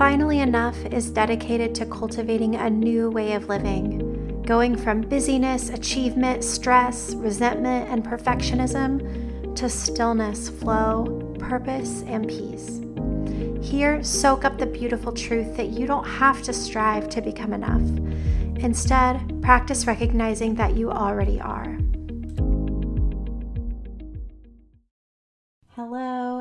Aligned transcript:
Finally 0.00 0.40
Enough 0.40 0.86
is 0.86 1.10
dedicated 1.10 1.74
to 1.74 1.84
cultivating 1.84 2.54
a 2.54 2.70
new 2.70 3.10
way 3.10 3.34
of 3.34 3.50
living, 3.50 4.42
going 4.46 4.74
from 4.74 5.02
busyness, 5.02 5.68
achievement, 5.68 6.42
stress, 6.42 7.12
resentment, 7.16 7.86
and 7.90 8.02
perfectionism 8.02 9.54
to 9.54 9.68
stillness, 9.68 10.48
flow, 10.48 11.04
purpose, 11.38 12.02
and 12.06 12.26
peace. 12.26 12.80
Here, 13.60 14.02
soak 14.02 14.46
up 14.46 14.56
the 14.56 14.64
beautiful 14.64 15.12
truth 15.12 15.54
that 15.58 15.68
you 15.68 15.86
don't 15.86 16.06
have 16.06 16.42
to 16.44 16.54
strive 16.54 17.10
to 17.10 17.20
become 17.20 17.52
enough. 17.52 17.82
Instead, 18.64 19.42
practice 19.42 19.86
recognizing 19.86 20.54
that 20.54 20.78
you 20.78 20.90
already 20.90 21.38
are. 21.42 21.76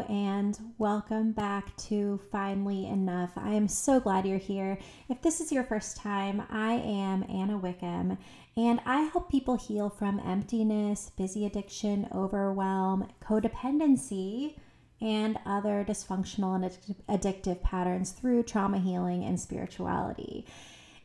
And 0.09 0.57
welcome 0.79 1.31
back 1.33 1.77
to 1.77 2.19
Finally 2.31 2.87
Enough. 2.87 3.29
I 3.35 3.53
am 3.53 3.67
so 3.67 3.99
glad 3.99 4.25
you're 4.25 4.39
here. 4.39 4.79
If 5.07 5.21
this 5.21 5.39
is 5.39 5.51
your 5.51 5.63
first 5.63 5.97
time, 5.97 6.41
I 6.49 6.73
am 6.73 7.23
Anna 7.29 7.59
Wickham, 7.59 8.17
and 8.57 8.81
I 8.87 9.01
help 9.01 9.29
people 9.29 9.55
heal 9.55 9.87
from 9.87 10.19
emptiness, 10.25 11.11
busy 11.15 11.45
addiction, 11.45 12.07
overwhelm, 12.11 13.07
codependency, 13.21 14.57
and 14.99 15.37
other 15.45 15.85
dysfunctional 15.87 16.55
and 16.55 16.95
addictive 17.07 17.61
patterns 17.61 18.11
through 18.11 18.43
trauma 18.43 18.79
healing 18.79 19.23
and 19.23 19.39
spirituality. 19.39 20.43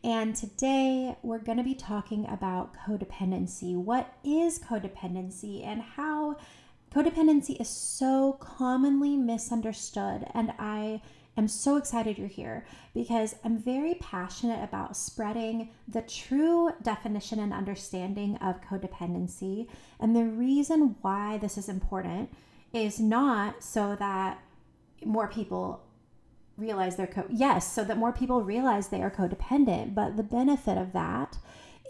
And 0.02 0.34
today 0.34 1.14
we're 1.23 1.39
going 1.39 1.59
to 1.59 1.64
be 1.64 1.75
talking 1.75 2.27
about 2.30 2.75
codependency. 2.86 3.77
What 3.77 4.14
is 4.25 4.59
codependency 4.59 5.62
and 5.62 5.83
how 5.83 6.36
codependency 6.95 7.61
is 7.61 7.69
so 7.69 8.34
commonly 8.41 9.16
misunderstood? 9.16 10.27
And 10.33 10.53
I 10.59 11.03
am 11.37 11.48
so 11.48 11.77
excited 11.77 12.19
you're 12.19 12.29
here 12.29 12.65
because 12.95 13.34
I'm 13.45 13.59
very 13.59 13.95
passionate 13.95 14.62
about 14.62 14.97
spreading 14.97 15.70
the 15.89 16.03
true 16.03 16.70
definition 16.83 17.41
and 17.41 17.53
understanding 17.53 18.36
of 18.36 18.62
codependency. 18.62 19.67
And 19.98 20.14
the 20.14 20.25
reason 20.25 20.95
why 21.01 21.39
this 21.39 21.59
is 21.59 21.69
important 21.69 22.33
is 22.73 23.01
not 23.01 23.62
so 23.62 23.97
that 23.97 24.41
more 25.05 25.29
people 25.29 25.83
realize 26.56 26.95
they're 26.95 27.08
co 27.08 27.25
yes 27.29 27.70
so 27.73 27.83
that 27.83 27.98
more 27.98 28.12
people 28.12 28.42
realize 28.42 28.86
they 28.86 29.03
are 29.03 29.11
codependent 29.11 29.92
but 29.92 30.17
the 30.17 30.23
benefit 30.23 30.79
of 30.79 30.92
that 30.92 31.36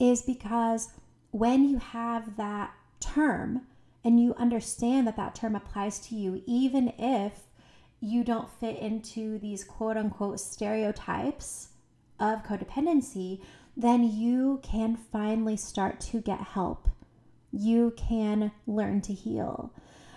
is 0.00 0.22
because 0.22 0.88
when 1.32 1.68
you 1.68 1.76
have 1.76 2.38
that 2.38 2.72
term 2.98 3.60
and 4.04 4.20
you 4.20 4.34
understand 4.34 5.06
that 5.06 5.16
that 5.16 5.34
term 5.34 5.56
applies 5.56 5.98
to 5.98 6.14
you 6.14 6.42
even 6.46 6.92
if 6.98 7.32
you 8.00 8.22
don't 8.22 8.50
fit 8.60 8.78
into 8.78 9.38
these 9.38 9.64
quote 9.64 9.96
unquote 9.96 10.38
stereotypes 10.38 11.68
of 12.20 12.42
codependency 12.44 13.40
then 13.76 14.04
you 14.04 14.60
can 14.62 14.96
finally 14.96 15.56
start 15.56 15.98
to 15.98 16.20
get 16.20 16.40
help. 16.40 16.88
You 17.52 17.92
can 17.96 18.52
learn 18.66 19.00
to 19.02 19.12
heal. 19.12 19.72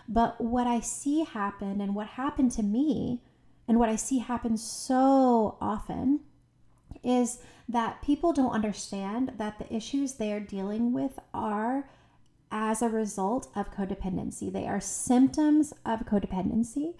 But 0.08 0.40
what 0.40 0.68
i 0.68 0.80
see 0.80 1.24
happen 1.24 1.82
and 1.82 1.96
what 1.96 2.08
happened 2.08 2.52
to 2.54 2.64
me 2.64 3.22
and 3.68 3.78
what 3.78 3.90
I 3.90 3.98
see 3.98 4.20
happen 4.20 4.56
so 4.56 5.58
often 5.60 6.22
is 7.04 7.40
that 7.68 8.02
people 8.02 8.32
don't 8.32 8.54
understand 8.54 9.34
that 9.38 9.60
the 9.60 9.74
issues 9.74 10.14
they 10.14 10.32
are 10.32 10.40
dealing 10.40 10.94
with 10.94 11.20
are 11.34 11.90
as 12.52 12.82
a 12.82 12.90
result 12.90 13.48
of 13.56 13.72
codependency. 13.72 14.52
They 14.52 14.68
are 14.68 14.80
symptoms 14.80 15.74
of 15.86 16.06
codependency. 16.06 16.96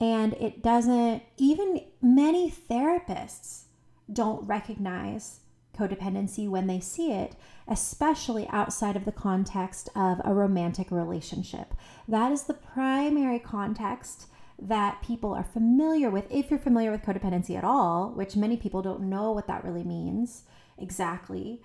And 0.00 0.34
it 0.34 0.62
doesn't, 0.62 1.22
even 1.36 1.82
many 2.00 2.50
therapists 2.50 3.64
don't 4.12 4.46
recognize 4.46 5.40
codependency 5.78 6.48
when 6.48 6.66
they 6.66 6.80
see 6.80 7.12
it, 7.12 7.36
especially 7.68 8.48
outside 8.50 8.96
of 8.96 9.04
the 9.04 9.12
context 9.12 9.88
of 9.94 10.20
a 10.24 10.34
romantic 10.34 10.90
relationship. 10.90 11.74
That 12.08 12.32
is 12.32 12.44
the 12.44 12.54
primary 12.54 13.38
context 13.38 14.26
that 14.60 15.00
people 15.02 15.32
are 15.32 15.44
familiar 15.44 16.10
with, 16.10 16.26
if 16.30 16.50
you're 16.50 16.58
familiar 16.58 16.90
with 16.90 17.02
codependency 17.02 17.56
at 17.56 17.64
all, 17.64 18.10
which 18.10 18.36
many 18.36 18.56
people 18.56 18.82
don't 18.82 19.02
know 19.02 19.32
what 19.32 19.46
that 19.46 19.64
really 19.64 19.84
means 19.84 20.42
exactly. 20.76 21.62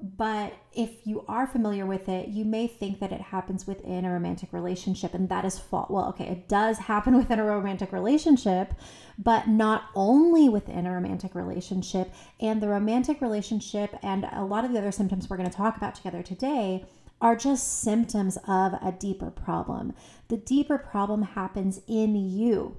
But 0.00 0.54
if 0.72 1.06
you 1.06 1.24
are 1.26 1.46
familiar 1.46 1.84
with 1.84 2.08
it, 2.08 2.28
you 2.28 2.44
may 2.44 2.68
think 2.68 3.00
that 3.00 3.10
it 3.10 3.20
happens 3.20 3.66
within 3.66 4.04
a 4.04 4.12
romantic 4.12 4.52
relationship, 4.52 5.12
and 5.12 5.28
that 5.28 5.44
is 5.44 5.58
fault. 5.58 5.90
Well, 5.90 6.08
okay, 6.10 6.26
it 6.28 6.48
does 6.48 6.78
happen 6.78 7.16
within 7.16 7.40
a 7.40 7.44
romantic 7.44 7.92
relationship, 7.92 8.74
but 9.18 9.48
not 9.48 9.86
only 9.96 10.48
within 10.48 10.86
a 10.86 10.92
romantic 10.92 11.34
relationship. 11.34 12.12
And 12.40 12.62
the 12.62 12.68
romantic 12.68 13.20
relationship 13.20 13.96
and 14.02 14.28
a 14.32 14.44
lot 14.44 14.64
of 14.64 14.72
the 14.72 14.78
other 14.78 14.92
symptoms 14.92 15.28
we're 15.28 15.36
going 15.36 15.50
to 15.50 15.56
talk 15.56 15.76
about 15.76 15.96
together 15.96 16.22
today 16.22 16.84
are 17.20 17.34
just 17.34 17.80
symptoms 17.80 18.38
of 18.46 18.74
a 18.74 18.94
deeper 18.96 19.30
problem. 19.30 19.94
The 20.28 20.36
deeper 20.36 20.78
problem 20.78 21.22
happens 21.22 21.80
in 21.88 22.14
you, 22.14 22.76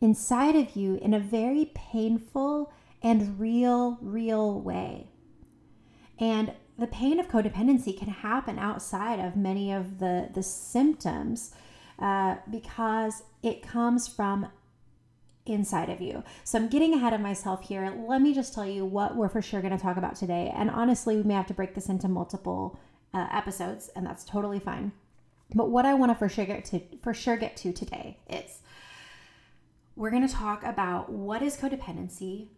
inside 0.00 0.54
of 0.54 0.76
you, 0.76 0.94
in 0.96 1.12
a 1.12 1.18
very 1.18 1.72
painful 1.74 2.72
and 3.02 3.40
real, 3.40 3.98
real 4.00 4.60
way. 4.60 5.07
And 6.20 6.52
the 6.78 6.86
pain 6.86 7.18
of 7.18 7.28
codependency 7.28 7.96
can 7.96 8.08
happen 8.08 8.58
outside 8.58 9.18
of 9.18 9.36
many 9.36 9.72
of 9.72 9.98
the, 9.98 10.28
the 10.32 10.42
symptoms 10.42 11.52
uh, 11.98 12.36
because 12.50 13.22
it 13.42 13.62
comes 13.62 14.06
from 14.06 14.48
inside 15.46 15.88
of 15.88 16.00
you. 16.00 16.22
So 16.44 16.58
I'm 16.58 16.68
getting 16.68 16.94
ahead 16.94 17.12
of 17.12 17.20
myself 17.20 17.66
here. 17.66 17.92
Let 18.06 18.20
me 18.20 18.34
just 18.34 18.54
tell 18.54 18.66
you 18.66 18.84
what 18.84 19.16
we're 19.16 19.28
for 19.28 19.42
sure 19.42 19.60
going 19.60 19.76
to 19.76 19.82
talk 19.82 19.96
about 19.96 20.14
today. 20.14 20.52
And 20.54 20.70
honestly, 20.70 21.16
we 21.16 21.22
may 21.22 21.34
have 21.34 21.46
to 21.46 21.54
break 21.54 21.74
this 21.74 21.88
into 21.88 22.06
multiple 22.08 22.78
uh, 23.14 23.26
episodes, 23.32 23.90
and 23.96 24.06
that's 24.06 24.24
totally 24.24 24.60
fine. 24.60 24.92
But 25.54 25.70
what 25.70 25.86
I 25.86 25.94
want 25.94 26.12
to 26.12 26.14
for 26.14 26.28
sure 26.28 26.44
get 26.44 26.64
to 26.66 26.80
for 27.02 27.14
sure 27.14 27.36
get 27.36 27.56
to 27.58 27.72
today 27.72 28.18
is 28.28 28.60
we're 29.96 30.10
going 30.10 30.26
to 30.26 30.32
talk 30.32 30.62
about 30.62 31.10
what 31.10 31.42
is 31.42 31.56
codependency, 31.56 32.48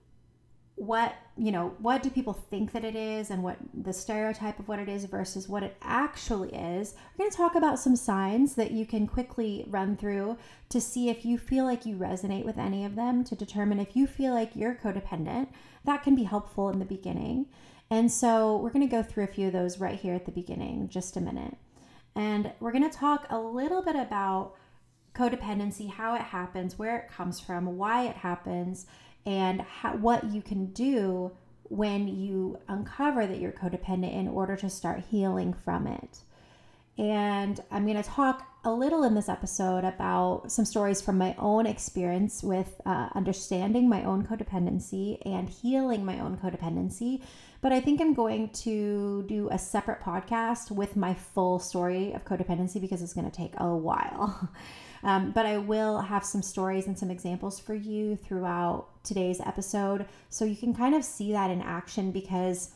what 0.81 1.15
you 1.37 1.53
know 1.53 1.75
what 1.79 2.03
do 2.03 2.09
people 2.09 2.33
think 2.33 2.73
that 2.73 2.85
it 2.85 2.97
is 2.97 3.31
and 3.31 3.43
what 3.43 3.59
the 3.75 3.93
stereotype 3.93 4.59
of 4.59 4.67
what 4.67 4.79
it 4.79 4.89
is 4.89 5.05
versus 5.05 5.47
what 5.47 5.63
it 5.63 5.77
actually 5.83 6.49
is 6.55 6.95
we're 7.19 7.25
going 7.25 7.31
to 7.31 7.37
talk 7.37 7.55
about 7.55 7.79
some 7.79 7.95
signs 7.95 8.55
that 8.55 8.71
you 8.71 8.87
can 8.87 9.07
quickly 9.07 9.65
run 9.69 9.95
through 9.95 10.39
to 10.71 10.81
see 10.81 11.11
if 11.11 11.23
you 11.25 11.37
feel 11.37 11.67
like 11.67 11.85
you 11.85 11.97
resonate 11.97 12.47
with 12.47 12.57
any 12.57 12.83
of 12.83 12.97
them 12.97 13.23
to 13.23 13.35
determine 13.35 13.79
if 13.79 13.95
you 13.95 14.07
feel 14.07 14.33
like 14.33 14.57
you're 14.57 14.75
codependent 14.75 15.49
that 15.85 16.03
can 16.03 16.15
be 16.15 16.25
helpful 16.25 16.71
in 16.71 16.79
the 16.79 16.85
beginning 16.87 17.47
and 17.91 18.11
so 18.11 18.57
we're 18.57 18.71
going 18.71 18.89
to 18.89 18.97
go 18.97 19.03
through 19.03 19.25
a 19.25 19.29
few 19.29 19.49
of 19.49 19.53
those 19.53 19.81
right 19.81 19.99
here 19.99 20.15
at 20.15 20.25
the 20.25 20.31
beginning, 20.31 20.89
just 20.89 21.17
a 21.17 21.21
minute. 21.21 21.57
And 22.15 22.53
we're 22.61 22.71
going 22.71 22.89
to 22.89 22.97
talk 22.97 23.27
a 23.31 23.39
little 23.39 23.83
bit 23.83 23.97
about 23.97 24.55
codependency, 25.13 25.91
how 25.91 26.15
it 26.15 26.23
happens, 26.23 26.79
where 26.79 26.97
it 26.99 27.11
comes 27.11 27.41
from, 27.41 27.77
why 27.77 28.07
it 28.07 28.17
happens, 28.17 28.87
and 29.27 29.61
how, 29.61 29.95
what 29.97 30.25
you 30.31 30.43
can 30.43 30.67
do 30.67 31.33
when 31.65 32.09
you 32.09 32.59
uncover 32.69 33.27
that 33.27 33.39
you're 33.39 33.53
codependent 33.53 34.13
in 34.15 34.29
order 34.29 34.57
to 34.57 34.69
start 34.69 35.05
healing 35.11 35.55
from 35.55 35.87
it. 35.87 36.19
And 36.99 37.61
I'm 37.71 37.87
going 37.87 38.03
to 38.03 38.09
talk 38.09 38.47
a 38.65 38.73
little 38.73 39.05
in 39.05 39.15
this 39.15 39.29
episode 39.29 39.85
about 39.85 40.53
some 40.53 40.65
stories 40.65 41.01
from 41.01 41.17
my 41.17 41.35
own 41.39 41.67
experience 41.67 42.43
with 42.43 42.81
uh, 42.85 43.09
understanding 43.15 43.89
my 43.89 44.05
own 44.05 44.27
codependency 44.27 45.19
and 45.25 45.49
healing 45.49 46.05
my 46.05 46.19
own 46.19 46.37
codependency 46.37 47.23
but 47.63 47.73
I 47.73 47.81
think 47.81 48.01
I'm 48.01 48.15
going 48.15 48.49
to 48.51 49.25
do 49.29 49.49
a 49.51 49.59
separate 49.59 50.01
podcast 50.01 50.71
with 50.71 50.97
my 50.97 51.13
full 51.13 51.59
story 51.59 52.13
of 52.13 52.25
codependency 52.25 52.81
because 52.81 53.03
it's 53.03 53.13
going 53.13 53.31
to 53.31 53.37
take 53.37 53.53
a 53.59 53.75
while. 53.75 54.49
Um, 55.03 55.33
but 55.33 55.47
I 55.47 55.57
will 55.57 56.01
have 56.01 56.25
some 56.25 56.43
stories 56.43 56.87
and 56.87 56.99
some 56.99 57.11
examples 57.11 57.59
for 57.59 57.75
you 57.75 58.17
throughout 58.17 58.89
today's 59.03 59.41
episode 59.41 60.07
so 60.29 60.45
you 60.45 60.57
can 60.57 60.75
kind 60.75 60.95
of 60.95 61.05
see 61.05 61.33
that 61.33 61.51
in 61.51 61.63
action 61.63 62.13
because 62.13 62.71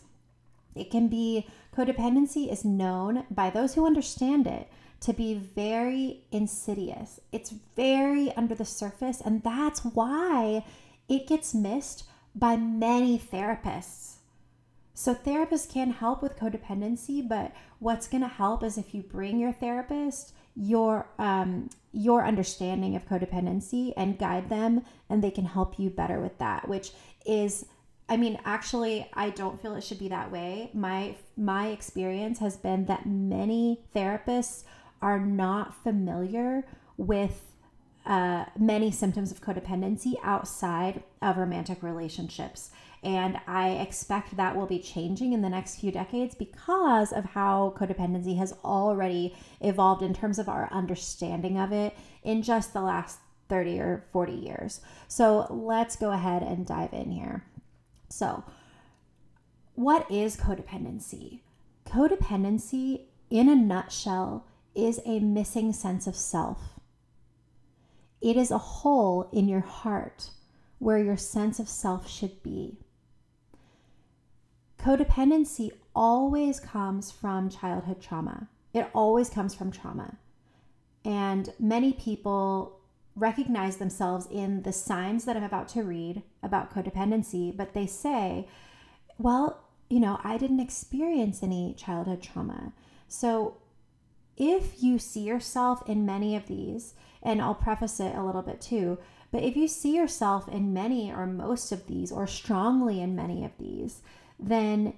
it 0.75 0.91
can 0.91 1.09
be 1.09 1.47
codependency 1.77 2.51
is 2.51 2.65
known 2.65 3.25
by 3.31 3.51
those 3.51 3.75
who 3.75 3.87
understand 3.87 4.47
it 4.47 4.69
to 5.01 5.13
be 5.13 5.35
very 5.35 6.23
insidious. 6.33 7.21
It's 7.31 7.53
very 7.77 8.33
under 8.37 8.55
the 8.55 8.65
surface, 8.65 9.21
and 9.21 9.43
that's 9.43 9.85
why 9.85 10.65
it 11.09 11.27
gets 11.27 11.55
missed 11.55 12.05
by 12.35 12.57
many 12.57 13.19
therapists. 13.19 14.15
So, 14.95 15.15
therapists 15.15 15.71
can 15.71 15.91
help 15.91 16.23
with 16.23 16.39
codependency, 16.39 17.27
but 17.27 17.53
what's 17.81 18.09
going 18.09 18.23
to 18.23 18.29
help 18.29 18.63
is 18.63 18.79
if 18.79 18.95
you 18.95 19.03
bring 19.03 19.39
your 19.39 19.53
therapist 19.53 20.33
your 20.57 21.07
um, 21.19 21.69
your 21.93 22.25
understanding 22.25 22.97
of 22.97 23.09
codependency 23.09 23.93
and 23.97 24.19
guide 24.19 24.49
them, 24.49 24.83
and 25.09 25.23
they 25.23 25.31
can 25.31 25.45
help 25.45 25.79
you 25.79 25.91
better 25.91 26.21
with 26.21 26.39
that. 26.39 26.69
Which 26.69 26.93
is, 27.25 27.67
I 28.09 28.17
mean, 28.17 28.39
actually, 28.45 29.09
I 29.15 29.31
don't 29.31 29.61
feel 29.61 29.75
it 29.75 29.85
should 29.85 29.99
be 29.99 30.09
that 30.09 30.31
way. 30.31 30.71
My 30.73 31.17
my 31.37 31.69
experience 31.69 32.39
has 32.39 32.57
been 32.57 32.87
that 32.87 33.07
many 33.07 33.81
therapists 33.95 34.65
are 35.03 35.21
not 35.21 35.83
familiar 35.83 36.65
with 36.97 37.53
uh, 38.07 38.45
many 38.59 38.91
symptoms 38.91 39.31
of 39.31 39.41
codependency 39.41 40.15
outside 40.23 41.03
of 41.23 41.37
romantic 41.37 41.83
relationships. 41.83 42.71
And 43.05 43.39
I 43.47 43.73
expect 43.73 44.37
that 44.37 44.57
will 44.57 44.67
be 44.67 44.79
changing 44.79 45.35
in 45.35 45.43
the 45.43 45.51
next 45.51 45.77
few 45.79 45.93
decades 45.93 46.35
because 46.35 47.13
of 47.13 47.27
how 47.27 47.75
codependency 47.77 48.39
has 48.39 48.55
already 48.65 49.37
evolved 49.61 50.03
in 50.03 50.15
terms 50.15 50.39
of 50.39 50.49
our 50.49 50.69
understanding 50.73 51.59
of 51.59 51.71
it 51.71 51.95
in 52.23 52.43
just 52.43 52.73
the 52.73 52.81
last 52.81 53.19
30 53.51 53.79
or 53.79 54.05
40 54.11 54.33
years. 54.33 54.81
So 55.07 55.47
let's 55.51 55.97
go 55.97 56.13
ahead 56.13 56.43
and 56.43 56.67
dive 56.67 56.95
in 56.95 57.11
here. 57.11 57.45
So, 58.09 58.45
what 59.75 60.11
is 60.11 60.37
codependency? 60.37 61.41
Codependency, 61.85 63.03
in 63.29 63.51
a 63.51 63.55
nutshell, 63.57 64.47
is 64.75 65.01
a 65.05 65.19
missing 65.19 65.73
sense 65.73 66.07
of 66.07 66.17
self. 66.17 66.81
It 68.23 68.37
is 68.39 68.51
a 68.51 68.59
hole 68.59 69.29
in 69.31 69.49
your 69.49 69.61
heart 69.61 70.31
where 70.79 70.99
your 70.99 71.17
sense 71.17 71.59
of 71.59 71.69
self 71.69 72.09
should 72.09 72.43
be. 72.43 72.79
Codependency 74.85 75.71
always 75.95 76.61
comes 76.61 77.11
from 77.11 77.49
childhood 77.49 78.03
trauma. 78.03 78.49
It 78.75 78.87
always 78.93 79.31
comes 79.31 79.55
from 79.55 79.73
trauma. 79.73 80.19
And 81.07 81.55
many 81.59 81.95
people 81.95 82.81
recognize 83.17 83.79
themselves 83.79 84.29
in 84.31 84.63
the 84.63 84.75
signs 84.75 85.25
that 85.25 85.39
I'm 85.39 85.43
about 85.43 85.69
to 85.69 85.83
read 85.83 86.23
about 86.43 86.75
codependency, 86.75 87.57
but 87.57 87.73
they 87.73 87.87
say, 87.87 88.47
well, 89.17 89.65
you 89.89 90.01
know, 90.01 90.21
I 90.23 90.37
didn't 90.37 90.61
experience 90.61 91.43
any 91.43 91.75
childhood 91.79 92.23
trauma. 92.23 92.75
So 93.09 93.57
if 94.37 94.83
you 94.83 94.99
see 94.99 95.23
yourself 95.23 95.89
in 95.89 96.05
many 96.05 96.37
of 96.37 96.47
these, 96.47 96.93
and 97.23 97.41
I'll 97.41 97.55
preface 97.55 98.01
it 98.01 98.15
a 98.15 98.23
little 98.23 98.43
bit 98.43 98.61
too, 98.61 98.99
but 99.31 99.43
if 99.45 99.57
you 99.57 99.67
see 99.67 99.97
yourself 99.97 100.47
in 100.47 100.75
many 100.75 101.11
or 101.11 101.25
most 101.25 101.73
of 101.73 101.87
these, 101.87 102.13
or 102.13 102.27
strongly 102.27 103.01
in 103.01 103.17
many 103.17 103.47
of 103.47 103.53
these, 103.59 104.03
then 104.39 104.95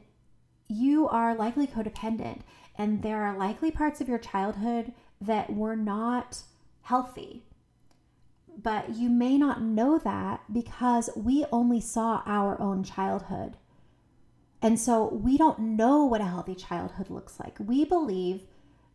you 0.68 1.08
are 1.08 1.34
likely 1.34 1.66
codependent. 1.66 2.40
And 2.78 3.02
there 3.02 3.22
are 3.24 3.36
likely 3.36 3.70
parts 3.70 4.00
of 4.00 4.08
your 4.08 4.18
childhood 4.18 4.92
that 5.20 5.52
were 5.54 5.76
not 5.76 6.42
healthy 6.82 7.42
but 8.62 8.94
you 8.94 9.10
may 9.10 9.36
not 9.36 9.62
know 9.62 9.98
that 9.98 10.40
because 10.52 11.10
we 11.14 11.44
only 11.52 11.80
saw 11.80 12.22
our 12.24 12.60
own 12.60 12.82
childhood. 12.82 13.56
And 14.62 14.80
so 14.80 15.08
we 15.08 15.36
don't 15.36 15.58
know 15.58 16.04
what 16.04 16.22
a 16.22 16.24
healthy 16.24 16.54
childhood 16.54 17.10
looks 17.10 17.38
like. 17.38 17.56
We 17.60 17.84
believe 17.84 18.42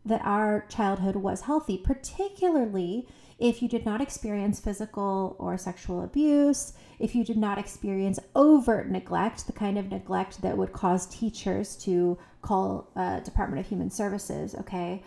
that 0.04 0.20
our 0.24 0.66
childhood 0.68 1.16
was 1.16 1.42
healthy, 1.42 1.78
particularly 1.78 3.06
if 3.42 3.60
you 3.60 3.68
did 3.68 3.84
not 3.84 4.00
experience 4.00 4.60
physical 4.60 5.34
or 5.40 5.58
sexual 5.58 6.04
abuse, 6.04 6.74
if 7.00 7.12
you 7.16 7.24
did 7.24 7.36
not 7.36 7.58
experience 7.58 8.20
overt 8.36 8.88
neglect, 8.88 9.48
the 9.48 9.52
kind 9.52 9.76
of 9.76 9.90
neglect 9.90 10.40
that 10.42 10.56
would 10.56 10.72
cause 10.72 11.06
teachers 11.06 11.74
to 11.74 12.16
call 12.40 12.88
uh, 12.94 13.18
Department 13.18 13.58
of 13.58 13.66
Human 13.66 13.90
Services, 13.90 14.54
okay? 14.54 15.02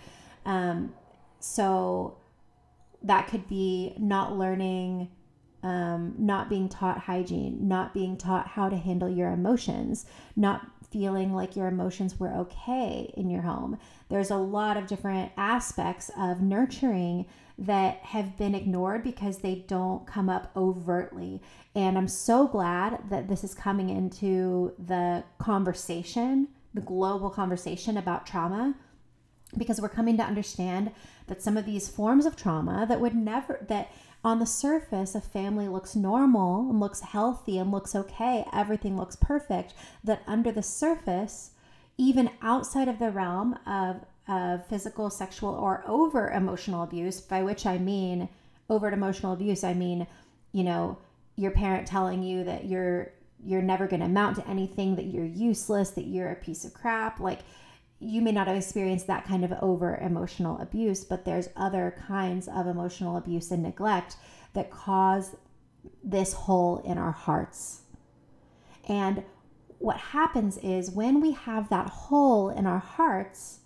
Um, 0.46 0.94
so 1.40 2.18
that 3.04 3.28
could 3.30 3.48
be 3.48 3.94
not 3.98 4.38
learning 4.38 5.10
um, 5.64 6.14
not 6.20 6.48
being 6.48 6.70
taught 6.70 7.00
hygiene, 7.00 7.68
not 7.68 7.92
being 7.94 8.18
taught 8.18 8.48
how 8.50 8.70
to 8.70 8.78
handle 8.78 9.10
your 9.10 9.32
emotions, 9.32 10.06
not 10.36 10.68
feeling 10.92 11.34
like 11.34 11.56
your 11.56 11.68
emotions 11.68 12.20
were 12.20 12.32
okay 12.34 13.12
in 13.18 13.30
your 13.30 13.42
home. 13.42 13.80
There's 14.10 14.32
a 14.32 14.38
lot 14.38 14.78
of 14.78 14.88
different 14.88 15.32
aspects 15.38 16.12
of 16.18 16.42
nurturing 16.42 17.26
that 17.58 17.98
have 17.98 18.38
been 18.38 18.54
ignored 18.54 19.04
because 19.04 19.40
they 19.40 19.64
don't 19.68 20.06
come 20.06 20.30
up 20.30 20.52
overtly. 20.56 21.42
And 21.74 21.98
I'm 21.98 22.08
so 22.08 22.48
glad 22.48 23.10
that 23.10 23.28
this 23.28 23.44
is 23.44 23.54
coming 23.54 23.90
into 23.90 24.74
the 24.78 25.24
conversation, 25.38 26.50
the 26.74 26.82
global 26.82 27.30
conversation 27.30 27.98
about 27.98 28.26
trauma, 28.26 28.76
because 29.58 29.80
we're 29.82 29.90
coming 29.90 30.18
to 30.18 30.24
understand 30.24 30.92
that 31.28 31.42
some 31.42 31.58
of 31.58 31.66
these 31.66 31.88
forms 31.88 32.26
of 32.26 32.36
trauma 32.36 32.86
that 32.88 33.00
would 33.00 33.16
never 33.16 33.66
that 33.70 33.92
on 34.24 34.40
the 34.40 34.46
surface 34.46 35.16
a 35.16 35.22
family 35.22 35.68
looks 35.68 35.96
normal 35.96 36.70
and 36.70 36.80
looks 36.80 37.02
healthy 37.02 37.58
and 37.58 37.72
looks 37.72 37.96
okay 37.96 38.46
everything 38.52 38.98
looks 38.98 39.16
perfect 39.16 39.74
that 40.04 40.22
under 40.28 40.52
the 40.52 40.64
surface 40.64 41.52
even 41.98 42.30
outside 42.42 42.88
of 42.88 43.00
the 43.00 43.12
realm 43.12 43.58
of, 43.66 44.02
of 44.28 44.66
physical 44.68 45.10
sexual 45.10 45.50
or 45.50 45.84
over 45.88 46.30
emotional 46.32 46.84
abuse 46.84 47.22
by 47.22 47.42
which 47.42 47.66
i 47.66 47.78
mean 47.78 48.30
overt 48.70 48.94
emotional 48.94 49.34
abuse 49.34 49.64
i 49.64 49.74
mean 49.74 50.08
you 50.52 50.64
know 50.64 50.98
your 51.36 51.52
parent 51.52 51.88
telling 51.88 52.24
you 52.24 52.44
that 52.44 52.66
you're 52.66 53.12
you're 53.44 53.62
never 53.62 53.88
going 53.88 54.00
to 54.00 54.06
amount 54.06 54.38
to 54.38 54.48
anything 54.48 54.96
that 54.96 55.06
you're 55.06 55.26
useless 55.26 55.92
that 55.92 56.08
you're 56.08 56.32
a 56.32 56.36
piece 56.36 56.66
of 56.66 56.74
crap 56.74 57.20
like 57.20 57.40
you 58.00 58.22
may 58.22 58.32
not 58.32 58.48
have 58.48 58.58
experienced 58.58 59.08
that 59.08 59.26
kind 59.26 59.44
of 59.44 59.54
over 59.62 59.98
emotional 59.98 60.60
abuse, 60.60 61.04
but 61.04 61.26
there's 61.26 61.50
other 61.56 61.96
kinds 62.08 62.48
of 62.48 62.68
emotional 62.68 63.18
abuse 63.18 63.52
and 63.52 63.64
neglect 63.64 64.18
that 64.54 64.70
cause 64.70 65.36
this 66.04 66.34
hole 66.34 66.82
in 66.86 66.98
our 66.98 67.12
hearts. 67.12 67.82
And 68.88 69.24
what 69.86 69.98
happens 69.98 70.58
is 70.64 70.90
when 70.90 71.22
we 71.22 71.32
have 71.34 71.70
that 71.70 71.88
hole 71.88 72.50
in 72.50 72.66
our 72.66 72.80
hearts, 72.80 73.60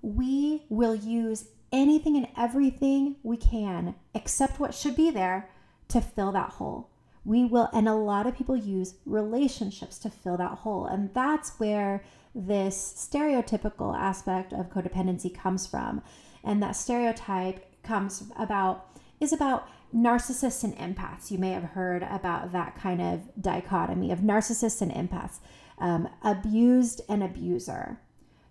we 0.00 0.64
will 0.70 0.94
use 0.94 1.50
anything 1.70 2.16
and 2.16 2.26
everything 2.34 3.16
we 3.22 3.36
can, 3.36 3.94
except 4.14 4.58
what 4.58 4.74
should 4.74 4.96
be 4.96 5.10
there, 5.10 5.50
to 5.88 6.00
fill 6.00 6.32
that 6.32 6.52
hole. 6.52 6.88
We 7.26 7.44
will, 7.44 7.68
and 7.74 7.86
a 7.86 7.94
lot 7.94 8.26
of 8.26 8.34
people 8.34 8.56
use 8.56 8.94
relationships 9.04 9.98
to 9.98 10.08
fill 10.08 10.38
that 10.38 10.60
hole. 10.60 10.86
And 10.86 11.12
that's 11.12 11.60
where 11.60 12.02
this 12.34 12.94
stereotypical 12.96 13.94
aspect 13.94 14.54
of 14.54 14.70
codependency 14.70 15.34
comes 15.34 15.66
from. 15.66 16.00
And 16.42 16.62
that 16.62 16.74
stereotype 16.74 17.82
comes 17.82 18.24
about 18.38 18.86
is 19.20 19.34
about 19.34 19.68
narcissists 19.94 20.64
and 20.64 20.76
empaths. 20.76 21.30
You 21.30 21.38
may 21.38 21.50
have 21.50 21.64
heard 21.64 22.02
about 22.02 22.52
that 22.52 22.76
kind 22.76 23.00
of 23.00 23.20
dichotomy 23.40 24.10
of 24.12 24.20
narcissists 24.20 24.80
and 24.80 24.92
empaths, 24.92 25.38
um, 25.78 26.08
abused 26.22 27.00
and 27.08 27.22
abuser. 27.22 28.00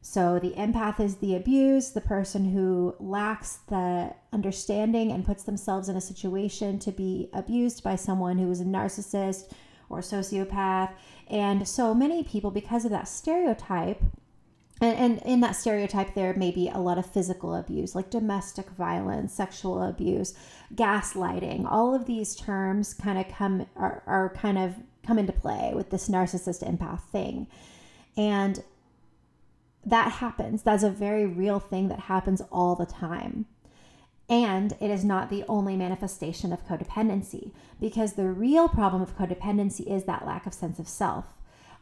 So 0.02 0.40
the 0.40 0.52
empath 0.52 1.00
is 1.00 1.18
the 1.18 1.36
abused, 1.36 1.94
the 1.94 2.02
person 2.02 2.52
who 2.52 2.96
lacks 3.00 3.60
the 3.68 4.16
understanding 4.32 5.12
and 5.12 5.26
puts 5.26 5.44
themselves 5.44 5.90
in 5.90 5.98
a 5.98 6.02
situation 6.02 6.80
to 6.80 6.92
be 6.92 7.30
abused 7.34 7.84
by 7.84 7.96
someone 7.96 8.38
who 8.38 8.50
is 8.50 8.62
a 8.62 8.66
narcissist 8.66 9.52
or 9.90 10.00
a 10.00 10.02
sociopath. 10.02 10.92
And 11.28 11.68
so 11.68 11.94
many 11.94 12.24
people, 12.24 12.50
because 12.50 12.86
of 12.86 12.92
that 12.92 13.08
stereotype, 13.08 14.02
and, 14.81 14.98
and 14.98 15.21
in 15.24 15.42
that 15.42 15.56
stereotype, 15.56 16.14
there 16.14 16.33
may 16.33 16.52
be 16.52 16.69
a 16.69 16.80
lot 16.80 16.98
of 16.98 17.06
physical 17.06 17.54
abuse, 17.56 17.95
like 17.95 18.09
domestic 18.09 18.69
violence, 18.69 19.33
sexual 19.33 19.83
abuse, 19.83 20.33
gaslighting. 20.74 21.69
All 21.69 21.94
of 21.94 22.06
these 22.06 22.36
terms 22.36 22.94
kind 22.94 23.18
of 23.18 23.28
come 23.28 23.68
are, 23.76 24.04
are 24.06 24.33
kind 24.36 24.57
of 24.57 24.76
come 25.06 25.19
into 25.19 25.33
play 25.33 25.71
with 25.74 25.90
this 25.90 26.07
narcissist 26.07 26.64
empath 26.64 27.02
thing. 27.12 27.48
And 28.16 28.64
that 29.86 30.14
happens. 30.14 30.64
That's 30.64 30.83
a 30.83 30.90
very 30.90 31.26
real 31.26 31.59
thing 31.59 31.88
that 31.90 32.02
happens 32.02 32.42
all 32.52 32.76
the 32.76 32.86
time. 32.86 33.45
And 34.30 34.74
it 34.80 34.92
is 34.92 35.04
not 35.04 35.30
the 35.30 35.44
only 35.48 35.76
manifestation 35.76 36.54
of 36.54 36.68
codependency 36.68 37.52
because 37.81 38.14
the 38.14 38.28
real 38.28 38.69
problem 38.69 39.02
of 39.02 39.18
codependency 39.18 39.88
is 39.88 40.04
that 40.04 40.26
lack 40.26 40.45
of 40.45 40.54
sense 40.54 40.78
of 40.78 40.88
self. 40.88 41.26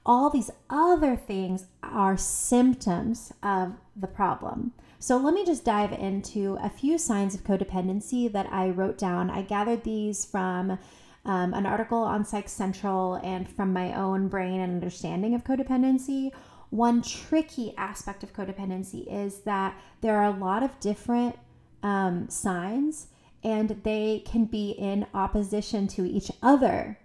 All 0.08 0.30
these 0.30 0.50
other 0.70 1.18
things 1.18 1.66
are 1.84 2.16
symptoms 2.16 3.34
of 3.44 3.74
the 3.94 4.08
problem. 4.08 4.72
So 5.00 5.18
let 5.18 5.34
me 5.34 5.46
just 5.46 5.66
dive 5.66 5.92
into 5.92 6.58
a 6.62 6.70
few 6.70 6.98
signs 6.98 7.36
of 7.36 7.44
codependency 7.44 8.32
that 8.32 8.52
I 8.52 8.70
wrote 8.70 8.98
down. 8.98 9.30
I 9.30 9.42
gathered 9.42 9.84
these 9.84 10.24
from 10.24 10.80
um, 11.26 11.54
an 11.54 11.66
article 11.66 12.00
on 12.00 12.24
Psych 12.24 12.48
Central 12.48 13.16
and 13.16 13.50
from 13.50 13.74
my 13.74 13.94
own 13.94 14.30
brain 14.30 14.62
and 14.62 14.74
understanding 14.74 15.36
of 15.36 15.44
codependency. 15.44 16.32
One 16.70 17.02
tricky 17.02 17.74
aspect 17.78 18.24
of 18.24 18.34
codependency 18.34 19.06
is 19.12 19.40
that 19.42 19.78
there 20.00 20.18
are 20.18 20.34
a 20.34 20.40
lot 20.40 20.64
of 20.64 20.80
different 20.80 21.38
um, 21.84 22.30
signs 22.30 23.08
and 23.44 23.82
they 23.84 24.24
can 24.26 24.46
be 24.46 24.72
in 24.72 25.06
opposition 25.14 25.88
to 25.90 26.06
each 26.06 26.32
other. 26.42 26.98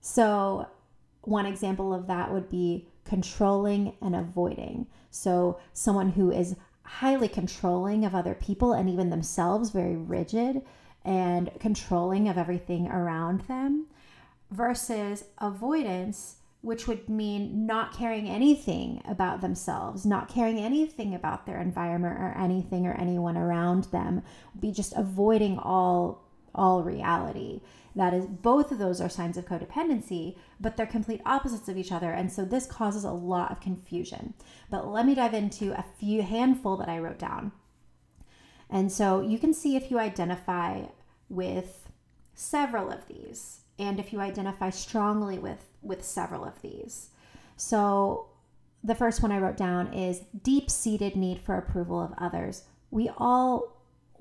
So, 0.00 0.68
one 1.26 1.46
example 1.46 1.92
of 1.92 2.06
that 2.06 2.32
would 2.32 2.50
be 2.50 2.88
controlling 3.04 3.94
and 4.00 4.14
avoiding. 4.14 4.86
So, 5.10 5.58
someone 5.72 6.10
who 6.10 6.30
is 6.30 6.56
highly 6.82 7.28
controlling 7.28 8.04
of 8.04 8.14
other 8.14 8.34
people 8.34 8.72
and 8.72 8.88
even 8.88 9.10
themselves, 9.10 9.70
very 9.70 9.96
rigid 9.96 10.62
and 11.04 11.50
controlling 11.58 12.28
of 12.28 12.38
everything 12.38 12.88
around 12.88 13.42
them, 13.42 13.86
versus 14.50 15.24
avoidance 15.38 16.36
which 16.64 16.88
would 16.88 17.10
mean 17.10 17.66
not 17.66 17.92
caring 17.92 18.26
anything 18.26 19.02
about 19.06 19.42
themselves, 19.42 20.06
not 20.06 20.28
caring 20.28 20.58
anything 20.58 21.14
about 21.14 21.44
their 21.44 21.60
environment 21.60 22.18
or 22.18 22.34
anything 22.38 22.86
or 22.86 22.94
anyone 22.94 23.36
around 23.36 23.84
them, 23.84 24.22
be 24.58 24.72
just 24.72 24.94
avoiding 24.96 25.58
all 25.58 26.23
all 26.54 26.82
reality. 26.82 27.60
That 27.96 28.12
is, 28.12 28.26
both 28.26 28.72
of 28.72 28.78
those 28.78 29.00
are 29.00 29.08
signs 29.08 29.36
of 29.36 29.46
codependency, 29.46 30.36
but 30.60 30.76
they're 30.76 30.86
complete 30.86 31.20
opposites 31.24 31.68
of 31.68 31.76
each 31.76 31.92
other. 31.92 32.10
And 32.10 32.32
so 32.32 32.44
this 32.44 32.66
causes 32.66 33.04
a 33.04 33.12
lot 33.12 33.52
of 33.52 33.60
confusion. 33.60 34.34
But 34.70 34.88
let 34.88 35.06
me 35.06 35.14
dive 35.14 35.34
into 35.34 35.72
a 35.72 35.84
few 35.98 36.22
handful 36.22 36.76
that 36.78 36.88
I 36.88 36.98
wrote 36.98 37.18
down. 37.18 37.52
And 38.68 38.90
so 38.90 39.20
you 39.20 39.38
can 39.38 39.54
see 39.54 39.76
if 39.76 39.90
you 39.90 39.98
identify 39.98 40.86
with 41.28 41.88
several 42.34 42.90
of 42.90 43.06
these 43.06 43.60
and 43.78 44.00
if 44.00 44.12
you 44.12 44.20
identify 44.20 44.70
strongly 44.70 45.38
with 45.38 45.64
with 45.82 46.04
several 46.04 46.44
of 46.44 46.60
these. 46.62 47.10
So 47.56 48.28
the 48.82 48.94
first 48.94 49.22
one 49.22 49.30
I 49.30 49.38
wrote 49.38 49.56
down 49.56 49.92
is 49.92 50.22
deep-seated 50.42 51.14
need 51.14 51.40
for 51.40 51.56
approval 51.56 52.00
of 52.00 52.14
others. 52.18 52.64
We 52.90 53.10
all 53.16 53.73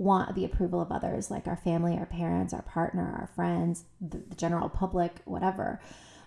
want 0.04 0.36
the 0.36 0.46
approval 0.46 0.82
of 0.82 0.92
others, 0.92 1.32
like 1.32 1.48
our 1.48 1.58
family, 1.58 1.98
our 1.98 2.06
parents, 2.06 2.54
our 2.54 2.62
partner, 2.62 3.16
our 3.20 3.30
friends, 3.36 3.86
the, 4.02 4.18
the 4.18 4.36
general 4.36 4.70
public, 4.70 5.22
whatever. 5.26 5.80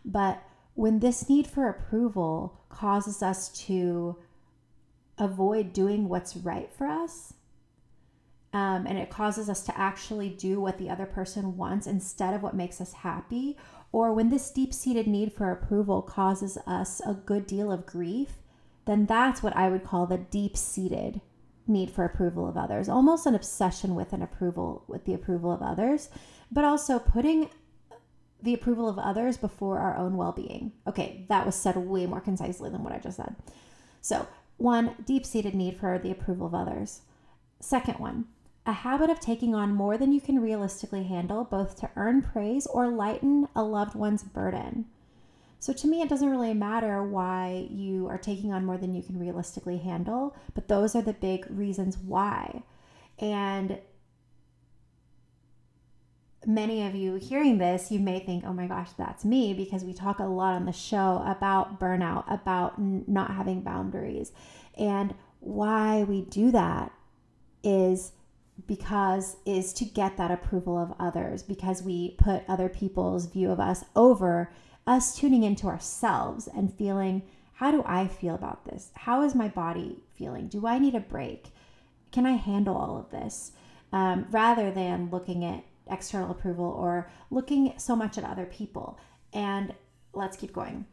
But 0.04 0.42
when 0.74 1.00
this 1.00 1.28
need 1.28 1.46
for 1.46 1.68
approval 1.68 2.64
causes 2.68 3.22
us 3.22 3.48
to 3.66 4.16
avoid 5.18 5.72
doing 5.72 6.08
what's 6.08 6.36
right 6.36 6.70
for 6.72 6.86
us, 6.86 7.34
um, 8.52 8.86
and 8.86 8.98
it 8.98 9.10
causes 9.10 9.50
us 9.50 9.62
to 9.62 9.78
actually 9.78 10.30
do 10.30 10.60
what 10.60 10.78
the 10.78 10.88
other 10.88 11.06
person 11.06 11.56
wants 11.56 11.86
instead 11.86 12.34
of 12.34 12.42
what 12.42 12.54
makes 12.54 12.80
us 12.80 12.92
happy, 12.92 13.56
or 13.92 14.12
when 14.12 14.30
this 14.30 14.50
deep 14.50 14.72
seated 14.72 15.06
need 15.06 15.32
for 15.32 15.50
approval 15.50 16.02
causes 16.02 16.58
us 16.66 17.00
a 17.00 17.14
good 17.14 17.46
deal 17.46 17.70
of 17.70 17.86
grief, 17.86 18.38
then 18.86 19.06
that's 19.06 19.42
what 19.42 19.56
I 19.56 19.68
would 19.68 19.84
call 19.84 20.06
the 20.06 20.18
deep 20.18 20.56
seated 20.56 21.20
need 21.66 21.90
for 21.90 22.04
approval 22.04 22.48
of 22.48 22.56
others, 22.56 22.88
almost 22.88 23.26
an 23.26 23.34
obsession 23.34 23.94
with 23.94 24.12
an 24.12 24.22
approval, 24.22 24.84
with 24.86 25.04
the 25.04 25.14
approval 25.14 25.52
of 25.52 25.62
others, 25.62 26.08
but 26.50 26.64
also 26.64 26.98
putting 26.98 27.50
the 28.42 28.54
approval 28.54 28.88
of 28.88 28.98
others 28.98 29.36
before 29.36 29.78
our 29.78 29.96
own 29.96 30.16
well 30.16 30.32
being. 30.32 30.72
Okay, 30.86 31.24
that 31.28 31.46
was 31.46 31.54
said 31.54 31.76
way 31.76 32.06
more 32.06 32.20
concisely 32.20 32.70
than 32.70 32.84
what 32.84 32.92
I 32.92 32.98
just 32.98 33.16
said. 33.16 33.34
So, 34.00 34.26
one, 34.56 34.94
deep 35.04 35.26
seated 35.26 35.54
need 35.54 35.78
for 35.78 35.98
the 35.98 36.10
approval 36.10 36.46
of 36.46 36.54
others. 36.54 37.00
Second 37.60 37.98
one, 37.98 38.26
a 38.64 38.72
habit 38.72 39.10
of 39.10 39.20
taking 39.20 39.54
on 39.54 39.74
more 39.74 39.96
than 39.96 40.12
you 40.12 40.20
can 40.20 40.40
realistically 40.40 41.04
handle, 41.04 41.44
both 41.44 41.78
to 41.80 41.90
earn 41.96 42.22
praise 42.22 42.66
or 42.66 42.88
lighten 42.88 43.48
a 43.54 43.62
loved 43.62 43.94
one's 43.94 44.22
burden. 44.22 44.86
So 45.66 45.72
to 45.72 45.88
me, 45.88 46.00
it 46.00 46.08
doesn't 46.08 46.30
really 46.30 46.54
matter 46.54 47.02
why 47.02 47.66
you 47.68 48.06
are 48.06 48.18
taking 48.18 48.52
on 48.52 48.64
more 48.64 48.78
than 48.78 48.94
you 48.94 49.02
can 49.02 49.18
realistically 49.18 49.78
handle, 49.78 50.36
but 50.54 50.68
those 50.68 50.94
are 50.94 51.02
the 51.02 51.12
big 51.12 51.44
reasons 51.50 51.98
why. 51.98 52.62
And 53.18 53.80
many 56.46 56.86
of 56.86 56.94
you 56.94 57.16
hearing 57.16 57.58
this, 57.58 57.90
you 57.90 57.98
may 57.98 58.20
think, 58.20 58.44
oh 58.46 58.52
my 58.52 58.68
gosh, 58.68 58.90
that's 58.96 59.24
me, 59.24 59.54
because 59.54 59.82
we 59.82 59.92
talk 59.92 60.20
a 60.20 60.24
lot 60.26 60.54
on 60.54 60.66
the 60.66 60.72
show 60.72 61.20
about 61.26 61.80
burnout, 61.80 62.32
about 62.32 62.80
not 62.80 63.32
having 63.32 63.62
boundaries. 63.62 64.30
And 64.78 65.16
why 65.40 66.04
we 66.04 66.20
do 66.20 66.52
that 66.52 66.92
is 67.64 68.12
because 68.68 69.38
is 69.44 69.72
to 69.72 69.84
get 69.84 70.16
that 70.16 70.30
approval 70.30 70.78
of 70.78 70.94
others 71.00 71.42
because 71.42 71.82
we 71.82 72.14
put 72.18 72.44
other 72.46 72.68
people's 72.68 73.26
view 73.26 73.50
of 73.50 73.58
us 73.58 73.84
over 73.96 74.52
us 74.86 75.16
tuning 75.16 75.42
into 75.42 75.66
ourselves 75.66 76.48
and 76.48 76.72
feeling 76.72 77.22
how 77.54 77.70
do 77.70 77.82
I 77.86 78.06
feel 78.06 78.34
about 78.34 78.66
this? 78.66 78.90
How 78.94 79.22
is 79.22 79.34
my 79.34 79.48
body 79.48 80.04
feeling? 80.14 80.48
Do 80.48 80.66
I 80.66 80.78
need 80.78 80.94
a 80.94 81.00
break? 81.00 81.46
Can 82.12 82.26
I 82.26 82.32
handle 82.32 82.76
all 82.76 82.98
of 82.98 83.10
this? 83.10 83.52
Um, 83.92 84.26
rather 84.30 84.70
than 84.70 85.08
looking 85.10 85.44
at 85.44 85.64
external 85.88 86.30
approval 86.30 86.66
or 86.66 87.10
looking 87.30 87.72
so 87.78 87.96
much 87.96 88.18
at 88.18 88.24
other 88.24 88.46
people. 88.46 88.98
And 89.32 89.74
let's 90.12 90.36
keep 90.36 90.52
going 90.52 90.86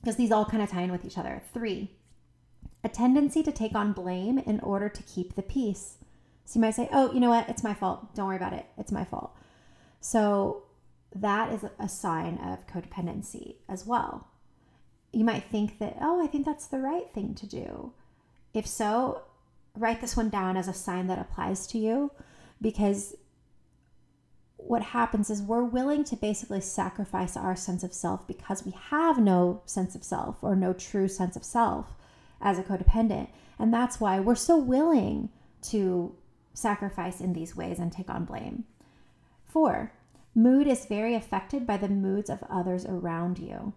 because 0.00 0.16
these 0.16 0.32
all 0.32 0.44
kind 0.44 0.62
of 0.62 0.70
tie 0.70 0.82
in 0.82 0.92
with 0.92 1.04
each 1.04 1.18
other. 1.18 1.42
Three, 1.52 1.92
a 2.82 2.88
tendency 2.88 3.42
to 3.42 3.52
take 3.52 3.74
on 3.74 3.92
blame 3.92 4.38
in 4.38 4.60
order 4.60 4.88
to 4.88 5.02
keep 5.02 5.34
the 5.34 5.42
peace. 5.42 5.98
So 6.44 6.58
you 6.58 6.62
might 6.62 6.74
say, 6.74 6.88
oh, 6.92 7.12
you 7.12 7.20
know 7.20 7.30
what? 7.30 7.48
It's 7.48 7.62
my 7.62 7.74
fault. 7.74 8.14
Don't 8.14 8.26
worry 8.26 8.36
about 8.36 8.54
it. 8.54 8.66
It's 8.78 8.92
my 8.92 9.04
fault. 9.04 9.36
So 10.00 10.64
that 11.14 11.52
is 11.52 11.64
a 11.78 11.88
sign 11.88 12.38
of 12.38 12.66
codependency 12.66 13.56
as 13.68 13.86
well. 13.86 14.28
You 15.12 15.24
might 15.24 15.44
think 15.44 15.78
that, 15.78 15.96
oh, 16.00 16.22
I 16.22 16.26
think 16.26 16.46
that's 16.46 16.66
the 16.66 16.78
right 16.78 17.12
thing 17.12 17.34
to 17.34 17.46
do. 17.46 17.92
If 18.54 18.66
so, 18.66 19.22
write 19.76 20.00
this 20.00 20.16
one 20.16 20.28
down 20.28 20.56
as 20.56 20.68
a 20.68 20.72
sign 20.72 21.06
that 21.08 21.18
applies 21.18 21.66
to 21.68 21.78
you 21.78 22.12
because 22.60 23.16
what 24.56 24.82
happens 24.82 25.30
is 25.30 25.42
we're 25.42 25.64
willing 25.64 26.04
to 26.04 26.16
basically 26.16 26.60
sacrifice 26.60 27.36
our 27.36 27.56
sense 27.56 27.82
of 27.82 27.92
self 27.92 28.26
because 28.26 28.64
we 28.64 28.72
have 28.72 29.18
no 29.18 29.62
sense 29.64 29.94
of 29.94 30.04
self 30.04 30.36
or 30.42 30.54
no 30.54 30.72
true 30.72 31.08
sense 31.08 31.34
of 31.34 31.44
self 31.44 31.94
as 32.40 32.58
a 32.58 32.62
codependent. 32.62 33.28
And 33.58 33.72
that's 33.72 34.00
why 34.00 34.20
we're 34.20 34.34
so 34.34 34.56
willing 34.56 35.30
to 35.62 36.14
sacrifice 36.54 37.20
in 37.20 37.32
these 37.32 37.56
ways 37.56 37.78
and 37.78 37.90
take 37.92 38.10
on 38.10 38.24
blame. 38.24 38.64
Four, 39.44 39.92
Mood 40.34 40.66
is 40.66 40.86
very 40.86 41.14
affected 41.14 41.66
by 41.66 41.76
the 41.76 41.88
moods 41.88 42.30
of 42.30 42.44
others 42.48 42.84
around 42.86 43.38
you. 43.38 43.72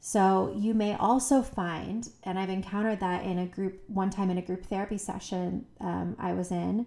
So 0.00 0.54
you 0.56 0.72
may 0.72 0.94
also 0.94 1.42
find, 1.42 2.08
and 2.22 2.38
I've 2.38 2.48
encountered 2.48 3.00
that 3.00 3.24
in 3.24 3.38
a 3.38 3.46
group, 3.46 3.82
one 3.86 4.08
time 4.08 4.30
in 4.30 4.38
a 4.38 4.42
group 4.42 4.64
therapy 4.64 4.96
session 4.96 5.66
um, 5.80 6.16
I 6.18 6.32
was 6.32 6.50
in, 6.50 6.86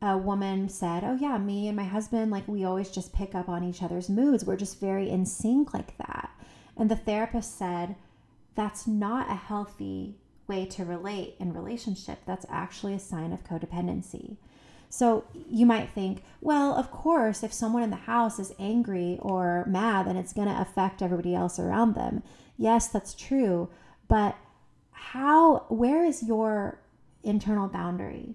a 0.00 0.16
woman 0.16 0.68
said, 0.68 1.02
Oh, 1.02 1.18
yeah, 1.20 1.36
me 1.38 1.66
and 1.66 1.76
my 1.76 1.84
husband, 1.84 2.30
like 2.30 2.46
we 2.46 2.64
always 2.64 2.90
just 2.90 3.12
pick 3.12 3.34
up 3.34 3.48
on 3.48 3.64
each 3.64 3.82
other's 3.82 4.08
moods. 4.08 4.44
We're 4.44 4.56
just 4.56 4.78
very 4.78 5.10
in 5.10 5.26
sync 5.26 5.74
like 5.74 5.98
that. 5.98 6.30
And 6.76 6.88
the 6.88 6.96
therapist 6.96 7.58
said, 7.58 7.96
That's 8.54 8.86
not 8.86 9.28
a 9.28 9.34
healthy 9.34 10.14
way 10.46 10.64
to 10.66 10.84
relate 10.84 11.34
in 11.40 11.52
relationship. 11.52 12.20
That's 12.24 12.46
actually 12.48 12.94
a 12.94 13.00
sign 13.00 13.32
of 13.32 13.42
codependency. 13.42 14.36
So 14.90 15.24
you 15.48 15.66
might 15.66 15.90
think, 15.90 16.22
well, 16.40 16.74
of 16.74 16.90
course, 16.90 17.42
if 17.42 17.52
someone 17.52 17.82
in 17.82 17.90
the 17.90 17.96
house 17.96 18.38
is 18.38 18.54
angry 18.58 19.18
or 19.20 19.64
mad, 19.68 20.06
then 20.06 20.16
it's 20.16 20.32
going 20.32 20.48
to 20.48 20.60
affect 20.60 21.02
everybody 21.02 21.34
else 21.34 21.58
around 21.58 21.94
them. 21.94 22.22
Yes, 22.56 22.88
that's 22.88 23.14
true. 23.14 23.68
But 24.08 24.36
how, 24.90 25.66
where 25.68 26.04
is 26.04 26.22
your 26.22 26.80
internal 27.22 27.68
boundary? 27.68 28.34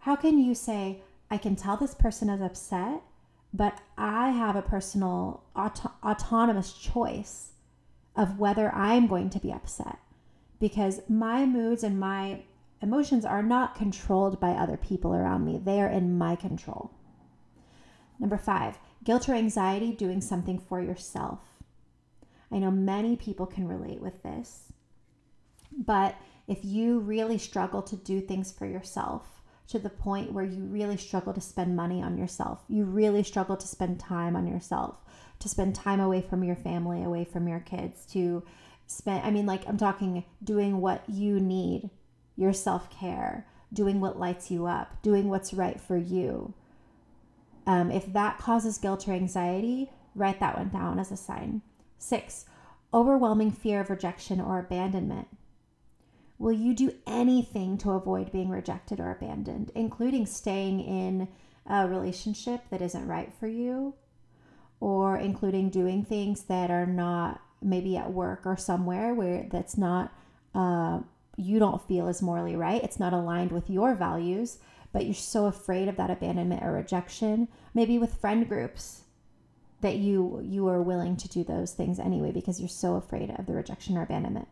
How 0.00 0.16
can 0.16 0.38
you 0.38 0.54
say, 0.54 1.02
I 1.30 1.38
can 1.38 1.56
tell 1.56 1.76
this 1.76 1.94
person 1.94 2.28
is 2.28 2.40
upset, 2.40 3.02
but 3.52 3.78
I 3.96 4.30
have 4.30 4.56
a 4.56 4.62
personal 4.62 5.44
auto- 5.54 5.92
autonomous 6.02 6.72
choice 6.72 7.52
of 8.16 8.38
whether 8.38 8.74
I'm 8.74 9.06
going 9.06 9.30
to 9.30 9.38
be 9.38 9.52
upset? 9.52 9.98
Because 10.60 11.02
my 11.08 11.44
moods 11.46 11.82
and 11.82 11.98
my 11.98 12.42
Emotions 12.84 13.24
are 13.24 13.42
not 13.42 13.74
controlled 13.74 14.38
by 14.38 14.50
other 14.50 14.76
people 14.76 15.14
around 15.14 15.42
me, 15.42 15.58
they 15.58 15.80
are 15.80 15.88
in 15.88 16.18
my 16.18 16.36
control. 16.36 16.90
Number 18.18 18.36
five, 18.36 18.78
guilt 19.02 19.26
or 19.26 19.32
anxiety 19.32 19.90
doing 19.90 20.20
something 20.20 20.58
for 20.58 20.82
yourself. 20.82 21.40
I 22.52 22.58
know 22.58 22.70
many 22.70 23.16
people 23.16 23.46
can 23.46 23.66
relate 23.66 24.02
with 24.02 24.22
this, 24.22 24.70
but 25.74 26.16
if 26.46 26.62
you 26.62 26.98
really 26.98 27.38
struggle 27.38 27.80
to 27.80 27.96
do 27.96 28.20
things 28.20 28.52
for 28.52 28.66
yourself 28.66 29.40
to 29.68 29.78
the 29.78 29.88
point 29.88 30.34
where 30.34 30.44
you 30.44 30.64
really 30.64 30.98
struggle 30.98 31.32
to 31.32 31.40
spend 31.40 31.74
money 31.74 32.02
on 32.02 32.18
yourself, 32.18 32.64
you 32.68 32.84
really 32.84 33.22
struggle 33.22 33.56
to 33.56 33.66
spend 33.66 33.98
time 33.98 34.36
on 34.36 34.46
yourself, 34.46 34.98
to 35.38 35.48
spend 35.48 35.74
time 35.74 36.00
away 36.00 36.20
from 36.20 36.44
your 36.44 36.56
family, 36.56 37.02
away 37.02 37.24
from 37.24 37.48
your 37.48 37.60
kids, 37.60 38.04
to 38.12 38.42
spend, 38.86 39.24
I 39.24 39.30
mean, 39.30 39.46
like, 39.46 39.66
I'm 39.66 39.78
talking 39.78 40.22
doing 40.44 40.82
what 40.82 41.02
you 41.08 41.40
need 41.40 41.88
your 42.36 42.52
self 42.52 42.90
care, 42.90 43.46
doing 43.72 44.00
what 44.00 44.18
lights 44.18 44.50
you 44.50 44.66
up, 44.66 45.02
doing 45.02 45.28
what's 45.28 45.54
right 45.54 45.80
for 45.80 45.96
you. 45.96 46.54
Um, 47.66 47.90
if 47.90 48.12
that 48.12 48.38
causes 48.38 48.78
guilt 48.78 49.08
or 49.08 49.12
anxiety, 49.12 49.90
write 50.14 50.40
that 50.40 50.56
one 50.56 50.68
down 50.68 50.98
as 50.98 51.10
a 51.10 51.16
sign. 51.16 51.62
Six, 51.98 52.44
overwhelming 52.92 53.50
fear 53.50 53.80
of 53.80 53.90
rejection 53.90 54.40
or 54.40 54.58
abandonment. 54.58 55.28
Will 56.38 56.52
you 56.52 56.74
do 56.74 56.92
anything 57.06 57.78
to 57.78 57.92
avoid 57.92 58.32
being 58.32 58.50
rejected 58.50 59.00
or 59.00 59.10
abandoned, 59.10 59.70
including 59.74 60.26
staying 60.26 60.80
in 60.80 61.28
a 61.66 61.88
relationship 61.88 62.62
that 62.70 62.82
isn't 62.82 63.06
right 63.06 63.32
for 63.32 63.46
you, 63.46 63.94
or 64.80 65.16
including 65.16 65.70
doing 65.70 66.04
things 66.04 66.42
that 66.44 66.70
are 66.70 66.86
not 66.86 67.40
maybe 67.62 67.96
at 67.96 68.12
work 68.12 68.42
or 68.44 68.56
somewhere 68.56 69.14
where 69.14 69.46
that's 69.50 69.78
not 69.78 70.12
uh, 70.54 71.00
you 71.36 71.58
don't 71.58 71.86
feel 71.86 72.08
is 72.08 72.22
morally 72.22 72.56
right. 72.56 72.82
It's 72.82 73.00
not 73.00 73.12
aligned 73.12 73.52
with 73.52 73.70
your 73.70 73.94
values, 73.94 74.58
but 74.92 75.04
you're 75.04 75.14
so 75.14 75.46
afraid 75.46 75.88
of 75.88 75.96
that 75.96 76.10
abandonment 76.10 76.62
or 76.62 76.72
rejection. 76.72 77.48
Maybe 77.74 77.98
with 77.98 78.20
friend 78.20 78.48
groups 78.48 79.02
that 79.80 79.96
you 79.96 80.40
you 80.42 80.66
are 80.68 80.80
willing 80.80 81.16
to 81.16 81.28
do 81.28 81.44
those 81.44 81.72
things 81.72 81.98
anyway 81.98 82.32
because 82.32 82.58
you're 82.58 82.68
so 82.68 82.94
afraid 82.94 83.30
of 83.30 83.46
the 83.46 83.52
rejection 83.52 83.98
or 83.98 84.02
abandonment. 84.02 84.48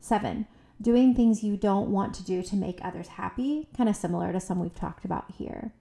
7. 0.00 0.46
Doing 0.80 1.14
things 1.14 1.42
you 1.44 1.56
don't 1.56 1.90
want 1.90 2.14
to 2.14 2.24
do 2.24 2.42
to 2.42 2.56
make 2.56 2.80
others 2.82 3.08
happy, 3.08 3.68
kind 3.76 3.88
of 3.88 3.96
similar 3.96 4.32
to 4.32 4.40
some 4.40 4.58
we've 4.58 4.74
talked 4.74 5.04
about 5.04 5.32
here. 5.36 5.72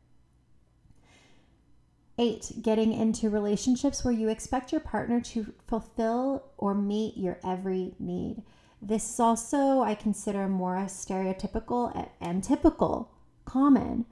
Eight, 2.18 2.52
getting 2.62 2.94
into 2.94 3.30
relationships 3.30 4.04
where 4.04 4.14
you 4.14 4.30
expect 4.30 4.72
your 4.72 4.82
partner 4.82 5.20
to 5.22 5.54
fulfill 5.68 6.44
or 6.58 6.76
meet 6.76 7.18
your 7.18 7.40
every 7.44 7.96
need. 8.00 8.44
This 8.82 9.14
is 9.14 9.20
also, 9.20 9.82
I 9.82 9.94
consider, 9.94 10.48
more 10.48 10.76
a 10.76 10.86
stereotypical 10.86 12.08
and 12.20 12.44
typical, 12.44 13.12
common, 13.46 14.06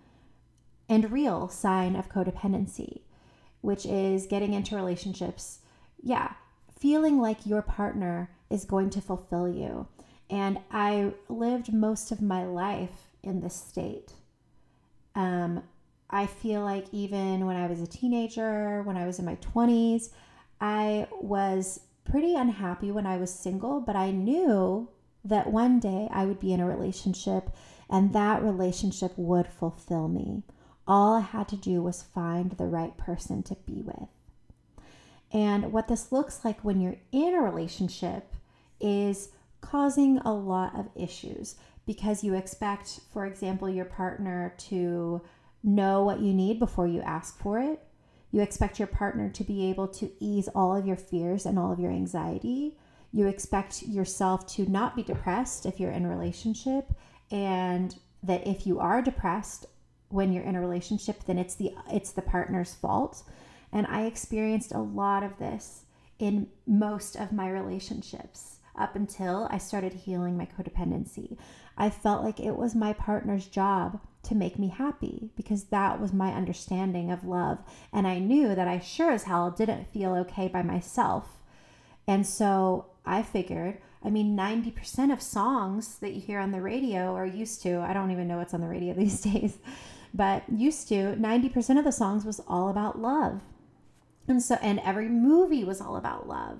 and 0.88 1.12
real 1.12 1.50
sign 1.50 1.96
of 1.96 2.10
codependency, 2.10 3.02
which 3.62 3.86
is 3.86 4.28
getting 4.28 4.54
into 4.54 4.76
relationships, 4.76 5.60
yeah, 6.02 6.34
feeling 6.80 7.20
like 7.20 7.46
your 7.46 7.62
partner 7.62 8.30
is 8.50 8.66
going 8.66 8.90
to 8.92 9.02
fulfill 9.02 9.48
you. 9.48 9.88
And 10.30 10.60
I 10.72 11.14
lived 11.28 11.74
most 11.74 12.12
of 12.12 12.22
my 12.22 12.46
life 12.46 13.08
in 13.24 13.42
this 13.42 13.56
state. 13.56 14.14
Um, 15.16 15.64
I 16.10 16.28
feel 16.28 16.62
like 16.62 16.86
even 16.92 17.46
when 17.46 17.56
I 17.56 17.68
was 17.68 17.82
a 17.82 17.88
teenager, 17.88 18.84
when 18.84 18.98
I 18.98 19.06
was 19.06 19.20
in 19.20 19.26
my 19.26 19.36
20s, 19.36 20.10
I 20.62 21.08
was 21.22 21.80
pretty 22.10 22.36
unhappy 22.36 22.92
when 22.92 23.06
I 23.06 23.18
was 23.18 23.34
single, 23.34 23.82
but 23.82 23.96
I 23.96 24.12
knew 24.12 24.90
that 25.24 25.52
one 25.52 25.80
day 25.80 26.08
I 26.12 26.26
would 26.26 26.40
be 26.40 26.54
in 26.54 26.60
a 26.60 26.66
relationship 26.66 27.50
and 27.90 28.14
that 28.14 28.44
relationship 28.44 29.14
would 29.18 29.48
fulfill 29.48 30.08
me. 30.08 30.44
All 30.88 31.16
I 31.16 31.22
had 31.22 31.48
to 31.50 31.56
do 31.56 31.82
was 31.82 32.02
find 32.02 32.52
the 32.52 32.66
right 32.66 32.98
person 32.98 33.44
to 33.44 33.56
be 33.66 33.82
with. 33.82 34.10
And 35.32 35.72
what 35.72 35.88
this 35.88 36.12
looks 36.12 36.44
like 36.44 36.62
when 36.62 36.82
you're 36.82 36.98
in 37.12 37.36
a 37.36 37.42
relationship 37.42 38.36
is 38.80 39.30
causing 39.62 40.18
a 40.20 40.34
lot 40.34 40.78
of 40.78 40.90
issues 40.96 41.56
because 41.86 42.24
you 42.24 42.34
expect, 42.34 43.02
for 43.12 43.26
example, 43.26 43.70
your 43.70 43.86
partner 43.86 44.56
to 44.58 45.22
know 45.64 46.04
what 46.04 46.22
you 46.22 46.34
need 46.34 46.58
before 46.58 46.88
you 46.88 47.02
ask 47.02 47.38
for 47.40 47.60
it. 47.60 47.84
You 48.32 48.42
expect 48.42 48.80
your 48.80 48.88
partner 48.88 49.30
to 49.30 49.44
be 49.44 49.70
able 49.70 49.88
to 49.88 50.12
ease 50.20 50.48
all 50.50 50.76
of 50.76 50.86
your 50.86 50.96
fears 50.96 51.46
and 51.46 51.58
all 51.58 51.72
of 51.72 51.80
your 51.80 51.92
anxiety. 51.92 52.78
You 53.12 53.28
expect 53.28 53.84
yourself 53.84 54.46
to 54.54 54.70
not 54.70 54.96
be 54.96 55.04
depressed 55.04 55.66
if 55.66 55.80
you're 55.80 55.92
in 55.92 56.06
a 56.06 56.10
relationship 56.10 56.92
and 57.32 57.96
that 58.22 58.46
if 58.46 58.68
you 58.68 58.80
are 58.80 59.02
depressed 59.02 59.66
when 60.10 60.34
you're 60.34 60.44
in 60.44 60.56
a 60.56 60.60
relationship 60.62 61.24
then 61.26 61.38
it's 61.38 61.54
the 61.56 61.74
it's 61.92 62.12
the 62.12 62.22
partner's 62.22 62.74
fault. 62.76 63.24
And 63.72 63.88
I 63.88 64.06
experienced 64.06 64.74
a 64.74 64.80
lot 64.80 65.24
of 65.24 65.38
this 65.38 65.86
in 66.20 66.48
most 66.68 67.16
of 67.16 67.32
my 67.32 67.50
relationships 67.50 68.59
up 68.80 68.96
until 68.96 69.48
I 69.52 69.58
started 69.58 69.94
healing 69.94 70.38
my 70.38 70.48
codependency. 70.48 71.38
I 71.78 71.90
felt 71.90 72.24
like 72.24 72.40
it 72.40 72.58
was 72.58 72.76
my 72.76 72.94
partner's 72.94 73.46
job 73.46 74.00
to 74.24 74.36
make 74.36 74.60
me 74.60 74.68
happy 74.68 75.30
because 75.36 75.66
that 75.66 76.00
was 76.00 76.12
my 76.12 76.34
understanding 76.34 77.12
of 77.12 77.24
love. 77.24 77.60
And 77.94 78.08
I 78.08 78.20
knew 78.20 78.56
that 78.56 78.68
I 78.68 78.80
sure 78.80 79.12
as 79.12 79.24
hell 79.24 79.52
didn't 79.52 79.92
feel 79.92 80.14
okay 80.16 80.48
by 80.48 80.62
myself. 80.62 81.40
And 82.08 82.26
so 82.26 82.88
I 83.06 83.22
figured, 83.22 83.78
I 84.04 84.10
mean, 84.10 84.36
90% 84.36 85.14
of 85.14 85.22
songs 85.22 86.00
that 86.00 86.14
you 86.14 86.22
hear 86.22 86.40
on 86.40 86.52
the 86.52 86.62
radio 86.62 87.14
or 87.14 87.26
used 87.26 87.62
to, 87.64 87.80
I 87.80 87.94
don't 87.94 88.12
even 88.12 88.28
know 88.28 88.38
what's 88.38 88.54
on 88.54 88.62
the 88.62 88.68
radio 88.68 88.94
these 88.98 89.22
days, 89.22 89.58
but 90.14 90.44
used 90.50 90.88
to, 90.90 91.16
90% 91.16 91.78
of 91.78 91.86
the 91.86 91.92
songs 91.92 92.26
was 92.26 92.42
all 92.48 92.70
about 92.70 93.00
love. 93.00 93.42
And 94.28 94.44
so, 94.44 94.56
and 94.62 94.80
every 94.82 95.08
movie 95.08 95.64
was 95.64 95.82
all 95.82 95.96
about 95.96 96.28
love. 96.28 96.60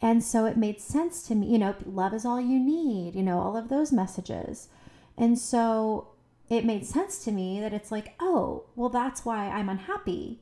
And 0.00 0.22
so 0.22 0.44
it 0.44 0.56
made 0.56 0.80
sense 0.80 1.22
to 1.28 1.34
me, 1.34 1.46
you 1.46 1.58
know, 1.58 1.74
love 1.84 2.12
is 2.12 2.24
all 2.24 2.40
you 2.40 2.60
need, 2.60 3.14
you 3.14 3.22
know, 3.22 3.38
all 3.38 3.56
of 3.56 3.68
those 3.68 3.92
messages. 3.92 4.68
And 5.16 5.38
so 5.38 6.08
it 6.48 6.64
made 6.64 6.86
sense 6.86 7.24
to 7.24 7.32
me 7.32 7.60
that 7.60 7.72
it's 7.72 7.90
like, 7.90 8.14
oh, 8.20 8.64
well, 8.76 8.90
that's 8.90 9.24
why 9.24 9.48
I'm 9.48 9.68
unhappy 9.68 10.40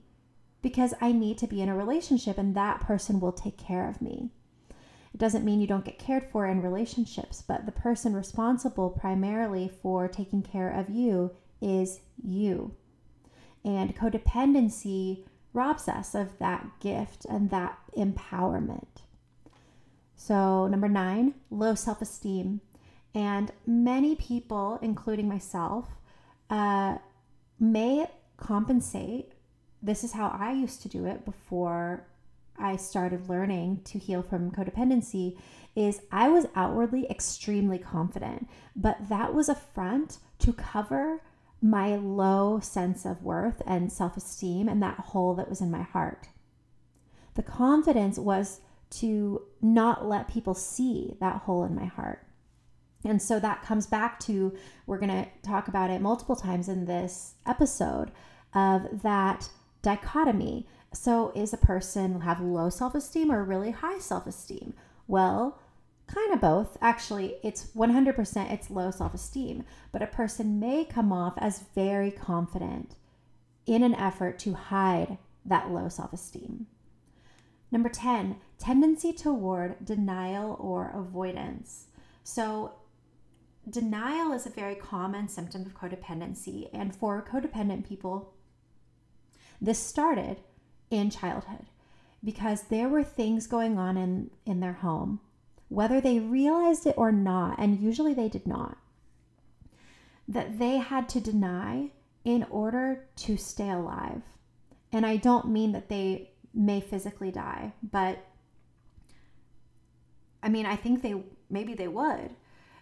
because 0.61 0.95
I 1.01 1.13
need 1.13 1.39
to 1.39 1.47
be 1.47 1.61
in 1.61 1.69
a 1.69 1.77
relationship 1.77 2.39
and 2.39 2.55
that 2.55 2.81
person 2.81 3.21
will 3.21 3.33
take 3.33 3.57
care 3.57 3.89
of 3.89 4.03
me. 4.03 4.31
It 5.13 5.19
doesn't 5.19 5.45
mean 5.45 5.61
you 5.61 5.67
don't 5.67 5.85
get 5.85 5.99
cared 5.99 6.25
for 6.25 6.47
in 6.47 6.61
relationships, 6.61 7.43
but 7.47 7.67
the 7.67 7.73
person 7.73 8.15
responsible 8.15 8.91
primarily 8.91 9.71
for 9.83 10.09
taking 10.09 10.43
care 10.43 10.69
of 10.69 10.91
you 10.91 11.31
is 11.61 12.01
you. 12.21 12.75
And 13.65 13.97
codependency 13.97 15.25
robs 15.53 15.89
us 15.89 16.15
of 16.15 16.39
that 16.39 16.67
gift 16.81 17.25
and 17.27 17.51
that 17.51 17.79
empowerment. 17.97 19.04
So, 20.27 20.69
number 20.69 20.89
nine, 20.89 21.35
low 21.51 21.75
self 21.75 22.01
esteem. 22.01 22.63
And 23.15 23.53
many 23.67 24.17
people, 24.17 24.79
including 24.81 25.29
myself, 25.29 25.87
uh, 26.49 26.97
may 27.61 28.07
compensate. 28.39 29.33
This 29.83 30.03
is 30.03 30.13
how 30.13 30.29
I 30.29 30.53
used 30.53 30.81
to 30.81 30.89
do 30.89 31.05
it 31.05 31.27
before 31.27 32.07
I 32.59 32.77
started 32.77 33.29
learning 33.29 33.83
to 33.85 33.99
heal 33.99 34.23
from 34.23 34.51
codependency 34.51 35.37
is 35.77 36.01
I 36.11 36.31
was 36.31 36.47
outwardly 36.55 37.07
extremely 37.11 37.77
confident, 37.77 38.49
but 38.75 39.11
that 39.11 39.35
was 39.35 39.51
a 39.51 39.55
front 39.55 40.17
to 40.39 40.55
cover 40.55 41.21
my 41.61 41.97
low 41.97 42.61
sense 42.61 43.05
of 43.05 43.23
worth 43.23 43.61
and 43.67 43.93
self-esteem 43.93 44.71
and 44.71 44.83
that 44.83 45.01
hole 45.01 45.35
that 45.35 45.51
was 45.51 45.61
in 45.61 45.71
my 45.71 45.83
heart. 45.83 46.29
The 47.35 47.43
confidence 47.43 48.19
was 48.19 48.61
to 49.01 49.43
not 49.61 50.07
let 50.07 50.29
people 50.29 50.55
see 50.55 51.17
that 51.21 51.43
hole 51.43 51.65
in 51.65 51.75
my 51.75 51.87
heart. 51.87 52.27
And 53.05 53.21
so 53.21 53.39
that 53.41 53.63
comes 53.63 53.87
back 53.87 54.19
to, 54.21 54.57
we're 54.87 54.99
going 54.99 55.25
to 55.25 55.29
talk 55.43 55.69
about 55.69 55.91
it 55.91 56.01
multiple 56.01 56.37
times 56.37 56.69
in 56.69 56.87
this 56.87 57.35
episode 57.47 58.11
of 58.55 59.03
that 59.03 59.49
dichotomy. 59.83 60.67
So, 60.93 61.33
is 61.35 61.53
a 61.53 61.59
person 61.59 62.21
have 62.21 62.41
low 62.41 62.71
self 62.71 62.95
esteem 62.95 63.31
or 63.31 63.45
really 63.45 63.73
high 63.73 63.99
self 63.99 64.27
esteem? 64.27 64.75
Well, 65.09 65.59
kind 66.07 66.33
of 66.33 66.41
both. 66.41 66.79
Actually, 66.81 67.37
it's 67.43 67.67
100% 67.75 68.53
it's 68.53 68.71
low 68.71 68.91
self 68.91 69.13
esteem, 69.13 69.65
but 69.93 70.03
a 70.03 70.07
person 70.07 70.61
may 70.61 70.85
come 70.85 71.13
off 71.13 71.35
as 71.39 71.65
very 71.75 72.11
confident 72.11 72.95
in 73.67 73.83
an 73.83 73.95
effort 73.95 74.39
to 74.41 74.55
hide 74.55 75.19
that 75.45 75.71
low 75.71 75.89
self 75.89 76.13
esteem. 76.13 76.67
Number 77.75 77.89
10, 77.89 78.37
tendency 78.57 79.13
toward 79.13 79.85
denial 79.85 80.57
or 80.61 80.93
avoidance. 80.95 81.87
So, 82.23 82.77
denial 83.69 84.31
is 84.31 84.47
a 84.47 84.51
very 84.51 84.77
common 84.77 85.27
symptom 85.27 85.63
of 85.63 85.75
codependency. 85.75 86.69
And 86.73 86.95
for 86.95 87.21
codependent 87.29 87.85
people, 87.85 88.33
this 89.61 89.81
started 89.81 90.37
in 90.89 91.11
childhood 91.11 91.67
because 92.23 92.63
there 92.63 92.89
were 92.89 93.03
things 93.03 93.49
going 93.49 93.77
on 93.77 93.97
in, 93.97 94.31
in 94.47 94.61
their 94.61 94.75
home, 94.75 95.19
whether 95.69 96.01
they 96.01 96.21
realized 96.21 96.87
it 96.87 96.95
or 96.97 97.11
not, 97.11 97.59
and 97.59 97.81
usually 97.81 98.15
they 98.15 98.29
did 98.29 98.47
not, 98.47 98.79
that 100.29 100.61
they 100.61 100.77
had 100.77 101.09
to 101.09 101.21
deny 101.21 101.91
in 102.25 102.45
order 102.51 103.09
to 103.17 103.37
stay 103.37 103.69
alive. 103.69 104.23
And 104.93 105.05
I 105.05 105.17
don't 105.17 105.51
mean 105.51 105.73
that 105.73 105.89
they 105.89 106.34
may 106.55 106.81
physically 106.81 107.31
die, 107.31 107.73
but 107.83 108.25
I 110.43 110.49
mean, 110.49 110.67
I 110.67 110.77
think 110.77 111.03
they 111.03 111.23
maybe 111.51 111.75
they 111.75 111.89
would. 111.89 112.31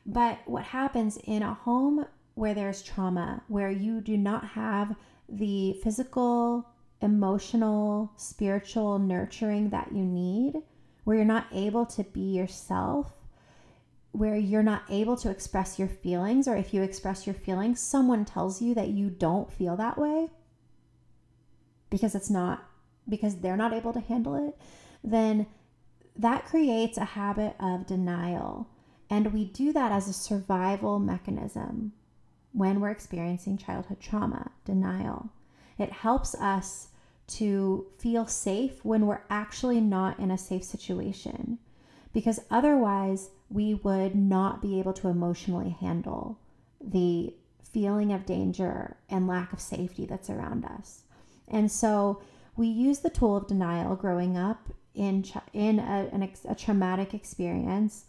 But 0.05 0.39
what 0.47 0.65
happens 0.65 1.17
in 1.25 1.43
a 1.43 1.55
home 1.55 2.07
where 2.35 2.55
there's 2.55 2.83
trauma, 2.83 3.43
where 3.49 3.71
you 3.71 4.01
do 4.01 4.17
not 4.17 4.45
have 4.49 4.97
the 5.29 5.75
physical, 5.83 6.67
emotional, 7.01 8.13
spiritual 8.17 8.99
nurturing 8.99 9.71
that 9.71 9.93
you 9.93 10.05
need, 10.05 10.55
where 11.05 11.17
you're 11.17 11.25
not 11.25 11.47
able 11.53 11.87
to 11.87 12.03
be 12.03 12.21
yourself, 12.37 13.13
where 14.13 14.37
you're 14.37 14.63
not 14.63 14.83
able 14.91 15.17
to 15.17 15.31
express 15.31 15.79
your 15.79 15.89
feelings, 15.89 16.49
or 16.49 16.57
if 16.57 16.75
you 16.75 16.83
express 16.83 17.27
your 17.27 17.35
feelings, 17.35 17.81
someone 17.81 18.25
tells 18.25 18.61
you 18.61 18.75
that 18.75 18.89
you 18.89 19.09
don't 19.09 19.53
feel 19.53 19.77
that 19.77 19.99
way 19.99 20.29
because 21.91 22.15
it's 22.15 22.31
not, 22.31 22.65
because 23.09 23.37
they're 23.37 23.57
not 23.57 23.73
able 23.73 23.93
to 23.93 24.01
handle 24.01 24.49
it, 24.49 24.57
then 25.03 25.47
that 26.17 26.45
creates 26.45 26.99
a 26.99 27.05
habit 27.05 27.57
of 27.59 27.87
denial 27.87 28.69
and 29.13 29.35
we 29.35 29.45
do 29.45 29.75
that 29.75 29.93
as 29.93 30.09
a 30.09 30.13
survival 30.15 30.99
mechanism 30.99 31.93
when 32.55 32.81
we're 32.81 32.89
experiencing 32.89 33.59
childhood 33.59 34.01
trauma, 34.01 34.51
denial. 34.65 35.29
It 35.77 35.93
helps 35.93 36.35
us 36.35 36.89
to 37.27 37.89
feel 37.99 38.27
safe 38.27 38.83
when 38.87 39.07
we're 39.07 39.21
actually 39.29 39.83
not 39.83 40.19
in 40.19 40.31
a 40.31 40.39
safe 40.39 40.65
situation 40.65 41.59
because 42.15 42.41
otherwise 42.51 43.29
we 43.51 43.75
would 43.75 44.15
not 44.15 44.63
be 44.63 44.79
able 44.79 44.95
to 44.95 45.09
emotionally 45.09 45.77
handle 45.79 46.39
the 46.83 47.35
feeling 47.71 48.15
of 48.15 48.25
danger 48.25 48.97
and 49.11 49.29
lack 49.29 49.53
of 49.53 49.61
safety 49.61 50.07
that's 50.07 50.31
around 50.31 50.65
us. 50.65 51.03
And 51.49 51.71
so 51.71 52.23
we 52.57 52.67
use 52.67 53.01
the 53.01 53.11
tool 53.11 53.37
of 53.37 53.47
denial 53.47 53.97
growing 53.97 54.37
up 54.37 54.69
in 54.95 55.25
in 55.53 55.79
a, 55.79 56.09
an, 56.13 56.31
a 56.49 56.55
traumatic 56.55 57.15
experience 57.15 58.05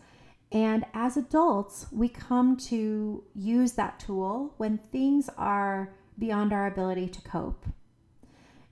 and 0.53 0.85
as 0.93 1.17
adults, 1.17 1.87
we 1.91 2.07
come 2.07 2.55
to 2.57 3.23
use 3.33 3.71
that 3.71 3.99
tool 3.99 4.53
when 4.57 4.77
things 4.91 5.27
are 5.35 5.95
beyond 6.19 6.53
our 6.53 6.67
ability 6.67 7.07
to 7.07 7.21
cope. 7.23 7.65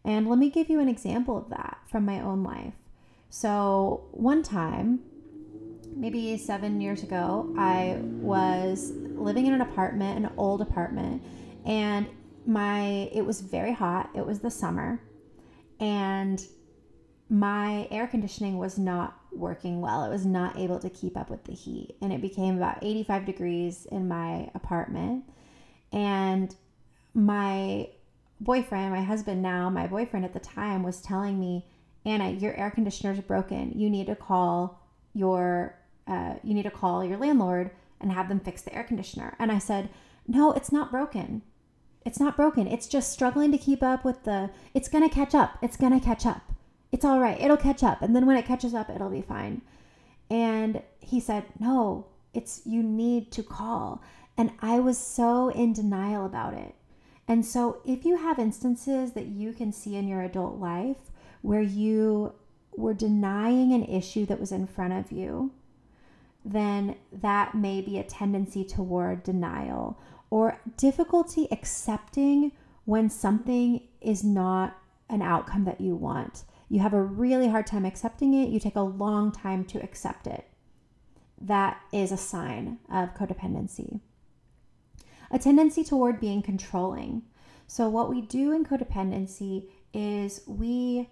And 0.06 0.30
let 0.30 0.38
me 0.38 0.52
give 0.52 0.70
you 0.70 0.80
an 0.80 0.88
example 0.88 1.36
of 1.36 1.50
that 1.50 1.80
from 1.90 2.06
my 2.06 2.20
own 2.22 2.44
life. 2.44 2.76
So, 3.32 4.06
one 4.12 4.44
time, 4.44 5.00
maybe 5.96 6.38
seven 6.38 6.82
years 6.82 7.02
ago, 7.02 7.52
I 7.58 7.98
was 8.02 8.92
living 9.16 9.48
in 9.48 9.54
an 9.54 9.62
apartment, 9.62 10.24
an 10.24 10.32
old 10.38 10.62
apartment, 10.62 11.24
and 11.66 12.08
my 12.46 13.10
it 13.12 13.26
was 13.26 13.42
very 13.42 13.74
hot. 13.74 14.10
It 14.14 14.26
was 14.26 14.40
the 14.40 14.52
summer, 14.52 15.02
and 15.82 16.46
my 17.30 17.88
air 17.92 18.08
conditioning 18.08 18.58
was 18.58 18.78
not 18.78 19.18
working 19.32 19.82
well. 19.82 20.04
It 20.04 20.10
was 20.10 20.26
not 20.26 20.58
able 20.58 20.80
to 20.80 20.90
keep 20.90 21.18
up 21.18 21.30
with 21.30 21.44
the 21.44 21.54
heat, 21.54 21.98
and 22.02 22.14
it 22.14 22.22
became 22.22 22.56
about 22.56 22.80
85 22.82 23.26
degrees 23.26 23.88
in 23.92 24.08
my 24.08 24.50
apartment. 24.54 25.26
And 25.92 26.56
my 27.14 27.90
boyfriend, 28.40 28.92
my 28.92 29.02
husband 29.02 29.42
now, 29.42 29.70
my 29.70 29.88
boyfriend 29.88 30.24
at 30.24 30.34
the 30.34 30.40
time 30.40 30.84
was 30.84 31.02
telling 31.02 31.40
me, 31.40 31.66
Anna, 32.06 32.30
your 32.30 32.56
air 32.56 32.72
conditioner 32.72 33.14
is 33.14 33.20
broken. 33.20 33.74
You 33.76 33.90
need 33.90 34.08
to 34.08 34.16
call 34.16 34.80
your 35.14 35.76
uh, 36.08 36.36
you 36.44 36.54
need 36.54 36.64
to 36.64 36.72
call 36.72 37.06
your 37.06 37.18
landlord 37.18 37.72
and 38.00 38.12
have 38.12 38.28
them 38.28 38.40
fix 38.40 38.62
the 38.62 38.74
air 38.76 38.84
conditioner. 38.84 39.36
And 39.40 39.52
I 39.52 39.60
said, 39.60 39.90
No, 40.28 40.52
it's 40.52 40.72
not 40.72 40.92
broken. 40.92 41.44
It's 42.06 42.20
not 42.20 42.36
broken. 42.36 42.68
It's 42.68 42.88
just 42.88 43.12
struggling 43.12 43.52
to 43.52 43.58
keep 43.58 43.84
up 43.84 44.04
with 44.04 44.24
the. 44.24 44.50
It's 44.74 44.90
gonna 44.90 45.10
catch 45.10 45.36
up. 45.36 45.58
It's 45.62 45.78
gonna 45.78 46.00
catch 46.00 46.26
up. 46.26 46.42
It's 46.92 47.06
all 47.06 47.20
right. 47.20 47.40
It'll 47.40 47.58
catch 47.58 47.84
up. 47.84 48.02
And 48.02 48.16
then 48.16 48.26
when 48.26 48.38
it 48.38 48.46
catches 48.46 48.74
up, 48.74 48.90
it'll 48.90 49.10
be 49.10 49.22
fine. 49.22 49.62
And 50.30 50.82
he 51.00 51.20
said, 51.20 51.46
No, 51.60 52.08
it's 52.34 52.62
you 52.66 52.82
need 52.82 53.32
to 53.34 53.44
call. 53.44 54.02
And 54.38 54.52
I 54.62 54.80
was 54.80 54.98
so 54.98 55.50
in 55.50 55.74
denial 55.74 56.26
about 56.26 56.54
it. 56.54 56.76
And 57.28 57.46
so, 57.46 57.82
if 57.86 58.04
you 58.04 58.18
have 58.18 58.40
instances 58.40 59.14
that 59.14 59.28
you 59.28 59.54
can 59.54 59.72
see 59.72 59.96
in 59.96 60.08
your 60.08 60.22
adult 60.22 60.60
life 60.60 61.12
where 61.42 61.62
you 61.62 62.34
were 62.76 62.94
denying 62.94 63.74
an 63.74 63.86
issue 63.86 64.26
that 64.26 64.40
was 64.40 64.52
in 64.52 64.68
front 64.68 64.94
of 64.94 65.12
you, 65.12 65.52
then 66.44 66.96
that 67.12 67.54
may 67.54 67.82
be 67.82 68.00
a 68.00 68.04
tendency 68.04 68.64
toward 68.64 69.24
denial 69.24 70.00
or 70.32 70.60
difficulty 70.78 71.48
accepting 71.52 72.52
when 72.86 73.08
something 73.12 73.88
is 74.02 74.24
not 74.24 74.76
an 75.08 75.22
outcome 75.22 75.66
that 75.66 75.80
you 75.80 75.96
want. 75.96 76.44
You 76.70 76.80
have 76.80 76.94
a 76.94 77.04
really 77.04 77.50
hard 77.50 77.68
time 77.68 77.86
accepting 77.86 78.34
it, 78.34 78.50
you 78.50 78.60
take 78.60 78.76
a 78.76 78.82
long 78.82 79.32
time 79.32 79.64
to 79.66 79.84
accept 79.84 80.26
it. 80.26 80.48
That 81.40 81.80
is 81.92 82.12
a 82.12 82.18
sign 82.18 82.80
of 82.92 83.14
codependency 83.14 84.00
a 85.32 85.40
tendency 85.40 85.84
toward 85.84 86.20
being 86.20 86.42
controlling. 86.42 87.24
So, 87.68 87.88
what 87.88 88.10
we 88.10 88.22
do 88.22 88.52
in 88.52 88.66
codependency 88.66 89.70
is 89.94 90.42
we 90.46 91.10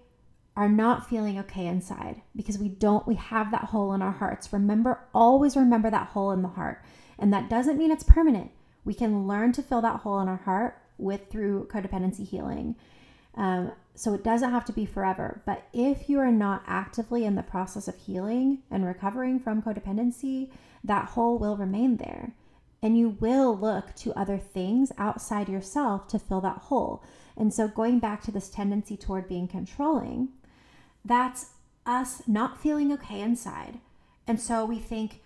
are 0.56 0.70
not 0.70 1.10
feeling 1.10 1.40
okay 1.40 1.68
inside 1.68 2.22
because 2.36 2.58
we 2.58 2.68
don't, 2.68 3.08
we 3.08 3.16
have 3.16 3.52
that 3.52 3.66
hole 3.66 3.94
in 3.94 4.02
our 4.02 4.12
hearts. 4.12 4.52
Remember, 4.52 5.00
always 5.14 5.56
remember 5.56 5.90
that 5.90 6.08
hole 6.08 6.32
in 6.32 6.42
the 6.42 6.50
heart. 6.50 6.84
And 7.18 7.32
that 7.34 7.50
doesn't 7.50 7.78
mean 7.78 7.92
it's 7.92 8.04
permanent. 8.04 8.52
We 8.86 8.94
can 8.94 9.28
learn 9.28 9.52
to 9.54 9.64
fill 9.64 9.82
that 9.82 10.02
hole 10.02 10.20
in 10.20 10.28
our 10.28 10.38
heart 10.38 10.78
with 10.98 11.30
through 11.30 11.68
codependency 11.72 12.28
healing. 12.28 12.76
Um, 13.36 13.72
so 13.96 14.14
it 14.14 14.24
doesn't 14.24 14.52
have 14.52 14.66
to 14.66 14.74
be 14.74 14.86
forever. 14.86 15.42
But 15.46 15.68
if 15.74 16.10
you 16.10 16.20
are 16.20 16.32
not 16.32 16.64
actively 16.68 17.26
in 17.26 17.36
the 17.36 17.44
process 17.44 17.88
of 17.88 17.98
healing 17.98 18.60
and 18.72 18.86
recovering 18.86 19.40
from 19.40 19.62
codependency, 19.62 20.50
that 20.84 21.10
hole 21.10 21.38
will 21.38 21.58
remain 21.58 21.98
there 21.98 22.34
and 22.82 22.98
you 22.98 23.18
will 23.20 23.58
look 23.58 23.94
to 23.96 24.14
other 24.14 24.38
things 24.38 24.92
outside 24.98 25.50
yourself 25.50 26.08
to 26.08 26.20
fill 26.20 26.42
that 26.42 26.58
hole. 26.58 27.04
And 27.36 27.54
so, 27.54 27.68
going 27.68 28.00
back 28.00 28.22
to 28.24 28.32
this 28.32 28.50
tendency 28.50 28.96
toward 28.98 29.28
being 29.28 29.48
controlling, 29.48 30.30
that's 31.04 31.52
us 31.86 32.22
not 32.28 32.62
feeling 32.62 32.92
okay 32.94 33.22
inside. 33.22 33.80
And 34.28 34.40
so 34.40 34.66
we 34.66 34.78
think, 34.78 35.22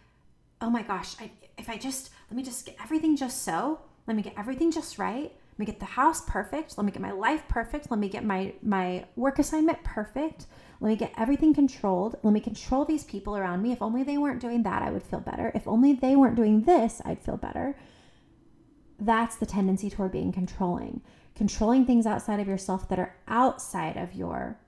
oh 0.61 0.69
my 0.69 0.81
gosh, 0.81 1.15
I, 1.19 1.31
if 1.57 1.69
I 1.69 1.77
just, 1.77 2.09
let 2.29 2.37
me 2.37 2.43
just 2.43 2.65
get 2.65 2.75
everything 2.81 3.15
just 3.15 3.43
so, 3.43 3.79
let 4.07 4.15
me 4.15 4.23
get 4.23 4.33
everything 4.37 4.71
just 4.71 4.97
right. 4.97 5.31
Let 5.53 5.59
me 5.59 5.65
get 5.65 5.79
the 5.79 5.85
house 5.85 6.21
perfect. 6.25 6.77
Let 6.77 6.85
me 6.85 6.91
get 6.91 7.01
my 7.01 7.11
life 7.11 7.43
perfect. 7.47 7.91
Let 7.91 7.99
me 7.99 8.09
get 8.09 8.25
my, 8.25 8.53
my 8.63 9.05
work 9.15 9.37
assignment 9.37 9.83
perfect. 9.83 10.47
Let 10.81 10.89
me 10.89 10.95
get 10.95 11.13
everything 11.15 11.53
controlled. 11.53 12.15
Let 12.23 12.33
me 12.33 12.39
control 12.39 12.85
these 12.85 13.03
people 13.03 13.37
around 13.37 13.61
me. 13.61 13.71
If 13.71 13.81
only 13.81 14.03
they 14.03 14.17
weren't 14.17 14.41
doing 14.41 14.63
that, 14.63 14.81
I 14.81 14.89
would 14.89 15.03
feel 15.03 15.19
better. 15.19 15.51
If 15.53 15.67
only 15.67 15.93
they 15.93 16.15
weren't 16.15 16.35
doing 16.35 16.63
this, 16.63 17.01
I'd 17.05 17.21
feel 17.21 17.37
better. 17.37 17.77
That's 18.99 19.35
the 19.35 19.45
tendency 19.45 19.91
toward 19.91 20.11
being 20.11 20.31
controlling. 20.31 21.01
Controlling 21.35 21.85
things 21.85 22.07
outside 22.07 22.39
of 22.39 22.47
yourself 22.47 22.89
that 22.89 22.99
are 22.99 23.15
outside 23.27 23.95
of 23.95 24.13
your 24.13 24.59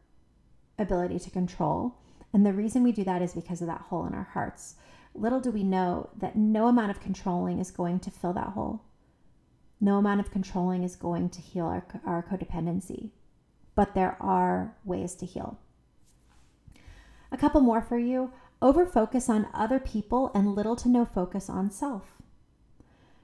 ability 0.78 1.18
to 1.20 1.32
control. 1.32 1.96
And 2.32 2.46
the 2.46 2.54
reason 2.54 2.84
we 2.84 2.92
do 2.92 3.04
that 3.06 3.22
is 3.22 3.34
because 3.34 3.62
of 3.62 3.68
that 3.68 3.82
hole 3.82 4.06
in 4.06 4.14
our 4.14 4.30
hearts. 4.34 4.76
Little 5.16 5.40
do 5.40 5.50
we 5.50 5.64
know 5.64 6.10
that 6.18 6.36
no 6.36 6.68
amount 6.68 6.92
of 6.92 7.00
controlling 7.00 7.60
is 7.60 7.72
going 7.72 8.00
to 8.02 8.12
fill 8.12 8.34
that 8.34 8.50
hole. 8.50 8.84
No 9.80 9.98
amount 9.98 10.20
of 10.20 10.30
controlling 10.30 10.84
is 10.84 10.98
going 10.98 11.30
to 11.30 11.42
heal 11.42 11.66
our, 11.66 11.86
our 12.06 12.22
codependency, 12.24 13.12
but 13.76 13.96
there 13.96 14.18
are 14.20 14.76
ways 14.84 15.16
to 15.16 15.26
heal. 15.26 15.58
A 17.32 17.38
couple 17.38 17.62
more 17.62 17.82
for 17.82 17.98
you. 17.98 18.32
Over 18.62 18.86
focus 18.86 19.30
on 19.30 19.48
other 19.54 19.80
people 19.80 20.32
and 20.34 20.54
little 20.54 20.76
to 20.78 20.90
no 20.90 21.06
focus 21.06 21.50
on 21.50 21.72
self. 21.72 22.22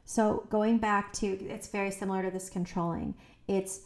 So, 0.04 0.46
going 0.50 0.78
back 0.78 1.14
to 1.14 1.28
it's 1.28 1.68
very 1.68 1.92
similar 1.92 2.24
to 2.24 2.32
this 2.32 2.50
controlling. 2.50 3.16
It's 3.48 3.82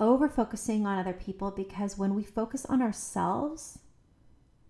over 0.00 0.28
focusing 0.28 0.86
on 0.86 0.98
other 0.98 1.12
people 1.12 1.50
because 1.50 1.98
when 1.98 2.14
we 2.14 2.22
focus 2.22 2.64
on 2.66 2.82
ourselves, 2.82 3.78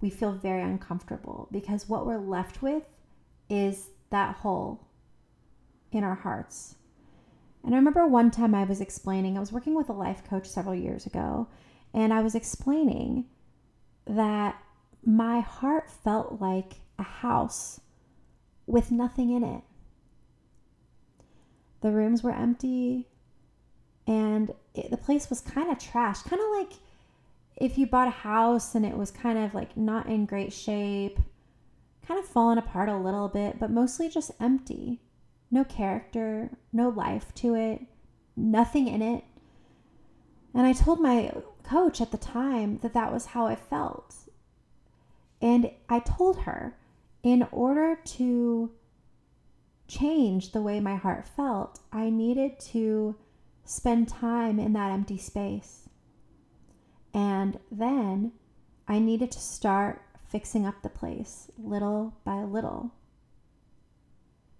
we 0.00 0.10
feel 0.10 0.32
very 0.32 0.62
uncomfortable 0.62 1.48
because 1.50 1.88
what 1.88 2.06
we're 2.06 2.18
left 2.18 2.62
with 2.62 2.84
is 3.48 3.88
that 4.10 4.36
hole 4.36 4.86
in 5.90 6.04
our 6.04 6.14
hearts. 6.14 6.76
And 7.64 7.74
I 7.74 7.78
remember 7.78 8.06
one 8.06 8.30
time 8.30 8.54
I 8.54 8.64
was 8.64 8.80
explaining, 8.80 9.36
I 9.36 9.40
was 9.40 9.52
working 9.52 9.74
with 9.74 9.88
a 9.88 9.94
life 9.94 10.22
coach 10.28 10.46
several 10.46 10.74
years 10.74 11.06
ago, 11.06 11.48
and 11.92 12.12
I 12.12 12.20
was 12.20 12.34
explaining 12.34 13.26
that 14.06 14.60
my 15.04 15.40
heart 15.40 15.90
felt 15.90 16.40
like 16.40 16.74
a 16.98 17.02
house 17.02 17.80
with 18.66 18.90
nothing 18.90 19.30
in 19.30 19.42
it. 19.42 19.62
The 21.80 21.90
rooms 21.90 22.22
were 22.22 22.32
empty 22.32 23.08
and 24.06 24.50
it, 24.74 24.90
the 24.90 24.96
place 24.96 25.28
was 25.30 25.40
kind 25.40 25.70
of 25.70 25.78
trash, 25.78 26.22
kind 26.22 26.40
of 26.40 26.48
like 26.58 26.78
if 27.60 27.76
you 27.76 27.86
bought 27.86 28.08
a 28.08 28.12
house 28.12 28.74
and 28.74 28.86
it 28.86 28.96
was 28.96 29.10
kind 29.10 29.36
of 29.36 29.52
like 29.52 29.76
not 29.76 30.06
in 30.06 30.26
great 30.26 30.52
shape, 30.52 31.18
kind 32.06 32.18
of 32.18 32.26
fallen 32.26 32.56
apart 32.56 32.88
a 32.88 32.96
little 32.96 33.28
bit, 33.28 33.58
but 33.58 33.70
mostly 33.70 34.08
just 34.08 34.30
empty. 34.40 35.00
No 35.50 35.64
character, 35.64 36.50
no 36.72 36.88
life 36.88 37.34
to 37.36 37.54
it, 37.54 37.82
nothing 38.36 38.86
in 38.86 39.02
it. 39.02 39.24
And 40.54 40.66
I 40.66 40.72
told 40.72 41.00
my 41.00 41.32
coach 41.64 42.00
at 42.00 42.12
the 42.12 42.16
time 42.16 42.78
that 42.78 42.94
that 42.94 43.12
was 43.12 43.26
how 43.26 43.46
I 43.46 43.56
felt. 43.56 44.14
And 45.42 45.70
I 45.88 45.98
told 46.00 46.40
her, 46.40 46.76
in 47.22 47.46
order 47.50 47.98
to 48.04 48.70
change 49.88 50.52
the 50.52 50.62
way 50.62 50.78
my 50.78 50.96
heart 50.96 51.26
felt, 51.26 51.80
I 51.92 52.10
needed 52.10 52.60
to 52.60 53.16
spend 53.64 54.08
time 54.08 54.58
in 54.58 54.72
that 54.74 54.92
empty 54.92 55.18
space. 55.18 55.87
And 57.18 57.58
then 57.68 58.30
I 58.86 59.00
needed 59.00 59.32
to 59.32 59.40
start 59.40 60.02
fixing 60.28 60.64
up 60.64 60.82
the 60.82 60.88
place 60.88 61.50
little 61.58 62.14
by 62.24 62.44
little. 62.44 62.92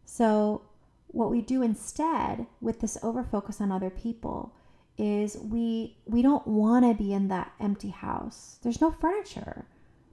So, 0.05 0.63
what 1.07 1.31
we 1.31 1.41
do 1.41 1.63
instead 1.63 2.47
with 2.61 2.81
this 2.81 2.99
overfocus 2.99 3.61
on 3.61 3.71
other 3.71 3.91
people 3.91 4.57
is 4.97 5.39
we 5.39 5.99
we 6.05 6.21
don't 6.21 6.49
want 6.49 6.85
to 6.85 7.01
be 7.01 7.13
in 7.13 7.29
that 7.29 7.53
empty 7.61 7.91
house. 7.91 8.59
There's 8.63 8.81
no 8.81 8.91
furniture. 8.91 9.65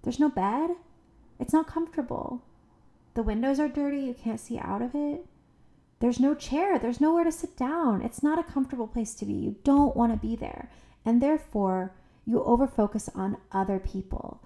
There's 0.03 0.19
no 0.19 0.29
bed. 0.29 0.69
It's 1.39 1.53
not 1.53 1.65
comfortable. 1.65 2.43
The 3.15 3.23
windows 3.23 3.59
are 3.59 3.67
dirty. 3.67 4.01
You 4.01 4.13
can't 4.13 4.39
see 4.39 4.59
out 4.59 4.83
of 4.83 4.93
it. 4.93 5.25
There's 5.99 6.19
no 6.19 6.35
chair. 6.35 6.77
There's 6.77 7.01
nowhere 7.01 7.23
to 7.23 7.31
sit 7.31 7.57
down. 7.57 8.03
It's 8.03 8.21
not 8.21 8.37
a 8.37 8.43
comfortable 8.43 8.87
place 8.87 9.15
to 9.15 9.25
be. 9.25 9.33
You 9.33 9.55
don't 9.63 9.95
want 9.95 10.13
to 10.13 10.27
be 10.27 10.35
there. 10.35 10.69
And 11.03 11.23
therefore, 11.23 11.95
you 12.25 12.39
overfocus 12.39 13.09
on 13.15 13.37
other 13.51 13.79
people 13.79 14.41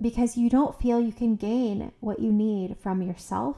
because 0.00 0.36
you 0.36 0.48
don't 0.48 0.78
feel 0.80 1.00
you 1.00 1.12
can 1.12 1.36
gain 1.36 1.92
what 2.00 2.20
you 2.20 2.32
need 2.32 2.76
from 2.80 3.02
yourself. 3.02 3.56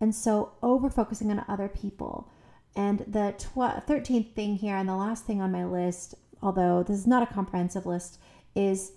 And 0.00 0.14
so, 0.14 0.52
over 0.62 0.88
focusing 0.88 1.30
on 1.30 1.44
other 1.48 1.68
people. 1.68 2.28
And 2.74 3.00
the 3.00 3.34
tw- 3.36 3.86
13th 3.86 4.34
thing 4.34 4.56
here, 4.56 4.76
and 4.76 4.88
the 4.88 4.96
last 4.96 5.24
thing 5.24 5.42
on 5.42 5.52
my 5.52 5.64
list, 5.64 6.14
although 6.42 6.82
this 6.82 6.98
is 6.98 7.06
not 7.06 7.22
a 7.22 7.32
comprehensive 7.32 7.84
list, 7.84 8.18
is 8.54 8.92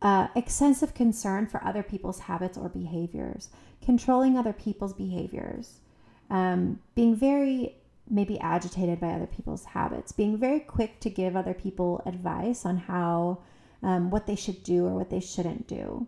uh, 0.00 0.28
excessive 0.34 0.94
concern 0.94 1.46
for 1.46 1.62
other 1.62 1.82
people's 1.82 2.20
habits 2.20 2.58
or 2.58 2.68
behaviors, 2.68 3.50
controlling 3.84 4.36
other 4.36 4.52
people's 4.52 4.92
behaviors, 4.92 5.78
um, 6.30 6.80
being 6.94 7.14
very, 7.14 7.76
maybe 8.12 8.38
agitated 8.40 9.00
by 9.00 9.08
other 9.08 9.26
people's 9.26 9.64
habits, 9.64 10.12
being 10.12 10.36
very 10.36 10.60
quick 10.60 11.00
to 11.00 11.10
give 11.10 11.34
other 11.34 11.54
people 11.54 12.02
advice 12.04 12.66
on 12.66 12.76
how, 12.76 13.38
um, 13.82 14.10
what 14.10 14.26
they 14.26 14.36
should 14.36 14.62
do 14.62 14.86
or 14.86 14.94
what 14.94 15.08
they 15.08 15.20
shouldn't 15.20 15.66
do. 15.66 16.06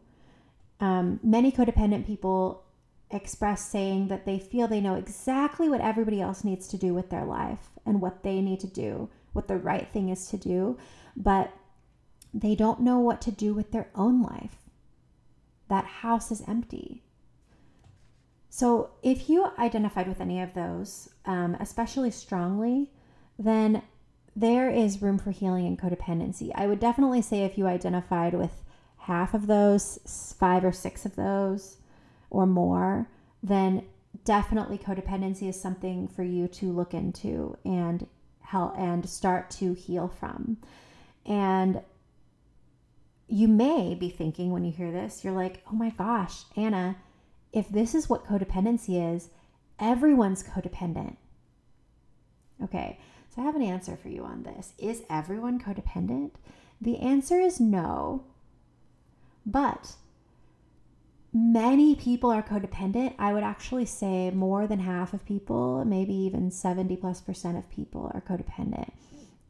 Um, 0.81 1.19
many 1.23 1.51
codependent 1.51 2.07
people 2.07 2.62
express 3.11 3.67
saying 3.67 4.09
that 4.09 4.27
they 4.27 4.38
feel 4.38 4.69
they 4.69 4.81
know 4.81 4.97
exactly 4.97 5.69
what 5.69 5.81
everybody 5.81 6.21
else 6.21 6.45
needs 6.45 6.69
to 6.69 6.77
do 6.77 6.93
with 6.93 7.09
their 7.09 7.25
life 7.25 7.71
and 7.87 8.01
what 8.01 8.23
they 8.23 8.40
need 8.43 8.61
to 8.61 8.67
do, 8.67 9.09
what 9.33 9.49
the 9.49 9.57
right 9.57 9.88
thing 9.90 10.11
is 10.11 10.29
to 10.29 10.37
do, 10.37 10.77
but 11.17 11.53
they 12.35 12.55
don't 12.55 12.81
know 12.81 12.99
what 12.99 13.21
to 13.23 13.31
do 13.31 13.55
with 13.55 13.71
their 13.71 13.88
own 13.95 14.21
life. 14.21 14.57
That 15.69 15.85
house 15.85 16.31
is 16.31 16.43
empty. 16.47 17.04
So, 18.57 18.90
if 19.03 19.29
you 19.29 19.51
identified 19.59 20.07
with 20.07 20.21
any 20.21 20.40
of 20.40 20.55
those, 20.55 21.09
um, 21.25 21.57
especially 21.59 22.12
strongly, 22.12 22.93
then 23.37 23.83
there 24.37 24.71
is 24.71 25.03
room 25.03 25.19
for 25.19 25.33
healing 25.33 25.67
and 25.67 25.77
codependency. 25.77 26.53
I 26.55 26.69
would 26.69 26.79
definitely 26.79 27.21
say 27.21 27.43
if 27.43 27.59
you 27.59 27.67
identified 27.67 28.33
with 28.33 28.62
half 28.97 29.35
of 29.35 29.49
those, 29.49 30.37
five 30.38 30.64
or 30.64 30.71
six 30.71 31.05
of 31.05 31.17
those, 31.17 31.79
or 32.31 32.47
more, 32.47 33.09
then 33.43 33.87
definitely 34.25 34.79
codependency 34.79 35.49
is 35.49 35.61
something 35.61 36.07
for 36.07 36.23
you 36.23 36.47
to 36.47 36.71
look 36.71 36.95
into 36.95 37.59
and 37.64 38.07
help 38.38 38.79
and 38.79 39.11
start 39.11 39.51
to 39.51 39.75
heal 39.75 40.07
from. 40.07 40.59
And 41.27 41.83
you 43.27 43.49
may 43.49 43.97
be 43.97 44.11
thinking 44.11 44.53
when 44.53 44.64
you 44.64 44.71
hear 44.71 44.93
this, 44.93 45.25
you're 45.25 45.33
like, 45.33 45.64
oh 45.69 45.75
my 45.75 45.90
gosh, 45.90 46.45
Anna, 46.57 46.95
if 47.55 47.69
this 47.69 47.95
is 47.95 48.09
what 48.09 48.27
codependency 48.27 49.14
is, 49.14 49.31
everyone's 49.79 50.43
codependent. 50.43 51.17
Okay, 52.62 52.99
so 53.35 53.43
I 53.43 53.45
have 53.45 53.57
an 53.57 53.62
answer 53.62 53.97
for 53.97 54.09
you 54.09 54.25
on 54.25 54.43
this. 54.43 54.73
Is 54.79 55.03
everyone 55.09 55.61
codependent? 55.61 56.33
The 56.81 56.99
answer 56.99 57.40
is 57.40 57.61
no. 57.61 58.25
But 59.47 59.95
many 61.33 61.95
people 61.95 62.31
are 62.31 62.43
codependent. 62.43 63.14
I 63.19 63.33
would 63.33 63.43
actually 63.43 63.87
say 63.87 64.31
more 64.31 64.67
than 64.67 64.81
half 64.81 65.12
of 65.12 65.25
people, 65.25 65.85
maybe 65.85 66.14
even 66.14 66.51
70 66.51 66.97
plus 66.97 67.21
percent 67.21 67.59
of 67.59 67.71
people 67.71 68.11
are 68.14 68.21
codependent. 68.21 68.90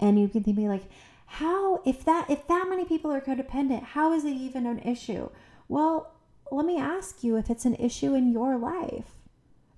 And 0.01 0.19
you 0.19 0.29
can 0.29 0.43
think 0.43 0.57
be 0.57 0.69
like, 0.69 0.85
how 1.27 1.83
if 1.85 2.05
that 2.05 2.31
if 2.31 2.47
that 2.49 2.67
many 2.69 2.85
people 2.85 3.11
are 3.11 3.21
codependent, 3.21 3.83
how 3.83 4.13
is 4.13 4.25
it 4.25 4.33
even 4.33 4.67
an 4.67 4.79
issue? 4.81 5.31
Well, 5.69 6.14
let 6.55 6.67
me 6.67 6.79
ask 6.79 7.23
you 7.23 7.37
if 7.37 7.51
it's 7.51 7.65
an 7.65 7.75
issue 7.77 8.15
in 8.15 8.33
your 8.33 8.57
life. 8.57 9.19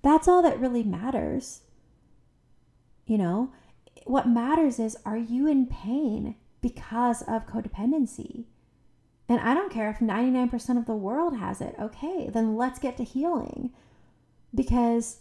That's 0.01 0.27
all 0.27 0.41
that 0.43 0.59
really 0.59 0.83
matters. 0.83 1.61
You 3.05 3.17
know, 3.17 3.51
what 4.05 4.27
matters 4.27 4.79
is 4.79 4.97
are 5.05 5.17
you 5.17 5.47
in 5.47 5.65
pain 5.65 6.35
because 6.61 7.21
of 7.23 7.47
codependency? 7.47 8.45
And 9.29 9.41
I 9.41 9.53
don't 9.53 9.71
care 9.71 9.89
if 9.89 9.99
99% 9.99 10.77
of 10.77 10.85
the 10.85 10.95
world 10.95 11.37
has 11.37 11.59
it. 11.59 11.75
Okay, 11.79 12.29
then 12.31 12.55
let's 12.55 12.79
get 12.79 12.95
to 12.97 13.03
healing. 13.03 13.71
Because 14.55 15.19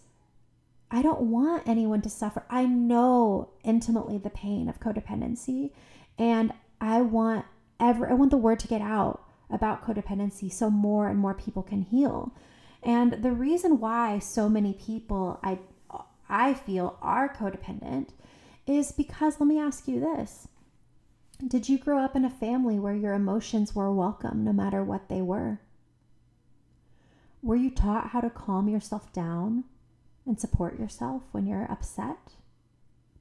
I 0.91 1.03
don't 1.03 1.23
want 1.23 1.67
anyone 1.67 2.03
to 2.03 2.11
suffer. 2.11 2.45
I 2.49 2.67
know 2.67 3.51
intimately 3.65 4.19
the 4.19 4.31
pain 4.31 4.69
of 4.69 4.79
codependency 4.79 5.73
and 6.19 6.53
I 6.81 7.03
want 7.03 7.45
every 7.81 8.09
I 8.09 8.15
want 8.15 8.31
the 8.31 8.37
word 8.37 8.59
to 8.61 8.69
get 8.69 8.81
out 8.81 9.26
about 9.51 9.85
codependency 9.87 10.53
so 10.53 10.71
more 10.71 11.09
and 11.09 11.19
more 11.19 11.35
people 11.35 11.63
can 11.63 11.83
heal. 11.83 12.33
And 12.83 13.13
the 13.23 13.33
reason 13.33 13.81
why 13.81 14.19
so 14.19 14.49
many 14.49 14.75
people 14.75 15.41
I 15.43 15.59
I 16.29 16.55
feel 16.55 16.99
are 17.03 17.33
codependent 17.33 18.09
is 18.67 18.91
because 18.93 19.39
let 19.39 19.47
me 19.47 19.61
ask 19.61 19.87
you 19.87 20.01
this. 20.01 20.49
Did 21.47 21.69
you 21.69 21.79
grow 21.79 21.99
up 21.99 22.17
in 22.17 22.25
a 22.25 22.31
family 22.31 22.79
where 22.79 22.95
your 22.95 23.13
emotions 23.13 23.75
were 23.75 23.93
welcome 23.93 24.43
no 24.43 24.53
matter 24.53 24.83
what 24.83 25.09
they 25.09 25.23
were? 25.23 25.61
Were 27.43 27.57
you 27.57 27.71
taught 27.71 28.09
how 28.09 28.21
to 28.21 28.31
calm 28.31 28.69
yourself 28.69 29.13
down 29.13 29.65
and 30.27 30.41
support 30.41 30.79
yourself 30.79 31.23
when 31.33 31.47
you're 31.47 31.71
upset? 31.71 32.33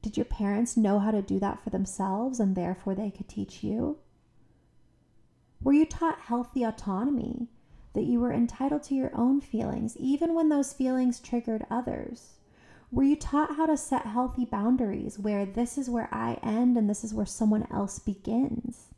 Did 0.02 0.18
your 0.18 0.26
parents 0.26 0.78
know 0.78 1.00
how 1.00 1.12
to 1.12 1.22
do 1.22 1.40
that 1.40 1.64
for 1.64 1.70
themselves 1.70 2.40
and 2.40 2.56
therefore 2.56 2.96
they 2.96 3.12
could 3.12 3.28
teach 3.28 3.64
you? 3.64 3.98
Were 5.66 5.74
you 5.74 5.88
taught 5.88 6.20
healthy 6.20 6.62
autonomy, 6.62 7.48
that 7.94 8.04
you 8.04 8.20
were 8.20 8.32
entitled 8.32 8.84
to 8.84 8.94
your 8.94 9.10
own 9.16 9.42
feelings, 9.42 9.98
even 9.98 10.36
when 10.36 10.50
those 10.50 10.74
feelings 10.74 11.20
triggered 11.20 11.66
others? 11.72 12.36
Were 12.92 13.02
you 13.02 13.16
taught 13.16 13.56
how 13.56 13.66
to 13.66 13.76
set 13.76 14.06
healthy 14.06 14.46
boundaries 14.46 15.18
where 15.18 15.44
this 15.44 15.80
is 15.80 15.90
where 15.90 16.08
I 16.14 16.36
end 16.44 16.78
and 16.78 16.88
this 16.88 17.04
is 17.04 17.16
where 17.16 17.26
someone 17.26 17.66
else 17.72 17.98
begins? 17.98 18.94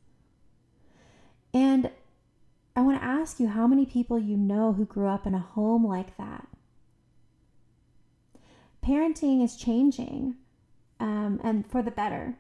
And 1.54 1.90
I 2.76 2.82
want 2.82 3.00
to 3.00 3.08
ask 3.08 3.40
you 3.40 3.48
how 3.48 3.66
many 3.66 3.86
people 3.86 4.20
you 4.20 4.36
know 4.36 4.74
who 4.74 4.84
grew 4.84 5.08
up 5.08 5.26
in 5.26 5.34
a 5.34 5.40
home 5.40 5.88
like 5.88 6.18
that. 6.18 6.50
Parenting 8.84 9.42
is 9.42 9.56
changing 9.56 10.36
um, 11.00 11.40
and 11.46 11.66
for 11.66 11.82
the 11.82 11.92
better. 11.92 12.36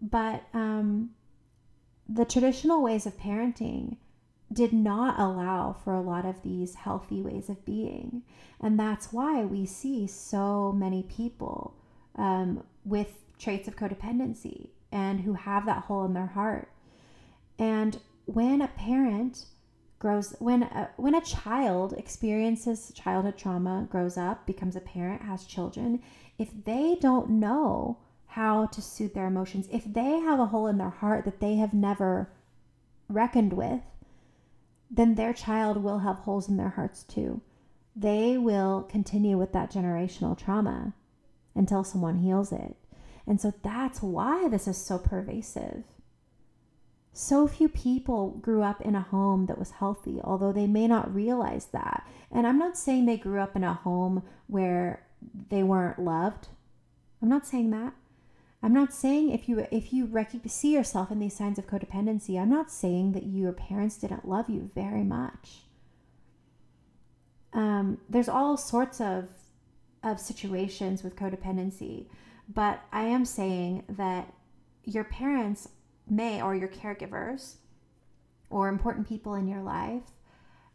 But 0.00 0.44
um, 0.54 1.10
the 2.08 2.24
traditional 2.24 2.82
ways 2.82 3.06
of 3.06 3.18
parenting 3.18 3.96
did 4.52 4.72
not 4.72 5.18
allow 5.18 5.72
for 5.72 5.92
a 5.94 6.00
lot 6.00 6.24
of 6.24 6.42
these 6.42 6.74
healthy 6.74 7.20
ways 7.20 7.48
of 7.48 7.64
being. 7.64 8.22
And 8.60 8.78
that's 8.78 9.12
why 9.12 9.44
we 9.44 9.66
see 9.66 10.06
so 10.06 10.72
many 10.72 11.02
people 11.02 11.74
um, 12.14 12.62
with 12.84 13.24
traits 13.38 13.66
of 13.68 13.76
codependency 13.76 14.68
and 14.92 15.20
who 15.20 15.34
have 15.34 15.66
that 15.66 15.84
hole 15.84 16.04
in 16.04 16.14
their 16.14 16.26
heart. 16.26 16.70
And 17.58 17.98
when 18.26 18.60
a 18.60 18.68
parent 18.68 19.46
grows 19.98 20.34
when 20.38 20.62
a, 20.62 20.90
when 20.96 21.14
a 21.14 21.20
child 21.22 21.94
experiences 21.94 22.92
childhood 22.94 23.38
trauma 23.38 23.86
grows 23.90 24.18
up 24.18 24.46
becomes 24.46 24.76
a 24.76 24.80
parent 24.80 25.22
has 25.22 25.46
children 25.46 26.02
if 26.38 26.50
they 26.64 26.96
don't 27.00 27.30
know 27.30 27.96
how 28.36 28.66
to 28.66 28.82
soothe 28.82 29.14
their 29.14 29.26
emotions, 29.26 29.66
if 29.72 29.82
they 29.90 30.20
have 30.20 30.38
a 30.38 30.44
hole 30.44 30.66
in 30.66 30.76
their 30.76 30.90
heart 30.90 31.24
that 31.24 31.40
they 31.40 31.56
have 31.56 31.72
never 31.72 32.28
reckoned 33.08 33.54
with, 33.54 33.80
then 34.90 35.14
their 35.14 35.32
child 35.32 35.82
will 35.82 36.00
have 36.00 36.16
holes 36.16 36.46
in 36.46 36.58
their 36.58 36.68
hearts 36.68 37.02
too. 37.02 37.40
They 37.96 38.36
will 38.36 38.82
continue 38.82 39.38
with 39.38 39.54
that 39.54 39.72
generational 39.72 40.36
trauma 40.36 40.92
until 41.54 41.82
someone 41.82 42.18
heals 42.18 42.52
it. 42.52 42.76
And 43.26 43.40
so 43.40 43.54
that's 43.62 44.02
why 44.02 44.48
this 44.48 44.68
is 44.68 44.76
so 44.76 44.98
pervasive. 44.98 45.84
So 47.14 47.48
few 47.48 47.70
people 47.70 48.32
grew 48.42 48.62
up 48.62 48.82
in 48.82 48.94
a 48.94 49.00
home 49.00 49.46
that 49.46 49.58
was 49.58 49.70
healthy, 49.70 50.20
although 50.22 50.52
they 50.52 50.66
may 50.66 50.86
not 50.86 51.14
realize 51.14 51.68
that. 51.72 52.06
And 52.30 52.46
I'm 52.46 52.58
not 52.58 52.76
saying 52.76 53.06
they 53.06 53.16
grew 53.16 53.40
up 53.40 53.56
in 53.56 53.64
a 53.64 53.72
home 53.72 54.22
where 54.46 55.06
they 55.48 55.62
weren't 55.62 55.98
loved. 55.98 56.48
I'm 57.22 57.30
not 57.30 57.46
saying 57.46 57.70
that. 57.70 57.94
I'm 58.62 58.72
not 58.72 58.92
saying 58.92 59.30
if 59.30 59.48
you 59.48 59.66
if 59.70 59.92
you 59.92 60.10
see 60.46 60.74
yourself 60.74 61.10
in 61.10 61.18
these 61.18 61.36
signs 61.36 61.58
of 61.58 61.66
codependency, 61.66 62.40
I'm 62.40 62.50
not 62.50 62.70
saying 62.70 63.12
that 63.12 63.26
your 63.26 63.52
parents 63.52 63.96
didn't 63.96 64.28
love 64.28 64.48
you 64.48 64.70
very 64.74 65.04
much. 65.04 65.62
Um, 67.52 67.98
there's 68.08 68.28
all 68.28 68.56
sorts 68.56 69.00
of 69.00 69.28
of 70.02 70.20
situations 70.20 71.02
with 71.02 71.16
codependency, 71.16 72.06
but 72.48 72.82
I 72.92 73.02
am 73.02 73.24
saying 73.24 73.84
that 73.88 74.32
your 74.84 75.04
parents 75.04 75.68
may 76.08 76.40
or 76.40 76.54
your 76.54 76.68
caregivers 76.68 77.56
or 78.50 78.68
important 78.68 79.08
people 79.08 79.34
in 79.34 79.48
your 79.48 79.62
life 79.62 80.02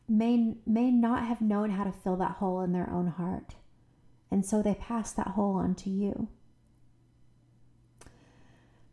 may 0.08 0.56
may 0.66 0.92
not 0.92 1.26
have 1.26 1.42
known 1.42 1.72
how 1.72 1.84
to 1.84 1.92
fill 1.92 2.18
that 2.18 2.38
hole 2.38 2.62
in 2.62 2.74
their 2.74 2.90
own 2.90 3.08
heart. 3.08 3.56
And 4.30 4.46
so 4.46 4.62
they 4.62 4.76
pass 4.76 5.12
that 5.14 5.28
hole 5.28 5.56
on 5.56 5.76
to 5.76 5.90
you. 5.90 6.30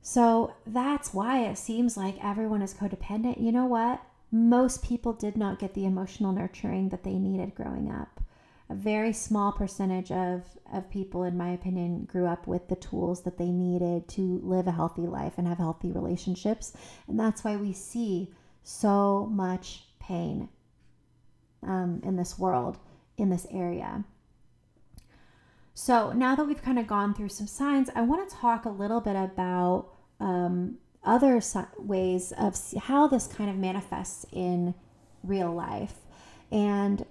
So 0.03 0.55
that's 0.67 1.13
why 1.13 1.45
it 1.45 1.59
seems 1.59 1.97
like 1.97 2.23
everyone 2.25 2.63
is 2.63 2.75
codependent. 2.75 3.41
You 3.43 3.53
know 3.53 3.67
what? 3.67 4.03
Most 4.31 4.83
people 4.83 5.13
did 5.13 5.37
not 5.37 5.59
get 5.59 5.75
the 5.75 5.87
emotional 5.87 6.33
nurturing 6.33 6.91
that 6.91 7.05
they 7.05 7.15
needed 7.15 7.55
growing 7.55 7.91
up. 7.91 8.21
A 8.71 8.75
very 8.75 9.15
small 9.15 9.53
percentage 9.53 10.13
of, 10.13 10.43
of 10.73 10.91
people, 10.91 11.23
in 11.23 11.39
my 11.39 11.51
opinion, 11.51 12.05
grew 12.05 12.27
up 12.27 12.47
with 12.47 12.69
the 12.69 12.77
tools 12.77 13.23
that 13.23 13.39
they 13.39 13.51
needed 13.51 14.07
to 14.09 14.41
live 14.43 14.67
a 14.67 14.73
healthy 14.73 15.07
life 15.07 15.35
and 15.39 15.49
have 15.49 15.57
healthy 15.57 15.91
relationships. 15.91 16.75
And 17.07 17.19
that's 17.19 17.45
why 17.45 17.57
we 17.57 17.73
see 17.73 18.29
so 18.63 19.27
much 19.33 19.85
pain 19.99 20.51
um, 21.63 22.03
in 22.05 22.17
this 22.17 22.39
world, 22.39 22.79
in 23.17 23.31
this 23.31 23.47
area. 23.51 24.05
So 25.79 26.13
now 26.13 26.35
that 26.35 26.45
we've 26.45 26.61
kind 26.61 26.81
of 26.81 26.89
gone 26.89 27.15
through 27.15 27.29
some 27.29 27.47
signs, 27.47 27.89
I 27.95 28.01
want 28.03 28.29
to 28.29 28.35
talk 28.35 28.65
a 28.65 28.69
little 28.69 29.01
bit 29.01 29.15
about 29.15 29.87
um, 30.19 30.79
other 31.05 31.41
ways 31.79 32.33
of 32.33 32.59
how 32.83 33.07
this 33.07 33.29
kind 33.29 33.49
of 33.49 33.55
manifests 33.55 34.27
in 34.33 34.75
real 35.23 35.55
life 35.55 35.95
and 36.51 37.07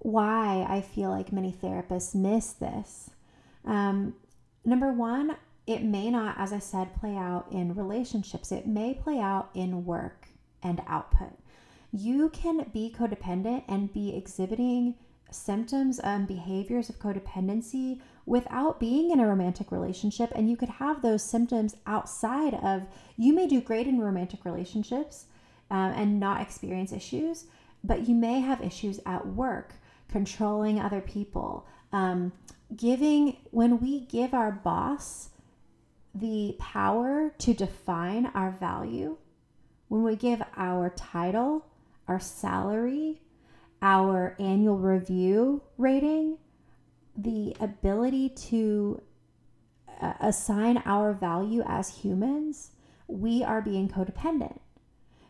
why 0.00 0.66
I 0.68 0.82
feel 0.82 1.08
like 1.08 1.32
many 1.32 1.50
therapists 1.50 2.14
miss 2.14 2.52
this. 2.52 3.08
Um, 3.64 4.16
number 4.66 4.92
one, 4.92 5.36
it 5.66 5.82
may 5.82 6.10
not, 6.10 6.38
as 6.38 6.52
I 6.52 6.58
said, 6.58 6.94
play 6.94 7.16
out 7.16 7.46
in 7.50 7.74
relationships, 7.74 8.52
it 8.52 8.66
may 8.66 8.92
play 8.92 9.18
out 9.18 9.48
in 9.54 9.86
work 9.86 10.28
and 10.62 10.82
output. 10.86 11.32
You 11.90 12.28
can 12.28 12.68
be 12.70 12.94
codependent 12.94 13.64
and 13.66 13.90
be 13.90 14.14
exhibiting 14.14 14.96
symptoms 15.30 15.98
and 15.98 16.26
behaviors 16.26 16.88
of 16.88 16.98
codependency 16.98 18.00
without 18.26 18.78
being 18.78 19.10
in 19.10 19.20
a 19.20 19.26
romantic 19.26 19.72
relationship. 19.72 20.30
And 20.34 20.50
you 20.50 20.56
could 20.56 20.68
have 20.68 21.02
those 21.02 21.22
symptoms 21.22 21.76
outside 21.86 22.54
of, 22.54 22.86
you 23.16 23.32
may 23.32 23.46
do 23.46 23.60
great 23.60 23.86
in 23.86 24.00
romantic 24.00 24.44
relationships 24.44 25.26
um, 25.70 25.92
and 25.92 26.20
not 26.20 26.40
experience 26.40 26.92
issues, 26.92 27.46
but 27.82 28.08
you 28.08 28.14
may 28.14 28.40
have 28.40 28.60
issues 28.60 29.00
at 29.06 29.26
work, 29.26 29.74
controlling 30.08 30.78
other 30.80 31.00
people. 31.00 31.66
Um, 31.92 32.32
giving, 32.74 33.38
when 33.50 33.80
we 33.80 34.00
give 34.00 34.34
our 34.34 34.52
boss 34.52 35.30
the 36.14 36.56
power 36.58 37.32
to 37.38 37.54
define 37.54 38.26
our 38.34 38.50
value, 38.50 39.16
when 39.88 40.02
we 40.02 40.16
give 40.16 40.42
our 40.56 40.90
title, 40.90 41.66
our 42.06 42.20
salary, 42.20 43.20
our 43.82 44.36
annual 44.38 44.78
review 44.78 45.62
rating, 45.76 46.38
the 47.16 47.56
ability 47.60 48.28
to 48.28 49.02
uh, 50.00 50.14
assign 50.20 50.82
our 50.84 51.12
value 51.12 51.62
as 51.66 51.98
humans, 51.98 52.70
we 53.06 53.42
are 53.42 53.62
being 53.62 53.88
codependent 53.88 54.58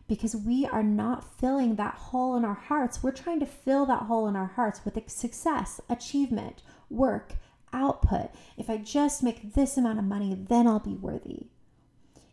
because 0.07 0.35
we 0.35 0.65
are 0.65 0.83
not 0.83 1.39
filling 1.39 1.75
that 1.75 1.93
hole 1.93 2.35
in 2.35 2.43
our 2.43 2.55
hearts. 2.55 3.03
We're 3.03 3.11
trying 3.11 3.39
to 3.41 3.45
fill 3.45 3.85
that 3.85 4.03
hole 4.03 4.27
in 4.27 4.35
our 4.35 4.47
hearts 4.47 4.81
with 4.83 4.99
success, 5.09 5.79
achievement, 5.87 6.63
work, 6.89 7.33
output. 7.71 8.31
If 8.57 8.69
I 8.69 8.77
just 8.77 9.21
make 9.21 9.53
this 9.53 9.77
amount 9.77 9.99
of 9.99 10.05
money, 10.05 10.35
then 10.35 10.67
I'll 10.67 10.79
be 10.79 10.95
worthy. 10.95 11.47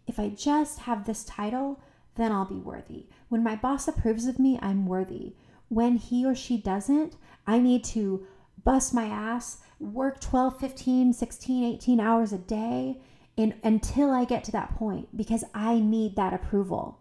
If 0.06 0.18
I 0.18 0.30
just 0.30 0.80
have 0.80 1.04
this 1.04 1.24
title, 1.24 1.80
then 2.14 2.32
I'll 2.32 2.46
be 2.46 2.54
worthy. 2.54 3.06
When 3.28 3.44
my 3.44 3.56
boss 3.56 3.86
approves 3.86 4.26
of 4.26 4.38
me, 4.38 4.58
I'm 4.62 4.86
worthy. 4.86 5.34
When 5.68 5.96
he 5.96 6.24
or 6.24 6.34
she 6.34 6.56
doesn't, 6.56 7.16
I 7.46 7.58
need 7.58 7.84
to 7.84 8.26
bust 8.64 8.94
my 8.94 9.06
ass, 9.06 9.58
work 9.78 10.20
12, 10.20 10.58
15, 10.58 11.12
16, 11.12 11.74
18 11.74 12.00
hours 12.00 12.32
a 12.32 12.38
day 12.38 13.00
in, 13.36 13.54
until 13.62 14.10
I 14.10 14.24
get 14.24 14.44
to 14.44 14.52
that 14.52 14.74
point 14.76 15.16
because 15.16 15.44
I 15.54 15.78
need 15.78 16.16
that 16.16 16.34
approval. 16.34 16.98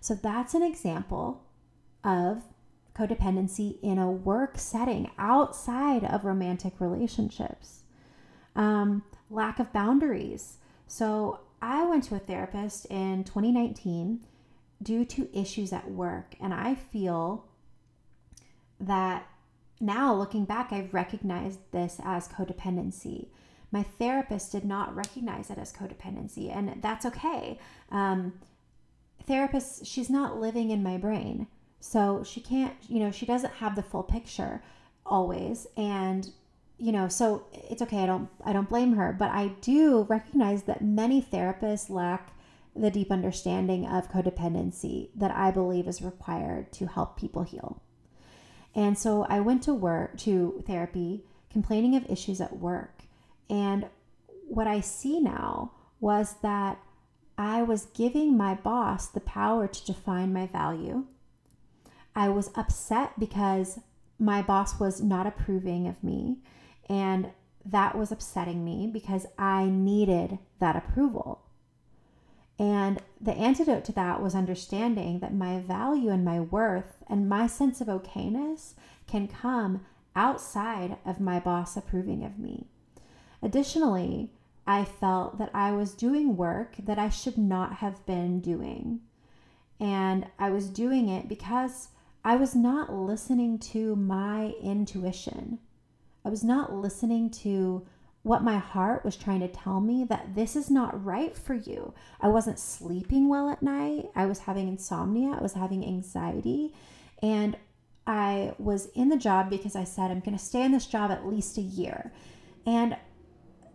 So 0.00 0.14
that's 0.14 0.54
an 0.54 0.62
example 0.62 1.44
of 2.04 2.42
codependency 2.94 3.78
in 3.82 3.98
a 3.98 4.10
work 4.10 4.56
setting 4.56 5.10
outside 5.18 6.04
of 6.04 6.24
romantic 6.24 6.74
relationships. 6.80 7.82
Um, 8.54 9.02
lack 9.28 9.58
of 9.58 9.72
boundaries. 9.72 10.58
So 10.86 11.40
I 11.60 11.84
went 11.84 12.04
to 12.04 12.14
a 12.14 12.20
therapist 12.20 12.86
in 12.86 13.24
2019 13.24 14.20
due 14.82 15.04
to 15.04 15.38
issues 15.38 15.72
at 15.72 15.90
work, 15.90 16.36
and 16.40 16.54
I 16.54 16.74
feel 16.74 17.45
that 18.80 19.26
now 19.80 20.14
looking 20.14 20.44
back, 20.44 20.72
I've 20.72 20.94
recognized 20.94 21.60
this 21.72 22.00
as 22.04 22.28
codependency. 22.28 23.28
My 23.70 23.82
therapist 23.82 24.52
did 24.52 24.64
not 24.64 24.94
recognize 24.94 25.50
it 25.50 25.58
as 25.58 25.72
codependency, 25.72 26.54
and 26.54 26.80
that's 26.80 27.04
okay. 27.04 27.58
Um, 27.90 28.34
therapist, 29.26 29.84
she's 29.84 30.08
not 30.08 30.40
living 30.40 30.70
in 30.70 30.82
my 30.82 30.96
brain. 30.96 31.46
So 31.80 32.24
she 32.24 32.40
can't, 32.40 32.74
you 32.88 33.00
know, 33.00 33.10
she 33.10 33.26
doesn't 33.26 33.54
have 33.54 33.76
the 33.76 33.82
full 33.82 34.02
picture 34.02 34.62
always. 35.04 35.66
And, 35.76 36.28
you 36.78 36.90
know, 36.92 37.08
so 37.08 37.46
it's 37.52 37.82
okay. 37.82 38.02
I 38.02 38.06
don't 38.06 38.28
I 38.44 38.52
don't 38.52 38.68
blame 38.68 38.94
her, 38.94 39.12
but 39.12 39.30
I 39.30 39.48
do 39.60 40.02
recognize 40.08 40.64
that 40.64 40.82
many 40.82 41.22
therapists 41.22 41.90
lack 41.90 42.32
the 42.74 42.90
deep 42.90 43.10
understanding 43.10 43.86
of 43.86 44.10
codependency 44.10 45.10
that 45.14 45.30
I 45.30 45.50
believe 45.50 45.86
is 45.86 46.02
required 46.02 46.72
to 46.72 46.86
help 46.86 47.18
people 47.18 47.42
heal. 47.42 47.80
And 48.76 48.98
so 48.98 49.24
I 49.24 49.40
went 49.40 49.62
to 49.62 49.74
work 49.74 50.18
to 50.18 50.62
therapy 50.66 51.24
complaining 51.50 51.96
of 51.96 52.08
issues 52.10 52.42
at 52.42 52.58
work. 52.58 53.04
And 53.48 53.88
what 54.46 54.66
I 54.66 54.80
see 54.80 55.18
now 55.18 55.72
was 55.98 56.34
that 56.42 56.78
I 57.38 57.62
was 57.62 57.86
giving 57.86 58.36
my 58.36 58.54
boss 58.54 59.08
the 59.08 59.20
power 59.20 59.66
to 59.66 59.86
define 59.86 60.34
my 60.34 60.46
value. 60.46 61.06
I 62.14 62.28
was 62.28 62.50
upset 62.54 63.18
because 63.18 63.80
my 64.18 64.42
boss 64.42 64.78
was 64.78 65.00
not 65.00 65.26
approving 65.26 65.88
of 65.88 66.04
me. 66.04 66.36
And 66.86 67.30
that 67.64 67.96
was 67.96 68.12
upsetting 68.12 68.62
me 68.62 68.86
because 68.92 69.26
I 69.38 69.64
needed 69.64 70.38
that 70.60 70.76
approval. 70.76 71.45
And 72.58 73.02
the 73.20 73.34
antidote 73.34 73.84
to 73.86 73.92
that 73.92 74.22
was 74.22 74.34
understanding 74.34 75.18
that 75.20 75.34
my 75.34 75.60
value 75.60 76.10
and 76.10 76.24
my 76.24 76.40
worth 76.40 76.96
and 77.08 77.28
my 77.28 77.46
sense 77.46 77.80
of 77.80 77.88
okayness 77.88 78.74
can 79.06 79.28
come 79.28 79.84
outside 80.14 80.96
of 81.04 81.20
my 81.20 81.38
boss 81.38 81.76
approving 81.76 82.24
of 82.24 82.38
me. 82.38 82.66
Additionally, 83.42 84.30
I 84.66 84.84
felt 84.84 85.38
that 85.38 85.50
I 85.54 85.72
was 85.72 85.92
doing 85.92 86.36
work 86.36 86.76
that 86.78 86.98
I 86.98 87.10
should 87.10 87.38
not 87.38 87.74
have 87.74 88.04
been 88.06 88.40
doing. 88.40 89.00
And 89.78 90.26
I 90.38 90.50
was 90.50 90.68
doing 90.68 91.08
it 91.08 91.28
because 91.28 91.88
I 92.24 92.36
was 92.36 92.56
not 92.56 92.92
listening 92.92 93.58
to 93.58 93.94
my 93.94 94.54
intuition. 94.62 95.58
I 96.24 96.30
was 96.30 96.42
not 96.42 96.72
listening 96.72 97.30
to 97.30 97.86
what 98.26 98.42
my 98.42 98.58
heart 98.58 99.04
was 99.04 99.14
trying 99.14 99.38
to 99.38 99.46
tell 99.46 99.80
me 99.80 100.02
that 100.02 100.34
this 100.34 100.56
is 100.56 100.68
not 100.68 101.04
right 101.04 101.36
for 101.36 101.54
you. 101.54 101.94
I 102.20 102.26
wasn't 102.26 102.58
sleeping 102.58 103.28
well 103.28 103.48
at 103.48 103.62
night. 103.62 104.10
I 104.16 104.26
was 104.26 104.40
having 104.40 104.66
insomnia. 104.66 105.36
I 105.38 105.40
was 105.40 105.52
having 105.52 105.86
anxiety. 105.86 106.74
And 107.22 107.56
I 108.04 108.54
was 108.58 108.86
in 108.96 109.10
the 109.10 109.16
job 109.16 109.48
because 109.48 109.76
I 109.76 109.84
said, 109.84 110.10
I'm 110.10 110.18
going 110.18 110.36
to 110.36 110.44
stay 110.44 110.64
in 110.64 110.72
this 110.72 110.86
job 110.86 111.12
at 111.12 111.24
least 111.24 111.56
a 111.56 111.60
year. 111.60 112.12
And 112.66 112.96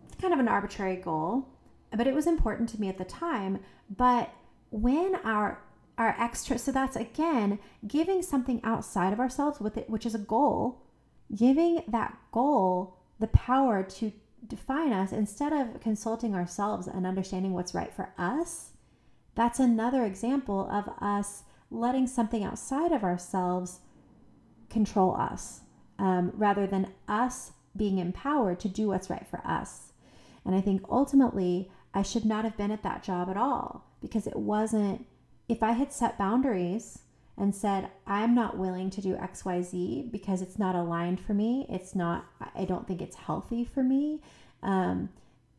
it's 0.09 0.19
kind 0.19 0.33
of 0.33 0.39
an 0.41 0.49
arbitrary 0.49 0.97
goal, 0.97 1.47
but 1.95 2.05
it 2.05 2.13
was 2.13 2.27
important 2.27 2.67
to 2.69 2.81
me 2.81 2.89
at 2.89 2.97
the 2.97 3.05
time. 3.05 3.59
But 3.89 4.31
when 4.69 5.15
our 5.23 5.61
our 5.97 6.15
extra 6.17 6.57
so 6.57 6.71
that's 6.71 6.95
again 6.95 7.59
giving 7.85 8.21
something 8.21 8.61
outside 8.63 9.11
of 9.11 9.19
ourselves 9.19 9.59
with 9.59 9.75
it 9.77 9.89
which 9.89 10.05
is 10.05 10.15
a 10.15 10.17
goal 10.17 10.81
giving 11.35 11.83
that 11.85 12.17
goal 12.31 12.97
the 13.19 13.27
power 13.27 13.83
to 13.83 14.11
define 14.47 14.91
us 14.91 15.11
instead 15.11 15.53
of 15.53 15.79
consulting 15.81 16.35
ourselves 16.35 16.87
and 16.87 17.05
understanding 17.05 17.53
what's 17.53 17.73
right 17.73 17.93
for 17.93 18.13
us, 18.17 18.71
that's 19.35 19.59
another 19.59 20.05
example 20.05 20.69
of 20.69 20.89
us 20.99 21.43
letting 21.69 22.07
something 22.07 22.43
outside 22.43 22.91
of 22.91 23.03
ourselves 23.03 23.79
control 24.69 25.15
us 25.15 25.61
um, 25.99 26.31
rather 26.35 26.67
than 26.67 26.93
us 27.07 27.51
being 27.75 27.97
empowered 27.97 28.59
to 28.59 28.67
do 28.67 28.87
what's 28.87 29.09
right 29.09 29.25
for 29.27 29.41
us. 29.45 29.93
And 30.43 30.55
I 30.55 30.61
think 30.61 30.83
ultimately, 30.89 31.71
I 31.93 32.01
should 32.01 32.25
not 32.25 32.43
have 32.43 32.57
been 32.57 32.71
at 32.71 32.83
that 32.83 33.03
job 33.03 33.29
at 33.29 33.37
all 33.37 33.85
because 34.01 34.27
it 34.27 34.35
wasn't, 34.35 35.05
if 35.47 35.61
I 35.61 35.73
had 35.73 35.93
set 35.93 36.17
boundaries 36.17 36.99
and 37.41 37.55
said, 37.55 37.89
I'm 38.05 38.35
not 38.35 38.59
willing 38.59 38.91
to 38.91 39.01
do 39.01 39.15
XYZ 39.15 40.11
because 40.11 40.43
it's 40.43 40.59
not 40.59 40.75
aligned 40.75 41.19
for 41.19 41.33
me. 41.33 41.65
It's 41.69 41.95
not, 41.95 42.25
I 42.53 42.65
don't 42.65 42.87
think 42.87 43.01
it's 43.01 43.15
healthy 43.15 43.65
for 43.65 43.81
me. 43.81 44.21
Um, 44.61 45.09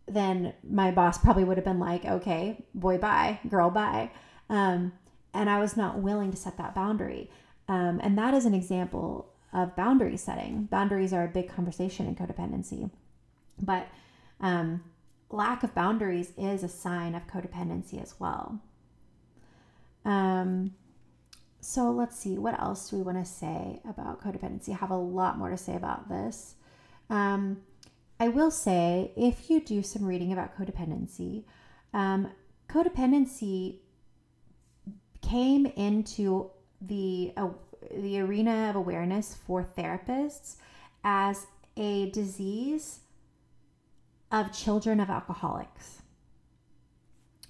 then 0.07 0.55
my 0.63 0.93
boss 0.93 1.19
probably 1.19 1.43
would 1.43 1.57
have 1.57 1.65
been 1.65 1.81
like, 1.81 2.05
okay, 2.05 2.65
boy, 2.73 2.99
bye, 2.99 3.41
girl, 3.49 3.69
bye. 3.69 4.13
Um, 4.49 4.93
and 5.35 5.51
I 5.51 5.59
was 5.59 5.77
not 5.77 5.99
willing 5.99 6.31
to 6.31 6.37
set 6.37 6.57
that 6.57 6.73
boundary. 6.73 7.29
Um, 7.67 8.01
and 8.01 8.17
that 8.17 8.33
is 8.33 8.45
an 8.45 8.55
example 8.55 9.33
of 9.53 9.75
boundary 9.75 10.17
setting. 10.17 10.67
Boundaries 10.67 11.13
are 11.13 11.25
a 11.25 11.29
big 11.29 11.49
conversation 11.49 12.07
in 12.07 12.15
codependency. 12.15 12.91
But 13.61 13.89
um, 14.41 14.85
lack 15.31 15.65
of 15.65 15.75
boundaries 15.75 16.33
is 16.39 16.63
a 16.63 16.69
sign 16.69 17.17
of 17.17 17.27
codependency 17.27 18.01
as 18.01 18.21
well. 18.21 18.61
Um, 20.05 20.75
so 21.65 21.93
let's 21.93 22.19
see, 22.19 22.39
what 22.39 22.61
else 22.61 22.91
do 22.91 22.97
we 22.97 23.03
want 23.03 23.19
to 23.19 23.25
say 23.25 23.81
about 23.89 24.21
codependency? 24.21 24.71
I 24.71 24.77
have 24.79 24.91
a 24.91 24.97
lot 24.97 25.39
more 25.39 25.49
to 25.49 25.57
say 25.57 25.77
about 25.77 26.09
this. 26.09 26.57
Um, 27.09 27.63
I 28.19 28.29
will 28.29 28.51
say, 28.51 29.13
if 29.17 29.49
you 29.49 29.61
do 29.61 29.81
some 29.81 30.05
reading 30.05 30.33
about 30.33 30.59
codependency, 30.59 31.45
um, 31.95 32.29
codependency 32.69 33.79
came 35.21 35.67
into 35.67 36.51
the 36.81 37.33
uh, 37.37 37.51
the 37.95 38.19
arena 38.19 38.71
of 38.71 38.77
awareness 38.77 39.35
for 39.47 39.63
therapists 39.63 40.57
as 41.05 41.47
a 41.77 42.11
disease 42.11 43.01
of 44.33 44.53
children 44.53 44.99
of 44.99 45.11
alcoholics. 45.11 46.03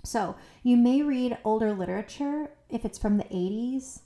So 0.04 0.36
you 0.62 0.76
may 0.76 1.02
read 1.02 1.38
older 1.44 1.72
literature 1.72 2.50
if 2.72 2.84
it's 2.84 2.98
from 2.98 3.18
the 3.18 3.24
80s 3.24 4.00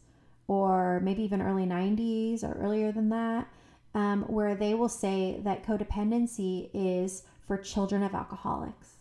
or 0.48 1.00
maybe 1.00 1.22
even 1.22 1.42
early 1.42 1.64
90s 1.64 2.42
or 2.42 2.52
earlier 2.60 2.92
than 2.92 3.08
that, 3.10 3.48
um, 3.94 4.22
where 4.24 4.54
they 4.54 4.74
will 4.74 4.88
say 4.88 5.40
that 5.42 5.64
codependency 5.64 6.68
is 6.74 7.22
for 7.46 7.56
children 7.56 8.02
of 8.02 8.14
alcoholics. 8.14 8.96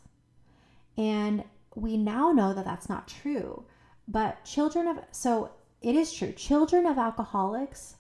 And 0.98 1.44
we 1.76 1.98
now 1.98 2.32
know 2.32 2.54
that 2.54 2.66
that's 2.66 2.88
not 2.88 3.08
true. 3.08 3.66
But 4.08 4.46
children 4.46 4.88
of, 4.88 5.00
so 5.12 5.52
it 5.82 5.96
is 5.96 6.14
true, 6.14 6.32
children 6.32 6.86
of 6.86 6.98
alcoholics 6.98 7.96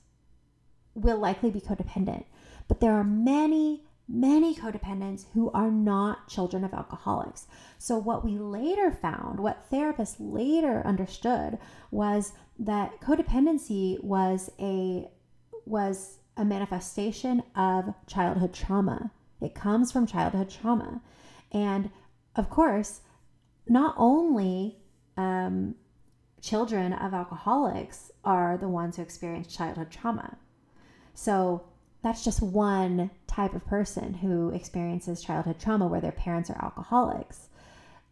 will 0.93 1.18
likely 1.18 1.51
be 1.51 1.59
codependent. 1.59 2.24
But 2.68 2.80
there 2.80 2.93
are 2.93 3.03
many, 3.03 3.84
many 4.08 4.56
codependents 4.56 5.26
who 5.34 5.51
are 5.51 5.72
not 5.72 6.28
children 6.28 6.64
of 6.64 6.74
alcoholics. 6.74 7.47
So, 7.78 7.97
what 7.97 8.24
we 8.24 8.38
later 8.38 8.91
found, 8.91 9.39
what 9.39 9.70
therapists 9.72 10.16
later 10.20 10.82
understood, 10.86 11.58
was 11.91 12.34
that 12.60 13.01
codependency 13.01 14.03
was 14.03 14.49
a 14.60 15.10
was 15.66 16.20
a 16.38 16.45
manifestation 16.45 17.41
of 17.56 17.93
childhood 18.08 18.53
trauma. 18.53 19.12
It 19.41 19.56
comes 19.56 19.91
from 19.91 20.06
childhood 20.06 20.49
trauma. 20.49 21.01
And 21.51 21.89
of 22.36 22.49
course, 22.49 23.01
not 23.68 23.95
only 23.97 24.78
um, 25.18 25.76
children 26.41 26.93
of 26.93 27.14
alcoholics 27.14 28.12
are 28.24 28.58
the 28.58 28.68
ones 28.68 28.97
who 28.97 29.01
experience 29.01 29.56
childhood 29.56 29.89
trauma. 29.89 30.38
So 31.14 31.64
that's 32.06 32.24
just 32.24 32.39
one 32.39 33.10
type 33.26 33.56
of 33.56 33.66
person 33.66 34.14
who 34.14 34.51
experiences 34.51 35.24
childhood 35.24 35.60
trauma 35.60 35.88
where 35.88 35.99
their 35.99 36.12
parents 36.12 36.51
are 36.51 36.64
alcoholics. 36.64 37.49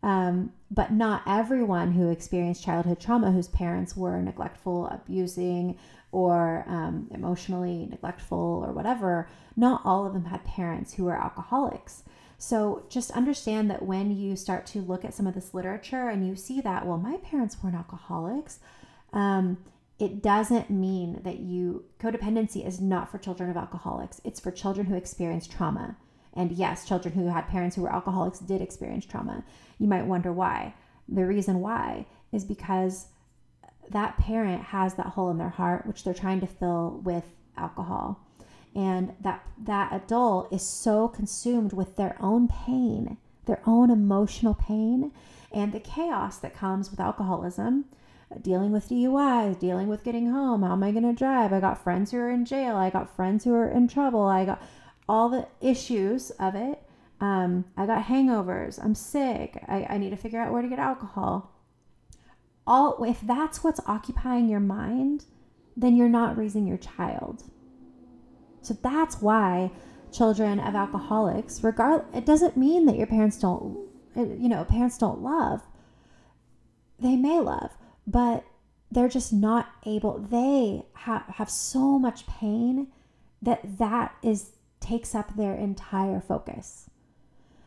Um, 0.01 0.51
but 0.71 0.91
not 0.91 1.21
everyone 1.27 1.91
who 1.91 2.09
experienced 2.09 2.63
childhood 2.63 2.99
trauma 2.99 3.31
whose 3.31 3.47
parents 3.49 3.95
were 3.95 4.19
neglectful, 4.19 4.87
abusing, 4.87 5.77
or 6.11 6.65
um, 6.67 7.07
emotionally 7.11 7.87
neglectful, 7.87 8.63
or 8.65 8.73
whatever, 8.73 9.29
not 9.55 9.81
all 9.85 10.07
of 10.07 10.13
them 10.13 10.25
had 10.25 10.43
parents 10.43 10.95
who 10.95 11.03
were 11.03 11.15
alcoholics. 11.15 12.01
So 12.39 12.85
just 12.89 13.11
understand 13.11 13.69
that 13.69 13.83
when 13.83 14.09
you 14.09 14.35
start 14.35 14.65
to 14.67 14.81
look 14.81 15.05
at 15.05 15.13
some 15.13 15.27
of 15.27 15.35
this 15.35 15.53
literature 15.53 16.09
and 16.09 16.27
you 16.27 16.35
see 16.35 16.61
that, 16.61 16.87
well, 16.87 16.97
my 16.97 17.17
parents 17.17 17.57
weren't 17.61 17.75
alcoholics, 17.75 18.57
um, 19.13 19.57
it 19.99 20.21
doesn't 20.21 20.69
mean 20.69 21.21
that 21.23 21.39
you, 21.39 21.85
codependency 21.99 22.65
is 22.65 22.81
not 22.81 23.11
for 23.11 23.17
children 23.17 23.49
of 23.49 23.57
alcoholics. 23.57 24.19
It's 24.23 24.39
for 24.39 24.51
children 24.51 24.87
who 24.87 24.95
experience 24.95 25.47
trauma. 25.47 25.97
And 26.33 26.51
yes, 26.51 26.87
children 26.87 27.13
who 27.13 27.27
had 27.27 27.47
parents 27.47 27.75
who 27.75 27.83
were 27.83 27.93
alcoholics 27.93 28.39
did 28.39 28.61
experience 28.61 29.05
trauma. 29.05 29.43
You 29.77 29.87
might 29.87 30.05
wonder 30.05 30.33
why. 30.33 30.73
The 31.07 31.25
reason 31.25 31.59
why 31.59 32.07
is 32.31 32.43
because 32.43 33.07
that 33.91 34.17
parent 34.17 34.63
has 34.63 34.95
that 34.95 35.07
hole 35.07 35.29
in 35.29 35.37
their 35.37 35.49
heart, 35.49 35.85
which 35.85 36.03
they're 36.03 36.13
trying 36.13 36.39
to 36.41 36.47
fill 36.47 37.01
with 37.03 37.25
alcohol 37.55 38.19
and 38.75 39.13
that 39.21 39.45
that 39.61 39.91
adult 39.93 40.51
is 40.51 40.65
so 40.65 41.07
consumed 41.07 41.73
with 41.73 41.95
their 41.95 42.15
own 42.19 42.47
pain 42.47 43.17
their 43.45 43.61
own 43.65 43.89
emotional 43.89 44.53
pain 44.53 45.11
and 45.51 45.71
the 45.71 45.79
chaos 45.79 46.37
that 46.37 46.55
comes 46.55 46.89
with 46.89 46.99
alcoholism 46.99 47.85
dealing 48.41 48.71
with 48.71 48.89
DUIs, 48.89 49.59
dealing 49.59 49.87
with 49.87 50.03
getting 50.03 50.31
home. 50.31 50.63
How 50.63 50.73
am 50.73 50.83
I 50.83 50.91
going 50.91 51.03
to 51.03 51.13
drive? 51.13 51.53
I 51.53 51.59
got 51.59 51.83
friends 51.83 52.11
who 52.11 52.17
are 52.17 52.31
in 52.31 52.45
jail. 52.45 52.75
I 52.75 52.89
got 52.89 53.15
friends 53.15 53.43
who 53.43 53.53
are 53.53 53.69
in 53.69 53.87
trouble. 53.87 54.23
I 54.23 54.45
got 54.45 54.61
all 55.07 55.29
the 55.29 55.47
issues 55.61 56.31
of 56.31 56.55
it. 56.55 56.81
Um, 57.19 57.65
I 57.77 57.85
got 57.85 58.05
hangovers. 58.05 58.83
I'm 58.83 58.95
sick. 58.95 59.63
I, 59.67 59.85
I 59.89 59.97
need 59.97 60.09
to 60.09 60.17
figure 60.17 60.39
out 60.39 60.51
where 60.51 60.61
to 60.61 60.67
get 60.67 60.79
alcohol. 60.79 61.51
All 62.65 63.03
if 63.03 63.21
that's 63.21 63.63
what's 63.63 63.79
occupying 63.85 64.49
your 64.49 64.59
mind, 64.59 65.25
then 65.75 65.95
you're 65.95 66.09
not 66.09 66.37
raising 66.37 66.65
your 66.65 66.77
child. 66.77 67.43
So 68.61 68.77
that's 68.81 69.21
why 69.21 69.71
children 70.11 70.59
of 70.59 70.75
alcoholics, 70.75 71.63
regard 71.63 72.05
it 72.13 72.25
doesn't 72.25 72.55
mean 72.55 72.85
that 72.85 72.97
your 72.97 73.07
parents 73.07 73.37
don't 73.37 73.89
you 74.15 74.49
know, 74.49 74.63
parents 74.63 74.97
don't 74.97 75.21
love. 75.21 75.61
They 76.99 77.15
may 77.15 77.39
love, 77.39 77.71
but 78.05 78.43
they're 78.91 79.09
just 79.09 79.33
not 79.33 79.69
able 79.85 80.19
they 80.19 80.83
have 80.93 81.23
have 81.35 81.49
so 81.49 81.97
much 81.97 82.27
pain 82.27 82.87
that 83.41 83.77
that 83.77 84.15
is 84.21 84.51
takes 84.79 85.15
up 85.15 85.35
their 85.35 85.55
entire 85.55 86.19
focus. 86.19 86.89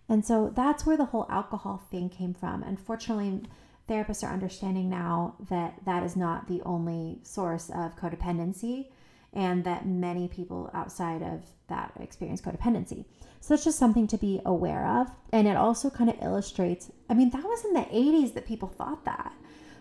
And 0.08 0.24
so 0.24 0.52
that's 0.54 0.86
where 0.86 0.96
the 0.96 1.06
whole 1.06 1.26
alcohol 1.28 1.82
thing 1.90 2.08
came 2.08 2.34
from. 2.34 2.62
Unfortunately, 2.62 3.42
therapists 3.88 4.22
are 4.22 4.32
understanding 4.32 4.88
now 4.88 5.34
that 5.48 5.84
that 5.84 6.02
is 6.02 6.14
not 6.14 6.46
the 6.46 6.62
only 6.62 7.18
source 7.22 7.70
of 7.70 7.96
codependency 7.96 8.88
and 9.32 9.64
that 9.64 9.86
many 9.86 10.28
people 10.28 10.70
outside 10.72 11.22
of 11.22 11.42
that 11.68 11.92
experience 12.00 12.40
codependency. 12.40 13.04
So 13.40 13.54
that's 13.54 13.64
just 13.64 13.78
something 13.78 14.06
to 14.08 14.18
be 14.18 14.40
aware 14.44 14.86
of. 14.86 15.08
And 15.32 15.48
it 15.48 15.56
also 15.56 15.90
kind 15.90 16.10
of 16.10 16.16
illustrates 16.22 16.90
I 17.08 17.14
mean, 17.14 17.30
that 17.30 17.44
was 17.44 17.64
in 17.64 17.72
the 17.72 17.80
80s 17.80 18.34
that 18.34 18.46
people 18.46 18.68
thought 18.68 19.04
that. 19.04 19.32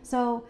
So 0.05 0.45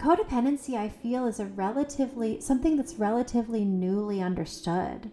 codependency, 0.00 0.74
I 0.76 0.88
feel, 0.88 1.26
is 1.26 1.38
a 1.38 1.46
relatively 1.46 2.40
something 2.40 2.76
that's 2.76 2.96
relatively 2.96 3.64
newly 3.64 4.20
understood. 4.20 5.12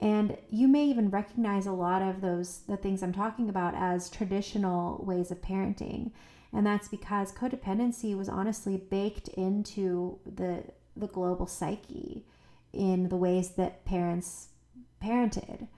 And 0.00 0.38
you 0.48 0.66
may 0.66 0.84
even 0.84 1.10
recognize 1.10 1.66
a 1.66 1.72
lot 1.72 2.00
of 2.00 2.22
those 2.22 2.60
the 2.66 2.78
things 2.78 3.02
I'm 3.02 3.12
talking 3.12 3.50
about 3.50 3.74
as 3.74 4.08
traditional 4.08 5.04
ways 5.04 5.30
of 5.30 5.42
parenting. 5.42 6.12
And 6.54 6.66
that's 6.66 6.88
because 6.88 7.32
codependency 7.32 8.16
was 8.16 8.30
honestly 8.30 8.78
baked 8.78 9.28
into 9.28 10.18
the 10.24 10.64
the 10.96 11.08
global 11.08 11.46
psyche 11.46 12.24
in 12.72 13.10
the 13.10 13.16
ways 13.16 13.50
that 13.50 13.84
parents 13.84 14.48
parented. 15.02 15.68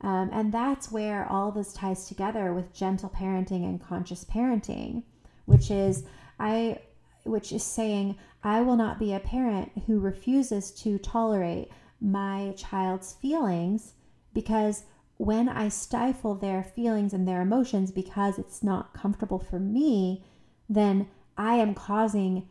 Um, 0.00 0.28
and 0.32 0.52
that's 0.52 0.90
where 0.90 1.24
all 1.30 1.52
this 1.52 1.72
ties 1.72 2.08
together 2.08 2.52
with 2.52 2.74
gentle 2.74 3.08
parenting 3.08 3.64
and 3.64 3.80
conscious 3.80 4.24
parenting, 4.24 5.04
which 5.44 5.70
is 5.70 6.02
I 6.38 6.80
which 7.26 7.52
is 7.52 7.62
saying 7.62 8.16
I 8.42 8.60
will 8.62 8.76
not 8.76 8.98
be 8.98 9.12
a 9.12 9.20
parent 9.20 9.72
who 9.86 9.98
refuses 9.98 10.70
to 10.82 10.98
tolerate 10.98 11.70
my 12.00 12.54
child's 12.56 13.14
feelings 13.14 13.94
because 14.34 14.84
when 15.18 15.48
I 15.48 15.68
stifle 15.68 16.34
their 16.34 16.62
feelings 16.62 17.12
and 17.12 17.26
their 17.26 17.40
emotions 17.40 17.90
because 17.90 18.38
it's 18.38 18.62
not 18.62 18.92
comfortable 18.92 19.38
for 19.38 19.58
me, 19.58 20.24
then 20.68 21.08
I 21.38 21.56
am 21.56 21.74
causing 21.74 22.48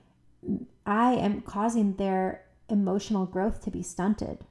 I 0.85 1.13
am 1.13 1.41
causing 1.41 1.95
their 1.95 2.45
emotional 2.69 3.25
growth 3.25 3.63
to 3.63 3.71
be 3.71 3.81
stunted. 3.81 4.45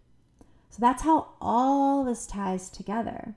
So 0.71 0.79
that's 0.81 1.03
how 1.03 1.29
all 1.41 2.05
this 2.05 2.27
ties 2.27 2.69
together. 2.69 3.37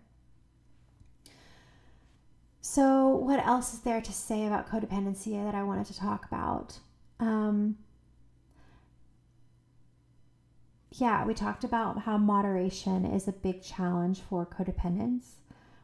So, 2.70 3.08
what 3.08 3.40
else 3.48 3.74
is 3.74 3.80
there 3.80 4.02
to 4.02 4.12
say 4.12 4.46
about 4.46 4.70
codependency 4.70 5.42
that 5.42 5.56
I 5.56 5.64
wanted 5.64 5.86
to 5.86 5.98
talk 5.98 6.26
about? 6.26 6.80
Um, 7.18 7.78
yeah, 10.92 11.26
we 11.26 11.34
talked 11.34 11.64
about 11.64 12.00
how 12.00 12.18
moderation 12.18 13.06
is 13.06 13.26
a 13.26 13.32
big 13.32 13.64
challenge 13.64 14.20
for 14.20 14.46
codependents. 14.46 15.38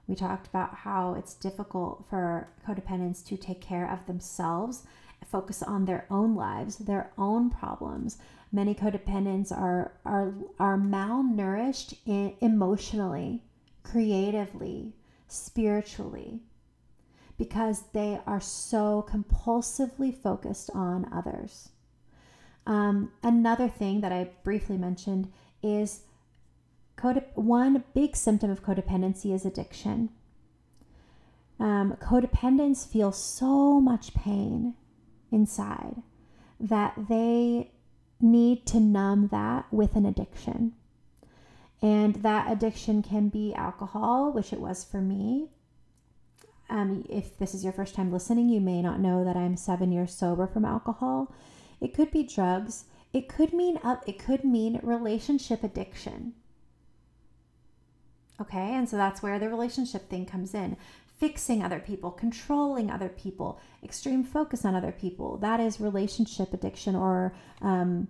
We 0.07 0.15
talked 0.15 0.45
about 0.47 0.75
how 0.75 1.13
it's 1.13 1.33
difficult 1.33 2.05
for 2.09 2.49
codependents 2.67 3.25
to 3.27 3.37
take 3.37 3.61
care 3.61 3.89
of 3.89 4.05
themselves, 4.05 4.83
focus 5.25 5.63
on 5.63 5.85
their 5.85 6.05
own 6.11 6.35
lives, 6.35 6.79
their 6.79 7.13
own 7.17 7.49
problems, 7.49 8.17
many 8.51 8.75
codependents 8.75 9.53
are 9.53 9.93
are 10.03 10.33
are 10.59 10.77
malnourished 10.77 11.97
in, 12.05 12.35
emotionally, 12.41 13.41
creatively, 13.83 14.91
spiritually 15.29 16.41
because 17.37 17.83
they 17.93 18.19
are 18.25 18.41
so 18.41 19.05
compulsively 19.09 20.15
focused 20.15 20.69
on 20.73 21.09
others. 21.11 21.69
Um, 22.65 23.11
another 23.21 23.67
thing 23.67 24.01
that 24.01 24.11
I 24.11 24.31
briefly 24.43 24.77
mentioned 24.77 25.31
is 25.61 26.01
codep- 26.97 27.35
one 27.35 27.83
big 27.93 28.15
symptom 28.15 28.49
of 28.49 28.63
codependency 28.63 29.33
is 29.33 29.45
addiction. 29.45 30.09
Um, 31.59 31.97
codependents 32.01 32.87
feel 32.87 33.11
so 33.11 33.79
much 33.79 34.13
pain 34.13 34.75
inside 35.31 36.01
that 36.59 36.93
they 37.09 37.71
need 38.21 38.65
to 38.67 38.79
numb 38.79 39.27
that 39.29 39.65
with 39.71 39.95
an 39.95 40.05
addiction. 40.05 40.73
And 41.81 42.15
that 42.15 42.49
addiction 42.49 43.03
can 43.03 43.27
be 43.27 43.53
alcohol, 43.53 44.31
which 44.31 44.53
it 44.53 44.61
was 44.61 44.83
for 44.85 45.01
me. 45.01 45.49
Um, 46.73 47.05
if 47.07 47.37
this 47.37 47.53
is 47.53 47.63
your 47.63 47.71
first 47.71 47.93
time 47.93 48.11
listening, 48.11 48.49
you 48.49 48.59
may 48.59 48.81
not 48.81 48.99
know 48.99 49.23
that 49.23 49.37
I'm 49.37 49.55
seven 49.55 49.91
years 49.91 50.11
sober 50.11 50.47
from 50.47 50.65
alcohol. 50.65 51.31
It 51.79 51.93
could 51.93 52.09
be 52.09 52.23
drugs. 52.23 52.85
It 53.13 53.29
could 53.29 53.53
mean 53.53 53.79
up. 53.83 54.03
It 54.07 54.17
could 54.17 54.43
mean 54.43 54.79
relationship 54.81 55.63
addiction. 55.63 56.33
Okay, 58.41 58.73
and 58.73 58.89
so 58.89 58.97
that's 58.97 59.21
where 59.21 59.37
the 59.37 59.49
relationship 59.49 60.09
thing 60.09 60.25
comes 60.25 60.55
in 60.55 60.75
fixing 61.19 61.63
other 61.63 61.79
people, 61.79 62.09
controlling 62.09 62.89
other 62.89 63.07
people, 63.07 63.59
extreme 63.83 64.23
focus 64.23 64.65
on 64.65 64.73
other 64.73 64.91
people. 64.91 65.37
That 65.37 65.59
is 65.59 65.79
relationship 65.79 66.53
addiction 66.53 66.95
or 66.95 67.35
um, 67.61 68.07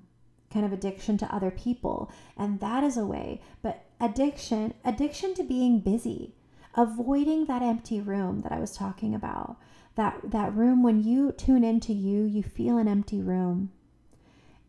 kind 0.52 0.66
of 0.66 0.72
addiction 0.72 1.18
to 1.18 1.36
other 1.36 1.52
people. 1.52 2.10
And 2.38 2.62
that 2.62 2.84
is 2.84 2.96
a 2.96 3.06
way. 3.06 3.42
But 3.62 3.84
addiction, 4.00 4.74
addiction 4.86 5.36
to 5.36 5.44
being 5.44 5.82
busy, 5.82 6.34
avoiding 6.76 7.46
that 7.46 7.62
empty 7.62 8.02
room 8.02 8.42
that 8.42 8.52
I 8.52 8.60
was 8.60 8.76
talking 8.76 9.14
about. 9.14 9.58
That 9.96 10.32
that 10.32 10.54
room 10.56 10.82
when 10.82 11.04
you 11.04 11.32
tune 11.32 11.64
into 11.64 11.94
you, 11.94 12.24
you 12.24 12.42
feel 12.42 12.78
an 12.78 12.88
empty 12.88 13.22
room. 13.22 13.72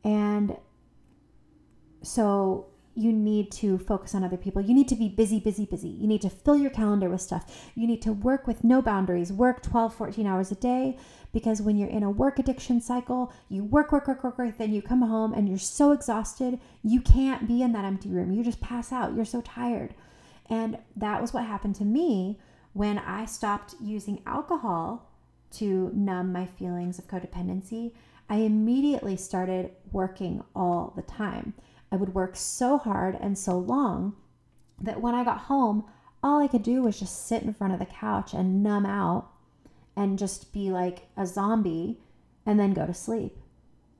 And 0.02 0.58
so 2.02 2.66
you 2.96 3.12
need 3.12 3.50
to 3.50 3.78
focus 3.78 4.14
on 4.14 4.22
other 4.22 4.36
people. 4.36 4.62
You 4.62 4.74
need 4.74 4.88
to 4.88 4.96
be 4.96 5.08
busy, 5.08 5.40
busy, 5.40 5.64
busy. 5.64 5.88
You 5.88 6.06
need 6.06 6.22
to 6.22 6.30
fill 6.30 6.56
your 6.56 6.70
calendar 6.70 7.10
with 7.10 7.20
stuff. 7.20 7.70
You 7.74 7.86
need 7.86 8.02
to 8.02 8.12
work 8.12 8.46
with 8.46 8.62
no 8.62 8.80
boundaries, 8.80 9.32
work 9.32 9.62
12, 9.62 9.94
14 9.94 10.26
hours 10.26 10.52
a 10.52 10.54
day. 10.54 10.96
Because 11.32 11.60
when 11.60 11.76
you're 11.76 11.88
in 11.88 12.04
a 12.04 12.10
work 12.10 12.38
addiction 12.38 12.80
cycle, 12.80 13.32
you 13.48 13.64
work, 13.64 13.90
work, 13.90 14.06
work, 14.06 14.22
work, 14.22 14.38
work, 14.38 14.58
then 14.58 14.72
you 14.72 14.80
come 14.80 15.02
home 15.02 15.32
and 15.32 15.48
you're 15.48 15.58
so 15.58 15.90
exhausted, 15.90 16.60
you 16.84 17.00
can't 17.00 17.48
be 17.48 17.62
in 17.62 17.72
that 17.72 17.84
empty 17.84 18.10
room. 18.10 18.30
You 18.30 18.44
just 18.44 18.60
pass 18.60 18.92
out. 18.92 19.14
You're 19.16 19.24
so 19.24 19.40
tired. 19.40 19.94
And 20.48 20.78
that 20.96 21.20
was 21.20 21.32
what 21.32 21.44
happened 21.44 21.74
to 21.76 21.84
me 21.84 22.38
when 22.72 22.98
I 22.98 23.24
stopped 23.24 23.74
using 23.80 24.22
alcohol 24.26 25.10
to 25.52 25.90
numb 25.94 26.32
my 26.32 26.46
feelings 26.46 26.98
of 26.98 27.06
codependency. 27.06 27.92
I 28.28 28.36
immediately 28.36 29.16
started 29.16 29.70
working 29.92 30.42
all 30.54 30.92
the 30.96 31.02
time. 31.02 31.54
I 31.92 31.96
would 31.96 32.14
work 32.14 32.36
so 32.36 32.78
hard 32.78 33.16
and 33.20 33.38
so 33.38 33.58
long 33.58 34.16
that 34.80 35.00
when 35.00 35.14
I 35.14 35.24
got 35.24 35.42
home, 35.42 35.84
all 36.22 36.40
I 36.40 36.48
could 36.48 36.62
do 36.62 36.82
was 36.82 36.98
just 36.98 37.26
sit 37.26 37.42
in 37.42 37.54
front 37.54 37.72
of 37.72 37.78
the 37.78 37.86
couch 37.86 38.34
and 38.34 38.62
numb 38.62 38.86
out 38.86 39.30
and 39.96 40.18
just 40.18 40.52
be 40.52 40.70
like 40.70 41.06
a 41.16 41.26
zombie 41.26 41.98
and 42.44 42.58
then 42.58 42.72
go 42.72 42.86
to 42.86 42.94
sleep 42.94 43.36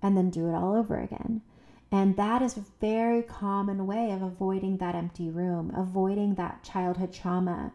and 0.02 0.16
then 0.16 0.30
do 0.30 0.48
it 0.48 0.54
all 0.54 0.74
over 0.74 0.98
again. 0.98 1.42
And 1.94 2.16
that 2.16 2.42
is 2.42 2.56
a 2.56 2.64
very 2.80 3.22
common 3.22 3.86
way 3.86 4.10
of 4.10 4.20
avoiding 4.20 4.78
that 4.78 4.96
empty 4.96 5.30
room, 5.30 5.72
avoiding 5.76 6.34
that 6.34 6.64
childhood 6.64 7.12
trauma. 7.12 7.72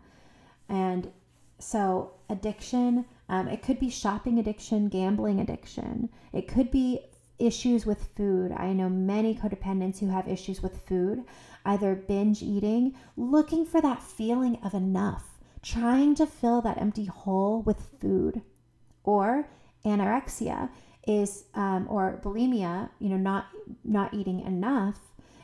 And 0.67 1.09
so, 1.57 2.11
addiction, 2.29 3.05
um, 3.29 3.47
it 3.47 3.61
could 3.61 3.79
be 3.79 3.89
shopping 3.89 4.37
addiction, 4.37 4.89
gambling 4.89 5.39
addiction, 5.39 6.09
it 6.33 6.49
could 6.49 6.69
be 6.69 6.99
issues 7.37 7.85
with 7.85 8.09
food. 8.17 8.51
I 8.51 8.73
know 8.73 8.89
many 8.89 9.35
codependents 9.35 9.99
who 9.99 10.09
have 10.09 10.27
issues 10.27 10.61
with 10.61 10.85
food, 10.85 11.23
either 11.63 11.95
binge 11.95 12.43
eating, 12.43 12.95
looking 13.15 13.65
for 13.65 13.79
that 13.79 14.03
feeling 14.03 14.57
of 14.61 14.73
enough, 14.73 15.39
trying 15.61 16.13
to 16.15 16.25
fill 16.25 16.59
that 16.63 16.81
empty 16.81 17.05
hole 17.05 17.61
with 17.61 17.89
food, 18.01 18.41
or 19.05 19.47
anorexia 19.85 20.69
is 21.09 21.45
um, 21.55 21.87
or 21.89 22.19
bulimia, 22.23 22.89
you 22.99 23.09
know, 23.09 23.17
not 23.17 23.47
not 23.83 24.13
eating 24.13 24.41
enough, 24.41 24.99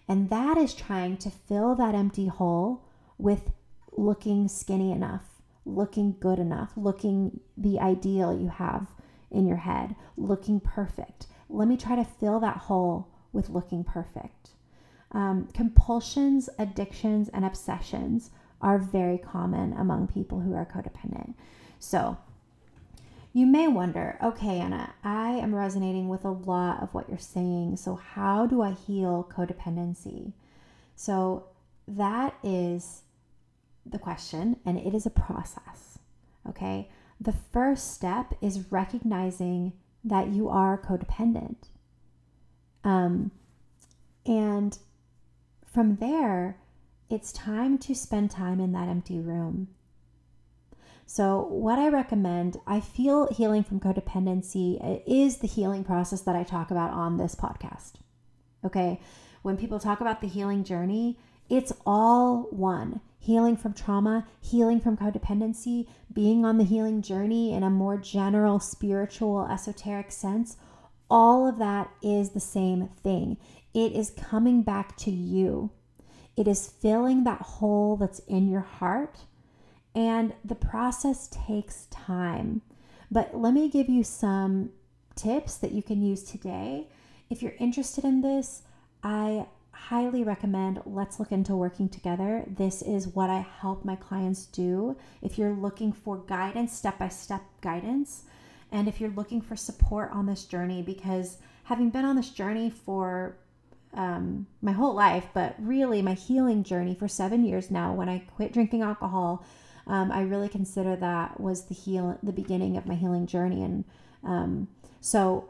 and 0.07 0.30
that 0.30 0.57
is 0.57 0.74
trying 0.74 1.18
to 1.18 1.30
fill 1.30 1.76
that 1.76 1.95
empty 1.95 2.28
hole 2.28 2.84
with 3.18 3.51
looking 3.97 4.47
skinny 4.47 4.91
enough, 4.91 5.41
looking 5.66 6.16
good 6.20 6.39
enough, 6.39 6.72
looking 6.76 7.39
the 7.57 7.80
ideal 7.80 8.38
you 8.38 8.49
have 8.49 8.88
in 9.32 9.47
your 9.47 9.57
head, 9.57 9.95
looking 10.18 10.59
perfect 10.59 11.28
let 11.49 11.68
me 11.68 11.78
try 11.78 11.95
to 11.95 12.03
fill 12.03 12.39
that 12.39 12.57
hole 12.57 13.07
with 13.32 13.49
looking 13.49 13.84
perfect. 13.84 14.51
Um, 15.11 15.47
compulsions, 15.53 16.49
addictions, 16.57 17.30
and 17.30 17.45
obsessions 17.45 18.32
are 18.61 18.78
very 18.78 19.18
common 19.18 19.74
among 19.74 20.07
people 20.07 20.39
who 20.39 20.53
are 20.53 20.66
codependent. 20.66 21.36
So, 21.80 22.18
you 23.34 23.45
may 23.45 23.68
wonder, 23.68 24.18
okay, 24.24 24.59
Anna, 24.59 24.93
am 25.36 25.54
resonating 25.56 26.10
with 26.10 26.26
a 26.26 26.32
lot 26.32 26.82
of 26.82 26.94
what 26.94 27.10
you're 27.10 27.18
saying. 27.18 27.78
So, 27.78 27.96
how 27.96 28.46
do 28.46 28.62
I 28.62 28.72
heal 28.72 29.30
codependency? 29.32 30.34
So, 30.96 31.48
that 31.88 32.36
is 32.44 33.02
the 33.86 34.00
question, 34.00 34.58
and 34.66 34.78
it 34.78 34.94
is 34.94 35.06
a 35.06 35.12
process. 35.12 36.00
Okay. 36.48 36.90
The 37.20 37.34
first 37.54 37.94
step 37.94 38.34
is 38.42 38.72
recognizing 38.72 39.74
that 40.04 40.28
you 40.30 40.50
are 40.50 40.78
codependent. 40.78 41.70
Um, 42.84 43.32
and 44.26 44.78
from 45.66 45.96
there, 45.98 46.58
it's 47.10 47.32
time 47.32 47.78
to 47.80 47.96
spend 47.96 48.32
time 48.32 48.60
in 48.60 48.72
that 48.74 48.88
empty 48.88 49.20
room. 49.20 49.70
So, 51.06 51.45
what 51.49 51.78
I 51.78 51.89
recommend, 51.89 52.58
I 52.66 52.80
feel 52.80 53.28
healing 53.32 53.64
from 53.64 53.80
codependency 53.80 54.84
uh, 54.84 54.99
is 55.06 55.38
the 55.38 55.47
healing 55.47 55.84
process 55.84 56.22
that 56.22 56.36
I 56.36 56.43
talk 56.43 56.72
about 56.72 56.91
on 56.91 57.18
this 57.18 57.36
podcast. 57.36 57.93
Okay. 58.64 58.99
When 59.43 59.58
people 59.58 59.80
talk 59.80 60.01
about 60.01 60.22
the 60.22 60.28
healing 60.28 60.64
journey, 60.64 61.20
it's 61.49 61.72
all 61.86 62.47
one 62.49 63.01
healing 63.26 63.58
from 63.58 63.74
trauma, 63.74 64.28
healing 64.39 64.80
from 64.80 64.95
codependency, 64.95 65.88
being 66.14 66.45
on 66.45 66.60
the 66.60 66.64
healing 66.64 67.01
journey 67.01 67.53
in 67.53 67.64
a 67.64 67.70
more 67.72 67.97
general, 67.97 68.60
spiritual, 68.60 69.47
esoteric 69.47 70.12
sense, 70.12 70.58
all 71.10 71.47
of 71.47 71.58
that 71.58 71.89
is 72.03 72.32
the 72.32 72.39
same 72.39 72.88
thing. 73.01 73.38
It 73.74 73.93
is 73.93 74.12
coming 74.12 74.62
back 74.62 74.95
to 74.97 75.12
you. 75.12 75.72
It 76.38 76.47
is 76.47 76.68
filling 76.68 77.24
that 77.24 77.41
hole 77.41 77.97
that's 77.97 78.20
in 78.20 78.47
your 78.47 78.62
heart. 78.62 79.22
And 79.96 80.34
the 80.43 80.56
process 80.56 81.30
takes 81.32 81.86
time. 81.86 82.62
But 83.10 83.36
let 83.36 83.54
me 83.54 83.70
give 83.70 83.88
you 83.88 84.04
some 84.04 84.72
tips 85.16 85.56
that 85.58 85.72
you 85.72 85.82
can 85.82 86.02
use 86.02 86.24
today. 86.24 86.89
If 87.30 87.41
you're 87.41 87.56
interested 87.60 88.04
in 88.04 88.22
this, 88.22 88.64
I 89.04 89.48
highly 89.72 90.24
recommend 90.24 90.82
let's 90.86 91.20
look 91.20 91.32
into 91.32 91.56
working 91.56 91.88
together. 91.88 92.43
This 92.48 92.82
is 92.82 93.08
what 93.08 93.30
I 93.30 93.46
help 93.60 93.86
my 93.86 93.96
clients 93.96 94.46
do. 94.46 94.98
If 95.22 95.38
you're 95.38 95.54
looking 95.54 95.93
for 95.93 96.18
guidance, 96.18 96.74
step 96.74 97.00
by 97.00 97.10
step 97.10 97.43
guidance, 97.62 98.24
and 98.72 98.88
if 98.88 99.00
you're 99.00 99.12
looking 99.12 99.41
for 99.41 99.56
support 99.56 100.12
on 100.12 100.26
this 100.26 100.46
journey, 100.46 100.82
because 100.82 101.38
having 101.64 101.89
been 101.89 102.04
on 102.06 102.16
this 102.16 102.30
journey 102.30 102.70
for 102.70 103.38
um, 103.93 104.48
my 104.62 104.72
whole 104.72 104.93
life, 104.93 105.28
but 105.34 105.56
really 105.60 106.02
my 106.02 106.14
healing 106.14 106.64
journey 106.64 106.96
for 106.96 107.08
seven 107.08 107.46
years 107.46 107.72
now, 107.72 107.93
when 107.93 108.10
I 108.10 108.20
quit 108.36 108.54
drinking 108.54 108.82
alcohol, 108.82 109.46
um, 109.88 110.12
I 110.12 110.22
really 110.22 110.50
consider 110.50 110.96
that 110.96 111.40
was 111.40 111.66
the 111.66 111.76
heal, 111.76 112.18
the 112.24 112.34
beginning 112.34 112.78
of 112.78 112.86
my 112.86 112.96
healing 112.96 113.28
journey, 113.28 113.64
and 113.64 113.86
um, 114.24 114.68
so 115.00 115.50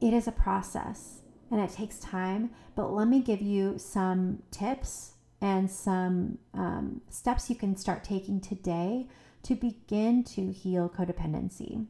it 0.00 0.12
is 0.12 0.26
a 0.26 0.32
process 0.32 1.20
and 1.50 1.60
it 1.60 1.70
takes 1.70 1.98
time. 1.98 2.50
But 2.74 2.92
let 2.92 3.08
me 3.08 3.20
give 3.20 3.40
you 3.40 3.78
some 3.78 4.42
tips 4.50 5.12
and 5.40 5.70
some 5.70 6.38
um, 6.54 7.02
steps 7.10 7.50
you 7.50 7.56
can 7.56 7.76
start 7.76 8.04
taking 8.04 8.40
today 8.40 9.06
to 9.42 9.54
begin 9.54 10.24
to 10.24 10.50
heal 10.50 10.88
codependency. 10.88 11.86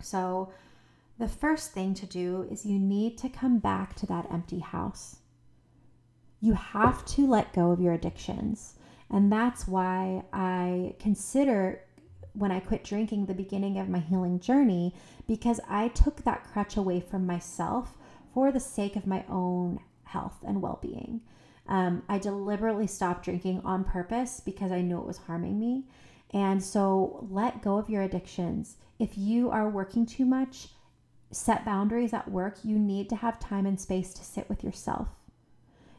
So, 0.00 0.52
the 1.18 1.28
first 1.28 1.72
thing 1.72 1.94
to 1.94 2.06
do 2.06 2.48
is 2.50 2.66
you 2.66 2.78
need 2.78 3.18
to 3.18 3.28
come 3.28 3.58
back 3.58 3.94
to 3.96 4.06
that 4.06 4.26
empty 4.32 4.58
house. 4.58 5.18
You 6.40 6.54
have 6.54 7.04
to 7.06 7.26
let 7.26 7.52
go 7.52 7.70
of 7.70 7.80
your 7.80 7.92
addictions. 7.92 8.74
And 9.12 9.30
that's 9.30 9.68
why 9.68 10.24
I 10.32 10.94
consider 10.98 11.82
when 12.32 12.50
I 12.50 12.60
quit 12.60 12.82
drinking 12.82 13.26
the 13.26 13.34
beginning 13.34 13.78
of 13.78 13.90
my 13.90 13.98
healing 13.98 14.40
journey 14.40 14.94
because 15.28 15.60
I 15.68 15.88
took 15.88 16.24
that 16.24 16.44
crutch 16.44 16.78
away 16.78 17.00
from 17.00 17.26
myself 17.26 17.96
for 18.32 18.50
the 18.50 18.60
sake 18.60 18.96
of 18.96 19.06
my 19.06 19.24
own 19.28 19.80
health 20.04 20.42
and 20.46 20.62
well 20.62 20.78
being. 20.80 21.20
Um, 21.68 22.02
I 22.08 22.18
deliberately 22.18 22.86
stopped 22.86 23.24
drinking 23.24 23.60
on 23.64 23.84
purpose 23.84 24.40
because 24.40 24.72
I 24.72 24.80
knew 24.80 24.98
it 24.98 25.06
was 25.06 25.18
harming 25.18 25.60
me. 25.60 25.84
And 26.32 26.62
so 26.62 27.26
let 27.30 27.62
go 27.62 27.76
of 27.76 27.90
your 27.90 28.02
addictions. 28.02 28.76
If 28.98 29.18
you 29.18 29.50
are 29.50 29.68
working 29.68 30.06
too 30.06 30.24
much, 30.24 30.68
set 31.30 31.64
boundaries 31.64 32.14
at 32.14 32.30
work. 32.30 32.58
You 32.64 32.78
need 32.78 33.10
to 33.10 33.16
have 33.16 33.38
time 33.38 33.66
and 33.66 33.78
space 33.78 34.14
to 34.14 34.24
sit 34.24 34.48
with 34.48 34.64
yourself. 34.64 35.08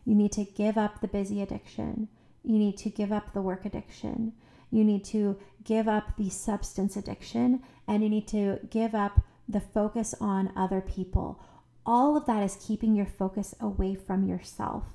You 0.05 0.15
need 0.15 0.31
to 0.33 0.43
give 0.43 0.77
up 0.77 0.99
the 0.99 1.07
busy 1.07 1.41
addiction. 1.41 2.07
You 2.43 2.57
need 2.57 2.77
to 2.77 2.89
give 2.89 3.11
up 3.11 3.33
the 3.33 3.41
work 3.41 3.65
addiction. 3.65 4.33
You 4.71 4.83
need 4.83 5.03
to 5.05 5.37
give 5.63 5.87
up 5.87 6.17
the 6.17 6.29
substance 6.29 6.97
addiction. 6.97 7.61
And 7.87 8.03
you 8.03 8.09
need 8.09 8.27
to 8.29 8.59
give 8.69 8.93
up 8.95 9.21
the 9.47 9.61
focus 9.61 10.15
on 10.19 10.51
other 10.55 10.81
people 10.81 11.39
all 11.85 12.15
of 12.15 12.25
that 12.25 12.43
is 12.43 12.57
keeping 12.65 12.95
your 12.95 13.05
focus 13.05 13.53
away 13.59 13.95
from 13.95 14.27
yourself. 14.27 14.85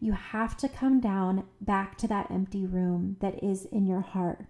You 0.00 0.12
have 0.12 0.56
to 0.58 0.68
come 0.68 1.00
down 1.00 1.44
back 1.60 1.96
to 1.98 2.08
that 2.08 2.30
empty 2.30 2.66
room 2.66 3.16
that 3.20 3.42
is 3.42 3.64
in 3.66 3.86
your 3.86 4.00
heart. 4.00 4.46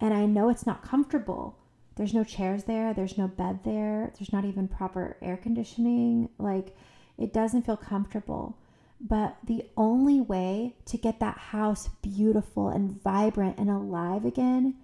And 0.00 0.12
I 0.14 0.26
know 0.26 0.48
it's 0.48 0.66
not 0.66 0.82
comfortable. 0.82 1.58
There's 1.96 2.14
no 2.14 2.24
chairs 2.24 2.64
there, 2.64 2.94
there's 2.94 3.18
no 3.18 3.28
bed 3.28 3.60
there, 3.64 4.12
there's 4.18 4.32
not 4.32 4.44
even 4.44 4.66
proper 4.66 5.16
air 5.20 5.36
conditioning. 5.36 6.30
Like, 6.38 6.74
it 7.18 7.32
doesn't 7.32 7.66
feel 7.66 7.76
comfortable. 7.76 8.56
But 9.04 9.36
the 9.44 9.64
only 9.76 10.20
way 10.20 10.76
to 10.86 10.96
get 10.96 11.18
that 11.18 11.36
house 11.36 11.88
beautiful 12.02 12.68
and 12.68 13.02
vibrant 13.02 13.58
and 13.58 13.68
alive 13.68 14.24
again 14.24 14.76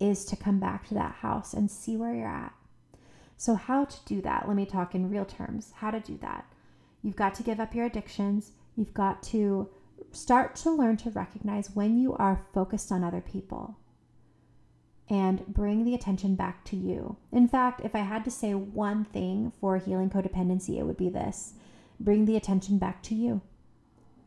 is 0.00 0.24
to 0.26 0.36
come 0.36 0.58
back 0.58 0.88
to 0.88 0.94
that 0.94 1.16
house 1.16 1.52
and 1.52 1.70
see 1.70 1.96
where 1.96 2.14
you're 2.14 2.26
at. 2.26 2.54
So, 3.36 3.54
how 3.54 3.84
to 3.84 3.96
do 4.06 4.22
that? 4.22 4.48
Let 4.48 4.56
me 4.56 4.64
talk 4.64 4.94
in 4.94 5.10
real 5.10 5.26
terms. 5.26 5.72
How 5.76 5.90
to 5.90 6.00
do 6.00 6.16
that? 6.22 6.46
You've 7.02 7.16
got 7.16 7.34
to 7.34 7.42
give 7.42 7.60
up 7.60 7.74
your 7.74 7.86
addictions. 7.86 8.52
You've 8.74 8.94
got 8.94 9.22
to 9.24 9.68
start 10.12 10.56
to 10.56 10.70
learn 10.70 10.96
to 10.98 11.10
recognize 11.10 11.70
when 11.74 11.98
you 11.98 12.14
are 12.14 12.46
focused 12.54 12.90
on 12.90 13.04
other 13.04 13.20
people 13.20 13.76
and 15.10 15.46
bring 15.46 15.84
the 15.84 15.94
attention 15.94 16.34
back 16.34 16.64
to 16.64 16.76
you. 16.76 17.16
In 17.32 17.48
fact, 17.48 17.82
if 17.84 17.94
I 17.94 18.00
had 18.00 18.24
to 18.24 18.30
say 18.30 18.54
one 18.54 19.04
thing 19.04 19.52
for 19.60 19.76
healing 19.76 20.10
codependency, 20.10 20.78
it 20.78 20.84
would 20.84 20.96
be 20.96 21.08
this 21.10 21.54
bring 22.00 22.24
the 22.24 22.36
attention 22.36 22.78
back 22.78 23.02
to 23.02 23.14
you. 23.14 23.40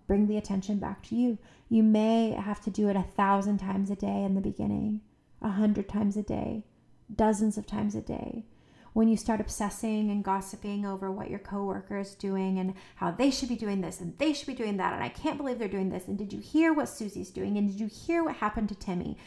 Bring 0.07 0.27
the 0.27 0.37
attention 0.37 0.77
back 0.77 1.03
to 1.03 1.15
you. 1.15 1.37
You 1.69 1.83
may 1.83 2.31
have 2.31 2.61
to 2.61 2.69
do 2.69 2.89
it 2.89 2.95
a 2.95 3.03
thousand 3.03 3.59
times 3.59 3.89
a 3.89 3.95
day 3.95 4.23
in 4.23 4.35
the 4.35 4.41
beginning, 4.41 5.01
a 5.41 5.49
hundred 5.49 5.87
times 5.87 6.17
a 6.17 6.23
day, 6.23 6.65
dozens 7.13 7.57
of 7.57 7.65
times 7.65 7.95
a 7.95 8.01
day. 8.01 8.45
When 8.93 9.07
you 9.07 9.15
start 9.15 9.39
obsessing 9.39 10.11
and 10.11 10.23
gossiping 10.23 10.85
over 10.85 11.09
what 11.09 11.29
your 11.29 11.39
coworker 11.39 11.97
is 11.97 12.13
doing 12.13 12.59
and 12.59 12.73
how 12.95 13.11
they 13.11 13.31
should 13.31 13.47
be 13.47 13.55
doing 13.55 13.79
this 13.79 14.01
and 14.01 14.17
they 14.17 14.33
should 14.33 14.47
be 14.47 14.53
doing 14.53 14.75
that, 14.77 14.93
and 14.93 15.01
I 15.01 15.07
can't 15.07 15.37
believe 15.37 15.59
they're 15.59 15.69
doing 15.69 15.89
this, 15.89 16.07
and 16.07 16.17
did 16.17 16.33
you 16.33 16.39
hear 16.39 16.73
what 16.73 16.89
Susie's 16.89 17.29
doing, 17.29 17.57
and 17.57 17.69
did 17.69 17.79
you 17.79 17.87
hear 17.87 18.21
what 18.21 18.35
happened 18.35 18.67
to 18.67 18.75
Timmy? 18.75 19.17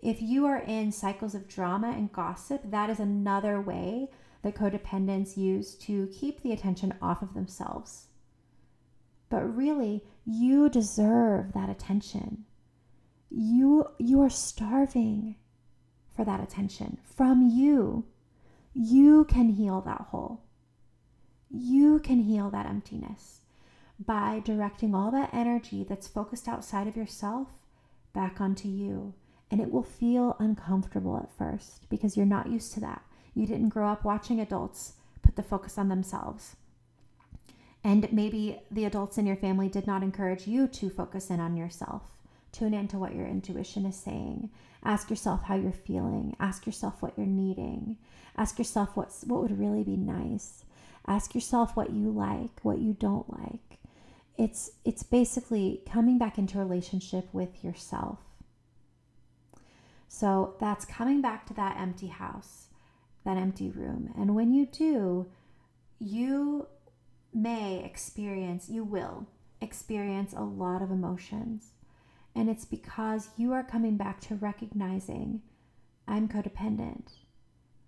If 0.00 0.20
you 0.20 0.46
are 0.46 0.58
in 0.58 0.90
cycles 0.90 1.36
of 1.36 1.46
drama 1.46 1.94
and 1.96 2.12
gossip, 2.12 2.62
that 2.64 2.90
is 2.90 2.98
another 2.98 3.60
way 3.60 4.08
that 4.42 4.56
codependents 4.56 5.36
use 5.36 5.76
to 5.76 6.08
keep 6.08 6.42
the 6.42 6.50
attention 6.50 6.92
off 7.00 7.22
of 7.22 7.34
themselves. 7.34 8.06
But 9.30 9.56
really, 9.56 10.02
you 10.24 10.68
deserve 10.68 11.52
that 11.52 11.68
attention. 11.68 12.44
You 13.30 13.86
you 13.98 14.20
are 14.20 14.30
starving 14.30 15.36
for 16.14 16.24
that 16.24 16.40
attention 16.40 16.98
from 17.04 17.48
you. 17.48 18.04
You 18.74 19.24
can 19.24 19.50
heal 19.50 19.80
that 19.82 20.06
hole. 20.10 20.42
You 21.50 21.98
can 21.98 22.20
heal 22.20 22.50
that 22.50 22.66
emptiness 22.66 23.40
by 23.98 24.40
directing 24.44 24.94
all 24.94 25.10
that 25.10 25.32
energy 25.32 25.84
that's 25.84 26.08
focused 26.08 26.48
outside 26.48 26.86
of 26.86 26.96
yourself 26.96 27.48
back 28.12 28.40
onto 28.40 28.68
you 28.68 29.14
and 29.50 29.60
it 29.60 29.70
will 29.70 29.82
feel 29.82 30.34
uncomfortable 30.38 31.18
at 31.18 31.30
first 31.36 31.88
because 31.90 32.16
you're 32.16 32.24
not 32.24 32.50
used 32.50 32.72
to 32.72 32.80
that. 32.80 33.02
You 33.34 33.46
didn't 33.46 33.68
grow 33.68 33.88
up 33.88 34.02
watching 34.04 34.40
adults 34.40 34.94
put 35.22 35.36
the 35.36 35.42
focus 35.42 35.76
on 35.76 35.88
themselves. 35.88 36.56
And 37.84 38.12
maybe 38.12 38.60
the 38.70 38.84
adults 38.84 39.18
in 39.18 39.26
your 39.26 39.36
family 39.36 39.68
did 39.68 39.86
not 39.86 40.02
encourage 40.02 40.46
you 40.46 40.68
to 40.68 40.90
focus 40.90 41.30
in 41.30 41.40
on 41.40 41.56
yourself. 41.56 42.02
Tune 42.52 42.74
into 42.74 42.98
what 42.98 43.14
your 43.14 43.26
intuition 43.26 43.86
is 43.86 43.96
saying. 43.96 44.50
Ask 44.84 45.10
yourself 45.10 45.42
how 45.44 45.56
you're 45.56 45.72
feeling. 45.72 46.36
Ask 46.38 46.66
yourself 46.66 47.02
what 47.02 47.14
you're 47.16 47.26
needing. 47.26 47.96
Ask 48.36 48.58
yourself 48.58 48.96
what's, 48.96 49.24
what 49.24 49.42
would 49.42 49.58
really 49.58 49.82
be 49.82 49.96
nice. 49.96 50.64
Ask 51.06 51.34
yourself 51.34 51.76
what 51.76 51.92
you 51.92 52.10
like, 52.10 52.64
what 52.64 52.78
you 52.78 52.92
don't 52.92 53.28
like. 53.30 53.78
It's, 54.38 54.70
it's 54.84 55.02
basically 55.02 55.82
coming 55.90 56.18
back 56.18 56.38
into 56.38 56.58
relationship 56.58 57.28
with 57.32 57.64
yourself 57.64 58.18
so 60.12 60.56
that's 60.60 60.84
coming 60.84 61.22
back 61.22 61.46
to 61.46 61.54
that 61.54 61.78
empty 61.80 62.08
house, 62.08 62.66
that 63.24 63.38
empty 63.38 63.70
room. 63.70 64.12
And 64.14 64.34
when 64.34 64.52
you 64.52 64.66
do, 64.66 65.26
you 65.98 66.66
may 67.34 67.82
experience, 67.84 68.68
you 68.68 68.84
will 68.84 69.26
experience 69.60 70.32
a 70.32 70.42
lot 70.42 70.82
of 70.82 70.90
emotions. 70.90 71.70
And 72.34 72.48
it's 72.48 72.64
because 72.64 73.30
you 73.36 73.52
are 73.52 73.62
coming 73.62 73.96
back 73.96 74.20
to 74.22 74.34
recognizing 74.34 75.42
I'm 76.08 76.28
codependent. 76.28 77.12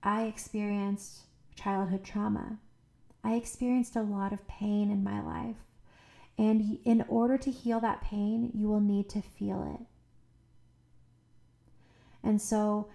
I 0.02 0.24
experienced 0.24 1.20
childhood 1.56 2.04
trauma. 2.04 2.58
I 3.22 3.34
experienced 3.34 3.96
a 3.96 4.02
lot 4.02 4.32
of 4.32 4.46
pain 4.46 4.90
in 4.90 5.02
my 5.02 5.20
life. 5.20 5.56
And 6.36 6.78
in 6.84 7.04
order 7.08 7.38
to 7.38 7.50
heal 7.50 7.80
that 7.80 8.02
pain, 8.02 8.50
you 8.54 8.68
will 8.68 8.80
need 8.80 9.08
to 9.10 9.22
feel 9.22 9.76
it. 9.78 9.86
And 12.22 12.40
so 12.40 12.88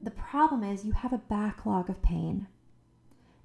the 0.00 0.10
problem 0.10 0.62
is 0.62 0.84
you 0.84 0.92
have 0.92 1.12
a 1.12 1.18
backlog 1.18 1.88
of 1.88 2.02
pain 2.02 2.46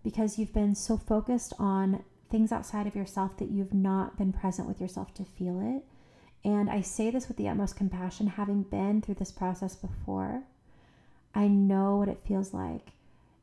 because 0.03 0.37
you've 0.37 0.53
been 0.53 0.75
so 0.75 0.97
focused 0.97 1.53
on 1.57 2.03
things 2.29 2.51
outside 2.51 2.87
of 2.87 2.95
yourself 2.95 3.37
that 3.37 3.51
you've 3.51 3.73
not 3.73 4.17
been 4.17 4.33
present 4.33 4.67
with 4.67 4.79
yourself 4.79 5.13
to 5.15 5.23
feel 5.23 5.59
it. 5.59 5.83
And 6.47 6.69
I 6.69 6.81
say 6.81 7.09
this 7.09 7.27
with 7.27 7.37
the 7.37 7.49
utmost 7.49 7.75
compassion, 7.75 8.27
having 8.27 8.63
been 8.63 9.01
through 9.01 9.15
this 9.15 9.31
process 9.31 9.75
before. 9.75 10.43
I 11.35 11.47
know 11.47 11.97
what 11.97 12.07
it 12.07 12.23
feels 12.25 12.53
like. 12.53 12.93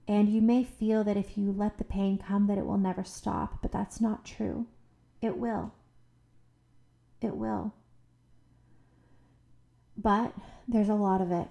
And 0.09 0.29
you 0.29 0.41
may 0.41 0.63
feel 0.63 1.05
that 1.05 1.17
if 1.17 1.37
you 1.37 1.53
let 1.53 1.79
the 1.79 1.85
pain 1.85 2.19
come 2.19 2.47
that 2.47 2.59
it 2.59 2.67
will 2.67 2.79
never 2.79 3.05
stop, 3.05 3.61
but 3.61 3.73
that's 3.73 4.01
not 4.01 4.25
true. 4.25 4.67
It 5.21 5.37
will. 5.37 5.73
It 7.21 7.37
will. 7.37 7.75
But 9.97 10.33
there's 10.69 10.89
a 10.89 10.95
lot 10.95 11.21
of 11.21 11.33
it, 11.33 11.49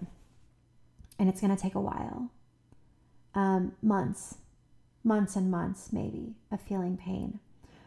and 1.20 1.28
it's 1.28 1.42
going 1.42 1.56
to 1.56 1.62
take 1.62 1.76
a 1.76 1.82
while 1.82 2.30
um, 3.36 3.74
months, 3.82 4.36
months 5.06 5.36
and 5.36 5.50
months, 5.50 5.94
maybe, 5.94 6.36
of 6.52 6.62
feeling 6.62 6.98
pain. 6.98 7.40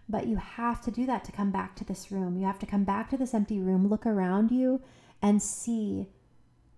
But 0.09 0.27
you 0.27 0.37
have 0.37 0.81
to 0.83 0.91
do 0.91 1.05
that 1.07 1.25
to 1.25 1.33
come 1.33 1.51
back 1.51 1.77
to 1.77 1.85
this 1.85 2.11
room. 2.11 2.39
You 2.39 2.47
have 2.47 2.59
to 2.61 2.66
come 2.66 2.85
back 2.85 3.11
to 3.11 3.16
this 3.16 3.35
empty 3.35 3.61
room, 3.61 3.89
look 3.89 4.07
around 4.07 4.51
you, 4.51 4.81
and 5.21 5.43
see 5.43 6.09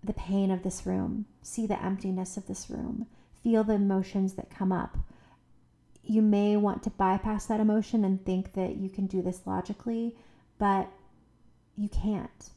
the 0.03 0.13
pain 0.13 0.51
of 0.51 0.63
this 0.63 0.85
room, 0.85 1.25
see 1.41 1.65
the 1.67 1.81
emptiness 1.81 2.35
of 2.35 2.47
this 2.47 2.69
room, 2.69 3.05
feel 3.43 3.63
the 3.63 3.73
emotions 3.73 4.33
that 4.33 4.49
come 4.49 4.71
up. 4.71 4.97
You 6.03 6.21
may 6.21 6.57
want 6.57 6.83
to 6.83 6.89
bypass 6.89 7.45
that 7.45 7.59
emotion 7.59 8.03
and 8.03 8.25
think 8.25 8.53
that 8.53 8.75
you 8.75 8.89
can 8.89 9.05
do 9.05 9.21
this 9.21 9.45
logically, 9.45 10.15
but 10.57 10.89
you 11.77 11.87
can't 11.87 12.49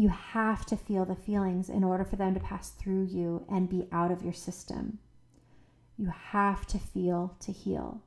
you 0.00 0.08
have 0.08 0.64
to 0.66 0.76
feel 0.76 1.04
the 1.04 1.14
feelings 1.14 1.68
in 1.68 1.84
order 1.84 2.04
for 2.04 2.16
them 2.16 2.32
to 2.34 2.40
pass 2.40 2.70
through 2.70 3.04
you 3.04 3.44
and 3.50 3.68
be 3.68 3.86
out 3.92 4.10
of 4.10 4.22
your 4.22 4.32
system. 4.32 4.98
You 6.00 6.10
have 6.30 6.66
to 6.68 6.78
feel 6.78 7.36
to 7.40 7.52
heal. 7.52 8.00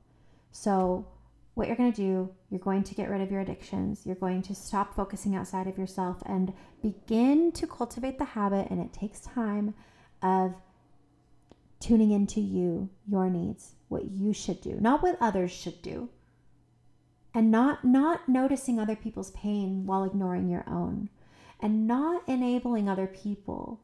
So, 0.50 1.06
what 1.54 1.68
you're 1.68 1.76
going 1.76 1.92
to 1.92 1.96
do, 1.96 2.34
you're 2.50 2.58
going 2.58 2.82
to 2.82 2.94
get 2.94 3.08
rid 3.08 3.20
of 3.20 3.30
your 3.30 3.40
addictions. 3.40 4.00
You're 4.04 4.16
going 4.16 4.42
to 4.42 4.54
stop 4.56 4.96
focusing 4.96 5.36
outside 5.36 5.68
of 5.68 5.78
yourself 5.78 6.20
and 6.26 6.52
begin 6.82 7.52
to 7.52 7.68
cultivate 7.68 8.18
the 8.18 8.24
habit, 8.24 8.66
and 8.68 8.80
it 8.80 8.92
takes 8.92 9.20
time, 9.20 9.74
of 10.22 10.54
tuning 11.78 12.10
into 12.10 12.40
you, 12.40 12.90
your 13.06 13.30
needs, 13.30 13.76
what 13.86 14.10
you 14.10 14.32
should 14.32 14.60
do, 14.60 14.76
not 14.80 15.00
what 15.00 15.16
others 15.20 15.52
should 15.52 15.80
do. 15.80 16.08
And 17.32 17.52
not 17.52 17.84
not 17.84 18.28
noticing 18.28 18.80
other 18.80 18.96
people's 18.96 19.30
pain 19.30 19.86
while 19.86 20.02
ignoring 20.02 20.48
your 20.48 20.64
own 20.68 21.10
and 21.60 21.86
not 21.86 22.28
enabling 22.28 22.88
other 22.88 23.06
people, 23.06 23.80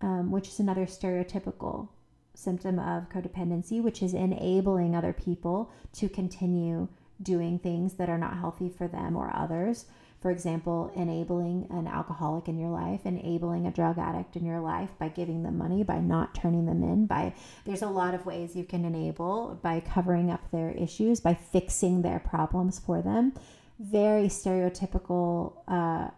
um, 0.00 0.32
which 0.32 0.48
is 0.48 0.58
another 0.58 0.86
stereotypical 0.86 1.90
symptom 2.34 2.78
of 2.78 3.08
codependency, 3.08 3.82
which 3.82 4.02
is 4.02 4.14
enabling 4.14 4.94
other 4.94 5.12
people 5.12 5.70
to 5.94 6.08
continue 6.08 6.88
doing 7.22 7.58
things 7.58 7.94
that 7.94 8.08
are 8.08 8.18
not 8.18 8.36
healthy 8.36 8.68
for 8.68 8.88
them 8.88 9.16
or 9.16 9.34
others. 9.34 9.86
For 10.20 10.30
example, 10.30 10.90
enabling 10.96 11.66
an 11.70 11.86
alcoholic 11.86 12.48
in 12.48 12.58
your 12.58 12.70
life, 12.70 13.04
enabling 13.04 13.66
a 13.66 13.70
drug 13.70 13.98
addict 13.98 14.36
in 14.36 14.46
your 14.46 14.60
life 14.60 14.88
by 14.98 15.08
giving 15.08 15.42
them 15.42 15.58
money, 15.58 15.82
by 15.82 16.00
not 16.00 16.34
turning 16.34 16.64
them 16.64 16.82
in, 16.82 17.06
by 17.06 17.34
there's 17.66 17.82
a 17.82 17.88
lot 17.88 18.14
of 18.14 18.24
ways 18.24 18.56
you 18.56 18.64
can 18.64 18.86
enable 18.86 19.58
by 19.62 19.80
covering 19.80 20.30
up 20.30 20.50
their 20.50 20.70
issues, 20.70 21.20
by 21.20 21.34
fixing 21.34 22.00
their 22.00 22.18
problems 22.18 22.78
for 22.78 23.02
them. 23.02 23.34
Very 23.78 24.28
stereotypical 24.28 25.56
uh, 25.68 26.08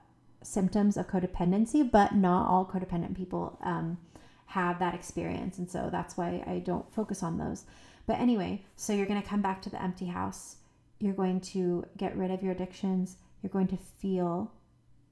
symptoms 0.41 0.97
of 0.97 1.09
codependency, 1.09 1.91
but 1.91 2.14
not 2.14 2.49
all 2.49 2.64
codependent 2.64 3.17
people 3.17 3.59
um, 3.62 3.99
have 4.47 4.78
that 4.78 4.94
experience. 4.94 5.59
And 5.59 5.70
so 5.70 5.88
that's 5.90 6.16
why 6.16 6.42
I 6.47 6.61
don't 6.61 6.92
focus 6.92 7.22
on 7.22 7.38
those. 7.38 7.64
But 8.07 8.20
anyway, 8.20 8.62
so 8.76 8.92
you're 8.92 9.07
going 9.07 9.20
to 9.20 9.28
come 9.28 9.42
back 9.42 9.61
to 9.62 9.70
the 9.70 9.82
empty 9.82 10.07
house. 10.07 10.57
You're 10.99 11.14
going 11.14 11.40
to 11.42 11.84
get 11.97 12.16
rid 12.16 12.30
of 12.30 12.42
your 12.42 12.53
addictions. 12.53 13.16
You're 13.42 13.51
going 13.51 13.68
to 13.68 13.76
feel 13.76 14.53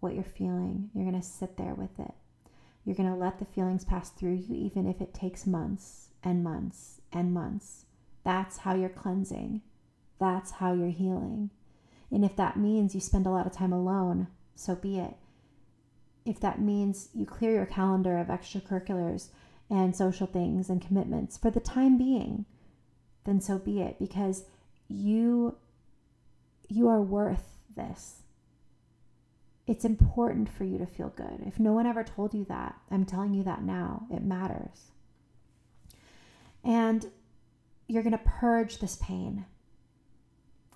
what 0.01 0.15
you're 0.15 0.25
feeling. 0.25 0.91
You're 0.95 1.11
going 1.11 1.21
to 1.21 1.27
sit 1.27 1.57
there 1.57 1.75
with 1.75 1.99
it. 1.99 2.13
You're 2.85 2.97
going 2.97 3.09
to 3.09 3.15
let 3.17 3.39
the 3.39 3.45
feelings 3.45 3.85
pass 3.85 4.11
through 4.11 4.35
you, 4.35 4.55
even 4.55 4.87
if 4.87 5.01
it 5.01 5.15
takes 5.15 5.47
months 5.47 6.09
and 6.23 6.45
months 6.45 7.01
and 7.13 7.33
months. 7.33 7.87
That's 8.23 8.59
how 8.59 8.75
you're 8.75 8.89
cleansing. 8.89 9.63
That's 10.21 10.53
how 10.53 10.75
you're 10.75 10.89
healing. 10.89 11.51
And 12.11 12.25
if 12.25 12.37
that 12.37 12.57
means 12.57 12.95
you 12.95 13.01
spend 13.01 13.27
a 13.27 13.31
lot 13.31 13.47
of 13.47 13.53
time 13.53 13.73
alone, 13.73 14.29
so 14.55 14.75
be 14.77 14.99
it 14.99 15.17
if 16.25 16.41
that 16.41 16.61
means 16.61 17.09
you 17.15 17.27
clear 17.27 17.53
your 17.53 17.67
calendar 17.67 18.19
of 18.19 18.29
extracurriculars 18.29 19.29
and 19.71 19.95
social 19.95 20.27
things 20.27 20.69
and 20.69 20.81
commitments 20.81 21.37
for 21.37 21.51
the 21.51 21.61
time 21.61 21.99
being, 21.99 22.47
then 23.25 23.41
so 23.41 23.59
be 23.59 23.81
it 23.81 23.99
because 23.99 24.45
you 24.89 25.57
you 26.69 26.89
are 26.89 27.03
worth 27.03 27.59
this. 27.77 28.23
It's 29.67 29.85
important 29.85 30.49
for 30.49 30.65
you 30.65 30.79
to 30.79 30.87
feel 30.87 31.11
good. 31.11 31.43
If 31.47 31.59
no 31.59 31.73
one 31.73 31.87
ever 31.87 32.05
told 32.05 32.35
you 32.35 32.45
that, 32.47 32.79
I'm 32.91 33.05
telling 33.05 33.35
you 33.35 33.43
that 33.45 33.63
now. 33.63 34.07
It 34.11 34.23
matters. 34.23 34.91
And 36.63 37.11
you're 37.87 38.03
going 38.03 38.13
to 38.13 38.25
purge 38.25 38.79
this 38.79 38.97
pain. 38.97 39.47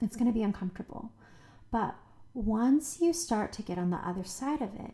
It's 0.00 0.16
going 0.16 0.30
to 0.30 0.34
be 0.34 0.42
uncomfortable. 0.42 1.12
But 1.70 1.96
once 2.32 3.00
you 3.00 3.12
start 3.12 3.52
to 3.54 3.62
get 3.62 3.78
on 3.78 3.90
the 3.90 3.96
other 3.96 4.24
side 4.24 4.62
of 4.62 4.74
it, 4.74 4.92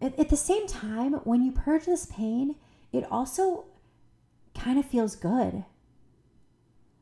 at, 0.00 0.18
at 0.18 0.28
the 0.28 0.36
same 0.36 0.66
time, 0.66 1.14
when 1.24 1.42
you 1.42 1.52
purge 1.52 1.86
this 1.86 2.06
pain, 2.06 2.56
it 2.92 3.04
also 3.10 3.66
kind 4.54 4.78
of 4.78 4.84
feels 4.84 5.16
good. 5.16 5.64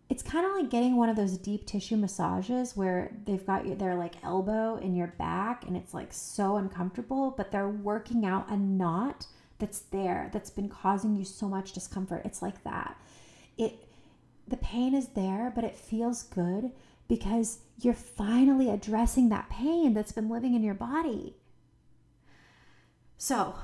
It's 0.09 0.23
kind 0.23 0.47
of 0.47 0.53
like 0.53 0.71
getting 0.71 0.97
one 0.97 1.09
of 1.09 1.17
those 1.17 1.37
deep 1.37 1.67
tissue 1.67 1.97
massages 1.97 2.77
where 2.77 3.11
they've 3.25 3.45
got 3.45 3.67
your, 3.67 3.77
their 3.77 3.97
like 3.97 4.23
elbow 4.23 4.77
in 4.77 4.95
your 4.95 5.09
back 5.09 5.65
and 5.67 5.77
it's 5.77 5.93
like 5.93 6.13
so 6.13 6.57
uncomfortable, 6.57 7.35
but 7.37 7.51
they're 7.51 7.69
working 7.69 8.25
out 8.25 8.49
a 8.49 8.57
knot 8.57 9.27
that's 9.59 9.81
there 9.81 10.31
that's 10.33 10.51
been 10.51 10.69
causing 10.69 11.17
you 11.17 11.25
so 11.25 11.49
much 11.49 11.73
discomfort. 11.73 12.23
It's 12.25 12.43
like 12.43 12.63
that. 12.65 13.01
It 13.59 13.83
the 14.47 14.57
pain 14.59 14.95
is 14.95 15.09
there, 15.09 15.51
but 15.53 15.65
it 15.65 15.75
feels 15.75 16.23
good 16.23 16.71
because 17.09 17.59
you're 17.81 17.95
finally 17.95 18.71
addressing 18.71 19.29
that 19.29 19.51
pain 19.51 19.93
that's 19.93 20.13
been 20.13 20.29
living 20.29 20.55
in 20.55 20.63
your 20.63 20.75
body. 20.75 21.35
So, 23.19 23.55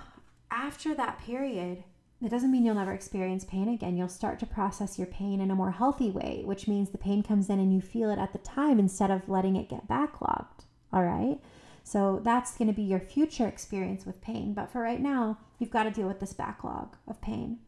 after 0.50 0.94
that 0.94 1.18
period, 1.18 1.84
it 2.22 2.30
doesn't 2.30 2.52
mean 2.52 2.64
you'll 2.64 2.76
never 2.76 2.92
experience 2.92 3.44
pain 3.44 3.68
again. 3.68 3.96
You'll 3.96 4.08
start 4.08 4.38
to 4.40 4.46
process 4.46 4.98
your 4.98 5.08
pain 5.08 5.40
in 5.40 5.50
a 5.50 5.56
more 5.56 5.72
healthy 5.72 6.10
way, 6.10 6.42
which 6.44 6.68
means 6.68 6.90
the 6.90 6.98
pain 6.98 7.22
comes 7.22 7.50
in 7.50 7.58
and 7.58 7.74
you 7.74 7.80
feel 7.80 8.10
it 8.10 8.18
at 8.18 8.32
the 8.32 8.38
time 8.38 8.78
instead 8.78 9.10
of 9.10 9.28
letting 9.28 9.56
it 9.56 9.68
get 9.68 9.88
backlogged. 9.88 10.64
All 10.92 11.02
right. 11.02 11.38
So 11.82 12.20
that's 12.22 12.56
going 12.56 12.68
to 12.68 12.74
be 12.74 12.82
your 12.82 13.00
future 13.00 13.48
experience 13.48 14.06
with 14.06 14.20
pain. 14.20 14.54
But 14.54 14.70
for 14.70 14.80
right 14.80 15.00
now, 15.00 15.38
you've 15.58 15.70
got 15.70 15.82
to 15.82 15.90
deal 15.90 16.06
with 16.06 16.20
this 16.20 16.32
backlog 16.32 16.96
of 17.08 17.20
pain. 17.20 17.58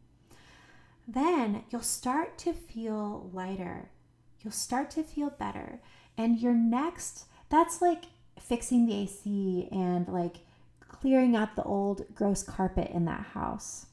Then 1.07 1.63
you'll 1.69 1.81
start 1.81 2.37
to 2.39 2.53
feel 2.53 3.29
lighter. 3.33 3.89
You'll 4.41 4.53
start 4.53 4.89
to 4.91 5.03
feel 5.03 5.31
better. 5.31 5.81
And 6.17 6.39
your 6.39 6.53
next, 6.53 7.25
that's 7.49 7.81
like 7.81 8.05
fixing 8.39 8.85
the 8.85 8.95
AC 8.95 9.67
and 9.71 10.07
like 10.07 10.37
clearing 10.99 11.35
out 11.35 11.55
the 11.55 11.63
old 11.63 12.03
gross 12.13 12.43
carpet 12.43 12.91
in 12.91 13.05
that 13.05 13.27
house. 13.33 13.87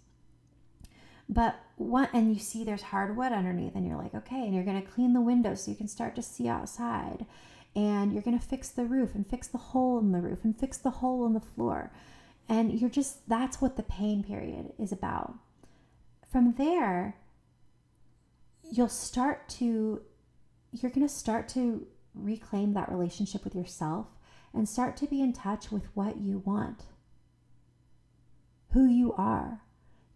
But 1.29 1.57
one, 1.77 2.09
and 2.13 2.33
you 2.35 2.41
see 2.41 2.63
there's 2.65 2.83
hardwood 2.83 3.33
underneath, 3.33 3.75
and 3.75 3.87
you're 3.87 3.97
like, 3.97 4.15
okay, 4.15 4.43
and 4.45 4.55
you're 4.55 4.65
gonna 4.65 4.83
clean 4.83 5.13
the 5.13 5.21
windows 5.21 5.65
so 5.65 5.71
you 5.71 5.77
can 5.77 5.89
start 5.89 6.15
to 6.17 6.23
see 6.23 6.49
outside, 6.49 7.25
and 7.75 8.13
you're 8.13 8.23
gonna 8.23 8.39
fix 8.39 8.69
the 8.69 8.85
roof 8.85 9.15
and 9.15 9.27
fix 9.27 9.49
the 9.49 9.59
hole 9.59 9.99
in 9.99 10.13
the 10.13 10.21
roof 10.21 10.41
and 10.45 10.59
fix 10.59 10.77
the 10.77 10.91
hole 10.91 11.25
in 11.27 11.33
the 11.33 11.41
floor, 11.41 11.91
and 12.49 12.79
you're 12.79 12.91
just 12.91 13.29
that's 13.29 13.61
what 13.61 13.77
the 13.77 13.83
pain 13.83 14.23
period 14.23 14.73
is 14.79 14.93
about. 14.93 15.35
From 16.31 16.55
there, 16.59 17.17
you'll 18.71 18.89
start 18.89 19.49
to, 19.51 20.03
you're 20.73 20.91
gonna 20.91 21.09
start 21.09 21.49
to 21.51 21.87
reclaim 22.15 22.75
that 22.75 22.91
relationship 22.91 23.45
with 23.45 23.55
yourself 23.55 24.07
and 24.53 24.69
start 24.69 24.97
to 24.99 25.07
be 25.07 25.21
in 25.23 25.33
touch 25.33 25.73
with 25.73 25.85
what 25.95 26.19
you 26.19 26.43
want 26.45 26.85
who 28.73 28.87
you 28.87 29.12
are, 29.14 29.61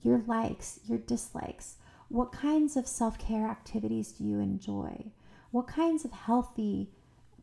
your 0.02 0.22
likes, 0.26 0.80
your 0.84 0.98
dislikes. 0.98 1.76
What 2.08 2.32
kinds 2.32 2.76
of 2.76 2.86
self 2.86 3.18
care 3.18 3.48
activities 3.48 4.12
do 4.12 4.24
you 4.24 4.38
enjoy? 4.40 5.12
What 5.50 5.66
kinds 5.66 6.04
of 6.04 6.12
healthy 6.12 6.90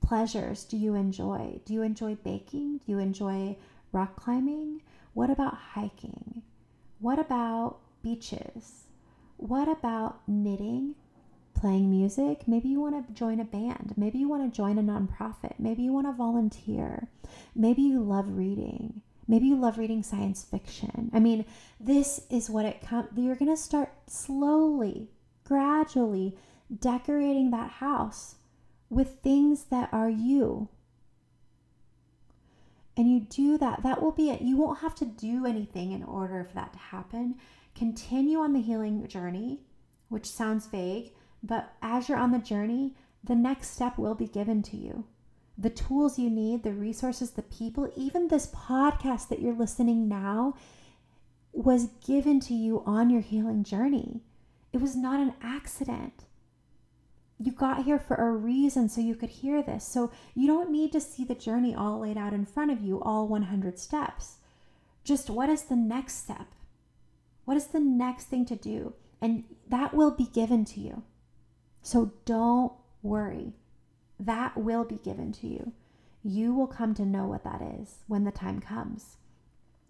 pleasures 0.01 0.63
do 0.63 0.77
you 0.77 0.95
enjoy? 0.95 1.59
Do 1.65 1.73
you 1.73 1.81
enjoy 1.81 2.15
baking? 2.15 2.79
Do 2.85 2.91
you 2.91 2.99
enjoy 2.99 3.57
rock 3.91 4.15
climbing? 4.15 4.81
What 5.13 5.29
about 5.29 5.55
hiking? 5.55 6.41
What 6.99 7.19
about 7.19 7.77
beaches? 8.01 8.85
What 9.37 9.67
about 9.67 10.27
knitting? 10.27 10.95
Playing 11.53 11.91
music? 11.91 12.47
Maybe 12.47 12.69
you 12.69 12.81
want 12.81 13.07
to 13.07 13.13
join 13.13 13.39
a 13.39 13.45
band. 13.45 13.93
Maybe 13.95 14.17
you 14.17 14.27
want 14.27 14.51
to 14.51 14.55
join 14.55 14.77
a 14.77 14.81
nonprofit. 14.81 15.53
Maybe 15.59 15.83
you 15.83 15.93
want 15.93 16.07
to 16.07 16.13
volunteer. 16.13 17.09
Maybe 17.55 17.83
you 17.83 18.01
love 18.01 18.37
reading. 18.37 19.01
Maybe 19.27 19.47
you 19.47 19.55
love 19.55 19.77
reading 19.77 20.03
science 20.03 20.43
fiction. 20.43 21.09
I 21.13 21.19
mean, 21.19 21.45
this 21.79 22.21
is 22.29 22.49
what 22.49 22.65
it 22.65 22.81
comes. 22.81 23.09
You're 23.15 23.35
going 23.35 23.51
to 23.51 23.57
start 23.57 23.91
slowly, 24.07 25.09
gradually 25.43 26.37
decorating 26.79 27.51
that 27.51 27.69
house 27.69 28.35
with 28.89 29.19
things 29.21 29.65
that 29.65 29.89
are 29.91 30.09
you. 30.09 30.69
And 32.95 33.09
you 33.09 33.21
do 33.21 33.57
that, 33.57 33.81
that 33.83 34.01
will 34.01 34.11
be 34.11 34.29
it. 34.29 34.41
You 34.41 34.57
won't 34.57 34.79
have 34.79 34.95
to 34.95 35.05
do 35.05 35.45
anything 35.45 35.93
in 35.93 36.03
order 36.03 36.43
for 36.43 36.53
that 36.55 36.73
to 36.73 36.79
happen. 36.79 37.35
Continue 37.75 38.39
on 38.39 38.53
the 38.53 38.61
healing 38.61 39.07
journey, 39.07 39.61
which 40.09 40.27
sounds 40.27 40.67
vague, 40.67 41.11
but 41.41 41.73
as 41.81 42.07
you're 42.07 42.19
on 42.19 42.31
the 42.31 42.37
journey, 42.37 42.93
the 43.23 43.35
next 43.35 43.71
step 43.71 43.97
will 43.97 44.13
be 44.15 44.27
given 44.27 44.61
to 44.63 44.77
you 44.77 45.05
the 45.57 45.69
tools 45.69 46.17
you 46.17 46.29
need, 46.29 46.63
the 46.63 46.73
resources, 46.73 47.31
the 47.31 47.43
people, 47.43 47.91
even 47.95 48.27
this 48.27 48.47
podcast 48.47 49.29
that 49.29 49.39
you're 49.41 49.53
listening 49.53 50.07
now 50.07 50.55
was 51.51 51.89
given 52.05 52.39
to 52.39 52.53
you 52.53 52.81
on 52.85 53.09
your 53.09 53.21
healing 53.21 53.63
journey. 53.63 54.21
It 54.71 54.81
was 54.81 54.95
not 54.95 55.19
an 55.19 55.33
accident. 55.41 56.25
You 57.39 57.51
got 57.51 57.85
here 57.85 57.99
for 57.99 58.15
a 58.15 58.31
reason 58.31 58.89
so 58.89 59.01
you 59.01 59.15
could 59.15 59.29
hear 59.29 59.61
this. 59.61 59.85
So 59.85 60.11
you 60.33 60.47
don't 60.47 60.71
need 60.71 60.91
to 60.93 61.01
see 61.01 61.23
the 61.23 61.35
journey 61.35 61.75
all 61.75 61.99
laid 61.99 62.17
out 62.17 62.33
in 62.33 62.45
front 62.45 62.71
of 62.71 62.81
you, 62.81 63.01
all 63.01 63.27
100 63.27 63.77
steps. 63.77 64.37
Just 65.03 65.29
what 65.29 65.49
is 65.49 65.63
the 65.63 65.75
next 65.75 66.23
step? 66.23 66.47
What 67.45 67.57
is 67.57 67.67
the 67.67 67.79
next 67.79 68.25
thing 68.25 68.45
to 68.45 68.55
do? 68.55 68.93
And 69.21 69.43
that 69.69 69.93
will 69.93 70.11
be 70.11 70.25
given 70.25 70.65
to 70.65 70.79
you. 70.79 71.03
So 71.81 72.13
don't 72.25 72.73
worry. 73.01 73.53
That 74.25 74.57
will 74.57 74.83
be 74.83 74.95
given 74.95 75.31
to 75.33 75.47
you. 75.47 75.73
You 76.23 76.53
will 76.53 76.67
come 76.67 76.93
to 76.95 77.05
know 77.05 77.27
what 77.27 77.43
that 77.43 77.61
is 77.61 77.99
when 78.07 78.23
the 78.23 78.31
time 78.31 78.61
comes. 78.61 79.17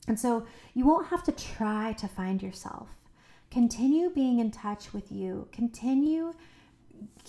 And 0.07 0.19
so 0.19 0.45
you 0.73 0.85
won't 0.85 1.07
have 1.07 1.23
to 1.25 1.31
try 1.31 1.93
to 1.93 2.07
find 2.07 2.41
yourself. 2.41 2.89
Continue 3.51 4.09
being 4.09 4.39
in 4.39 4.49
touch 4.49 4.93
with 4.93 5.11
you. 5.11 5.47
Continue 5.51 6.33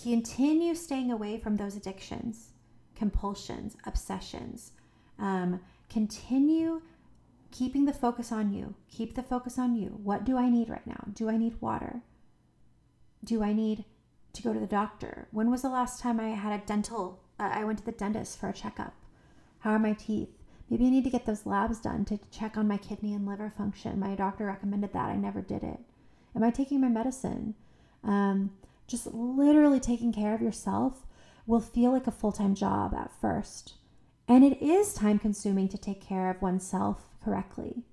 continue 0.01 0.73
staying 0.73 1.11
away 1.11 1.37
from 1.37 1.57
those 1.57 1.75
addictions, 1.75 2.51
compulsions, 2.95 3.75
obsessions. 3.85 4.71
Um, 5.19 5.59
continue 5.89 6.81
keeping 7.51 7.85
the 7.85 7.93
focus 7.93 8.31
on 8.31 8.51
you. 8.53 8.73
Keep 8.89 9.15
the 9.15 9.23
focus 9.23 9.59
on 9.59 9.75
you. 9.75 9.99
What 10.03 10.23
do 10.23 10.37
I 10.37 10.49
need 10.49 10.69
right 10.69 10.85
now? 10.87 11.03
Do 11.13 11.29
I 11.29 11.37
need 11.37 11.61
water? 11.61 12.01
Do 13.23 13.43
I 13.43 13.53
need 13.53 13.85
to 14.35 14.43
go 14.43 14.53
to 14.53 14.59
the 14.59 14.65
doctor? 14.65 15.27
When 15.31 15.49
was 15.49 15.61
the 15.61 15.69
last 15.69 15.99
time 15.99 16.19
I 16.19 16.29
had 16.29 16.59
a 16.59 16.65
dental? 16.65 17.19
Uh, 17.39 17.49
I 17.51 17.63
went 17.63 17.79
to 17.79 17.85
the 17.85 17.91
dentist 17.91 18.39
for 18.39 18.49
a 18.49 18.53
checkup. 18.53 18.93
How 19.59 19.71
are 19.71 19.79
my 19.79 19.93
teeth? 19.93 20.29
Maybe 20.69 20.87
I 20.87 20.89
need 20.89 21.03
to 21.03 21.09
get 21.09 21.25
those 21.25 21.45
labs 21.45 21.79
done 21.79 22.05
to 22.05 22.19
check 22.31 22.57
on 22.57 22.67
my 22.67 22.77
kidney 22.77 23.13
and 23.13 23.25
liver 23.25 23.53
function. 23.55 23.99
My 23.99 24.15
doctor 24.15 24.45
recommended 24.45 24.93
that. 24.93 25.09
I 25.09 25.15
never 25.15 25.41
did 25.41 25.63
it. 25.63 25.79
Am 26.35 26.43
I 26.43 26.51
taking 26.51 26.81
my 26.81 26.87
medicine? 26.87 27.55
Um, 28.03 28.51
just 28.87 29.07
literally 29.13 29.79
taking 29.79 30.11
care 30.11 30.33
of 30.33 30.41
yourself 30.41 31.05
will 31.47 31.59
feel 31.59 31.91
like 31.91 32.07
a 32.07 32.11
full 32.11 32.31
time 32.31 32.55
job 32.55 32.93
at 32.93 33.11
first. 33.21 33.73
And 34.27 34.43
it 34.43 34.61
is 34.61 34.93
time 34.93 35.19
consuming 35.19 35.69
to 35.69 35.77
take 35.77 36.01
care 36.01 36.29
of 36.29 36.41
oneself 36.41 37.05
correctly. 37.23 37.83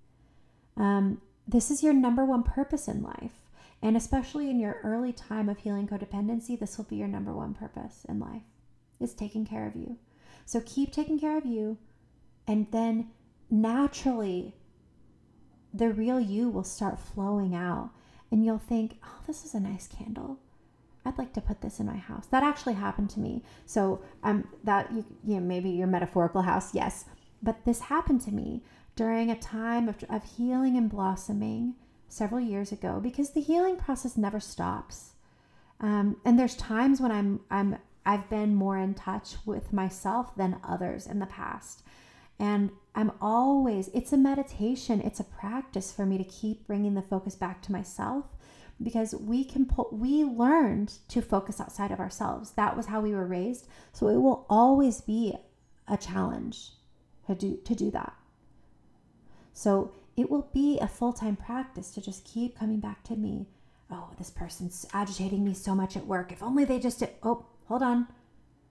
Um, 0.76 1.20
this 1.46 1.70
is 1.70 1.82
your 1.82 1.92
number 1.92 2.24
one 2.24 2.42
purpose 2.42 2.88
in 2.88 3.02
life. 3.02 3.41
And 3.82 3.96
especially 3.96 4.48
in 4.48 4.60
your 4.60 4.78
early 4.84 5.12
time 5.12 5.48
of 5.48 5.58
healing 5.58 5.88
codependency, 5.88 6.58
this 6.58 6.78
will 6.78 6.84
be 6.84 6.96
your 6.96 7.08
number 7.08 7.34
one 7.34 7.52
purpose 7.52 8.06
in 8.08 8.20
life 8.20 8.42
is 9.00 9.12
taking 9.12 9.44
care 9.44 9.66
of 9.66 9.74
you. 9.74 9.98
So 10.46 10.62
keep 10.64 10.92
taking 10.92 11.18
care 11.18 11.36
of 11.36 11.44
you 11.44 11.78
and 12.46 12.68
then 12.70 13.10
naturally 13.50 14.54
the 15.74 15.90
real 15.90 16.20
you 16.20 16.48
will 16.48 16.64
start 16.64 17.00
flowing 17.00 17.54
out 17.54 17.90
and 18.30 18.44
you'll 18.44 18.58
think, 18.58 18.98
"Oh, 19.04 19.18
this 19.26 19.44
is 19.44 19.54
a 19.54 19.60
nice 19.60 19.86
candle. 19.86 20.38
I'd 21.04 21.18
like 21.18 21.32
to 21.34 21.40
put 21.40 21.60
this 21.60 21.80
in 21.80 21.86
my 21.86 21.96
house." 21.96 22.26
That 22.26 22.42
actually 22.42 22.74
happened 22.74 23.10
to 23.10 23.20
me. 23.20 23.42
So, 23.66 24.02
um 24.22 24.48
that 24.64 24.92
you, 24.92 25.04
you 25.24 25.34
know, 25.34 25.40
maybe 25.40 25.70
your 25.70 25.86
metaphorical 25.86 26.42
house, 26.42 26.74
yes. 26.74 27.04
But 27.42 27.64
this 27.64 27.80
happened 27.80 28.20
to 28.22 28.32
me 28.32 28.62
during 28.94 29.30
a 29.30 29.38
time 29.38 29.88
of, 29.88 30.04
of 30.08 30.24
healing 30.24 30.76
and 30.76 30.88
blossoming 30.90 31.74
several 32.12 32.40
years 32.40 32.72
ago 32.72 33.00
because 33.00 33.30
the 33.30 33.40
healing 33.40 33.76
process 33.76 34.16
never 34.16 34.38
stops. 34.38 35.12
Um, 35.80 36.18
and 36.24 36.38
there's 36.38 36.56
times 36.56 37.00
when 37.00 37.10
I'm 37.10 37.40
I'm 37.50 37.78
I've 38.04 38.28
been 38.28 38.54
more 38.54 38.78
in 38.78 38.94
touch 38.94 39.36
with 39.46 39.72
myself 39.72 40.34
than 40.36 40.60
others 40.62 41.06
in 41.06 41.18
the 41.18 41.26
past. 41.26 41.82
And 42.38 42.70
I'm 42.94 43.12
always, 43.20 43.88
it's 43.94 44.12
a 44.12 44.16
meditation, 44.16 45.00
it's 45.00 45.20
a 45.20 45.24
practice 45.24 45.92
for 45.92 46.04
me 46.04 46.18
to 46.18 46.24
keep 46.24 46.66
bringing 46.66 46.94
the 46.94 47.02
focus 47.02 47.36
back 47.36 47.62
to 47.62 47.72
myself 47.72 48.24
because 48.82 49.14
we 49.14 49.44
can 49.44 49.64
put, 49.66 49.92
we 49.92 50.24
learned 50.24 50.94
to 51.08 51.22
focus 51.22 51.60
outside 51.60 51.92
of 51.92 52.00
ourselves. 52.00 52.50
That 52.52 52.76
was 52.76 52.86
how 52.86 53.00
we 53.00 53.14
were 53.14 53.26
raised. 53.26 53.68
So 53.92 54.08
it 54.08 54.16
will 54.16 54.44
always 54.50 55.00
be 55.00 55.34
a 55.86 55.96
challenge 55.96 56.70
to 57.28 57.36
do, 57.36 57.58
to 57.64 57.74
do 57.76 57.92
that. 57.92 58.14
So 59.52 59.92
it 60.16 60.30
will 60.30 60.48
be 60.52 60.78
a 60.78 60.88
full 60.88 61.12
time 61.12 61.36
practice 61.36 61.90
to 61.92 62.00
just 62.00 62.24
keep 62.24 62.58
coming 62.58 62.80
back 62.80 63.02
to 63.04 63.16
me. 63.16 63.46
Oh, 63.90 64.10
this 64.18 64.30
person's 64.30 64.86
agitating 64.92 65.44
me 65.44 65.54
so 65.54 65.74
much 65.74 65.96
at 65.96 66.06
work. 66.06 66.32
If 66.32 66.42
only 66.42 66.64
they 66.64 66.78
just 66.78 67.00
did, 67.00 67.10
oh, 67.22 67.46
hold 67.66 67.82
on. 67.82 68.08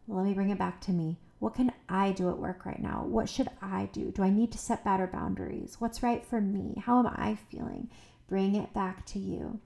Let 0.07 0.25
me 0.25 0.33
bring 0.33 0.49
it 0.49 0.57
back 0.57 0.81
to 0.81 0.91
me. 0.91 1.17
What 1.39 1.55
can 1.55 1.71
I 1.89 2.11
do 2.11 2.29
at 2.29 2.37
work 2.37 2.65
right 2.65 2.81
now? 2.81 3.03
What 3.03 3.29
should 3.29 3.49
I 3.61 3.89
do? 3.91 4.11
Do 4.11 4.23
I 4.23 4.29
need 4.29 4.51
to 4.51 4.57
set 4.57 4.83
better 4.83 5.07
boundaries? 5.07 5.77
What's 5.79 6.03
right 6.03 6.23
for 6.23 6.41
me? 6.41 6.81
How 6.85 6.99
am 6.99 7.07
I 7.07 7.37
feeling? 7.49 7.89
Bring 8.27 8.55
it 8.55 8.73
back 8.73 9.05
to 9.07 9.19
you. 9.19 9.59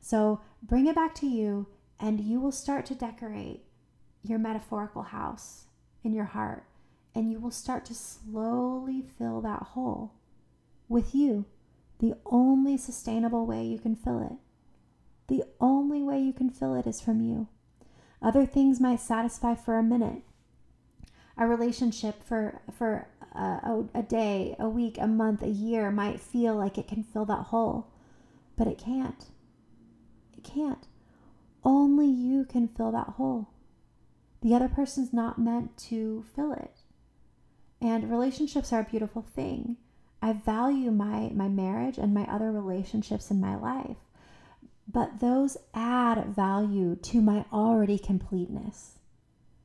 So 0.00 0.40
bring 0.62 0.86
it 0.86 0.94
back 0.94 1.14
to 1.16 1.26
you, 1.26 1.66
and 1.98 2.20
you 2.20 2.38
will 2.38 2.52
start 2.52 2.84
to 2.86 2.94
decorate 2.94 3.64
your 4.22 4.38
metaphorical 4.38 5.02
house 5.02 5.64
in 6.04 6.12
your 6.12 6.26
heart, 6.26 6.64
and 7.14 7.30
you 7.30 7.40
will 7.40 7.50
start 7.50 7.86
to 7.86 7.94
slowly 7.94 9.02
fill 9.18 9.40
that 9.40 9.62
hole 9.62 10.12
with 10.88 11.14
you. 11.14 11.44
The 11.98 12.14
only 12.26 12.76
sustainable 12.76 13.46
way 13.46 13.64
you 13.64 13.78
can 13.78 13.96
fill 13.96 14.20
it. 14.20 14.36
The 15.28 15.44
only 15.60 16.02
way 16.02 16.20
you 16.20 16.32
can 16.32 16.50
fill 16.50 16.74
it 16.74 16.86
is 16.86 17.00
from 17.00 17.20
you. 17.20 17.48
Other 18.22 18.46
things 18.46 18.80
might 18.80 19.00
satisfy 19.00 19.54
for 19.54 19.78
a 19.78 19.82
minute, 19.82 20.22
a 21.36 21.46
relationship 21.46 22.22
for 22.22 22.60
for 22.76 23.08
a, 23.34 23.84
a, 23.94 24.02
day, 24.02 24.56
a 24.58 24.68
week, 24.68 24.96
a 24.98 25.06
month, 25.06 25.42
a 25.42 25.48
year 25.48 25.90
might 25.90 26.20
feel 26.20 26.54
like 26.54 26.78
it 26.78 26.88
can 26.88 27.02
fill 27.02 27.26
that 27.26 27.46
hole, 27.46 27.88
but 28.56 28.66
it 28.66 28.78
can't. 28.78 29.26
It 30.36 30.42
can't. 30.42 30.86
Only 31.62 32.06
you 32.06 32.44
can 32.44 32.68
fill 32.68 32.92
that 32.92 33.10
hole. 33.10 33.48
The 34.40 34.54
other 34.54 34.68
person's 34.68 35.12
not 35.12 35.38
meant 35.38 35.76
to 35.88 36.24
fill 36.34 36.52
it. 36.52 36.78
And 37.80 38.10
relationships 38.10 38.72
are 38.72 38.80
a 38.80 38.84
beautiful 38.84 39.22
thing. 39.22 39.76
I 40.26 40.32
value 40.32 40.90
my 40.90 41.30
my 41.32 41.46
marriage 41.46 41.98
and 41.98 42.12
my 42.12 42.24
other 42.24 42.50
relationships 42.50 43.30
in 43.30 43.40
my 43.40 43.54
life. 43.54 43.98
But 44.92 45.20
those 45.20 45.56
add 45.72 46.34
value 46.34 46.96
to 46.96 47.22
my 47.22 47.44
already 47.52 47.96
completeness. 47.96 48.98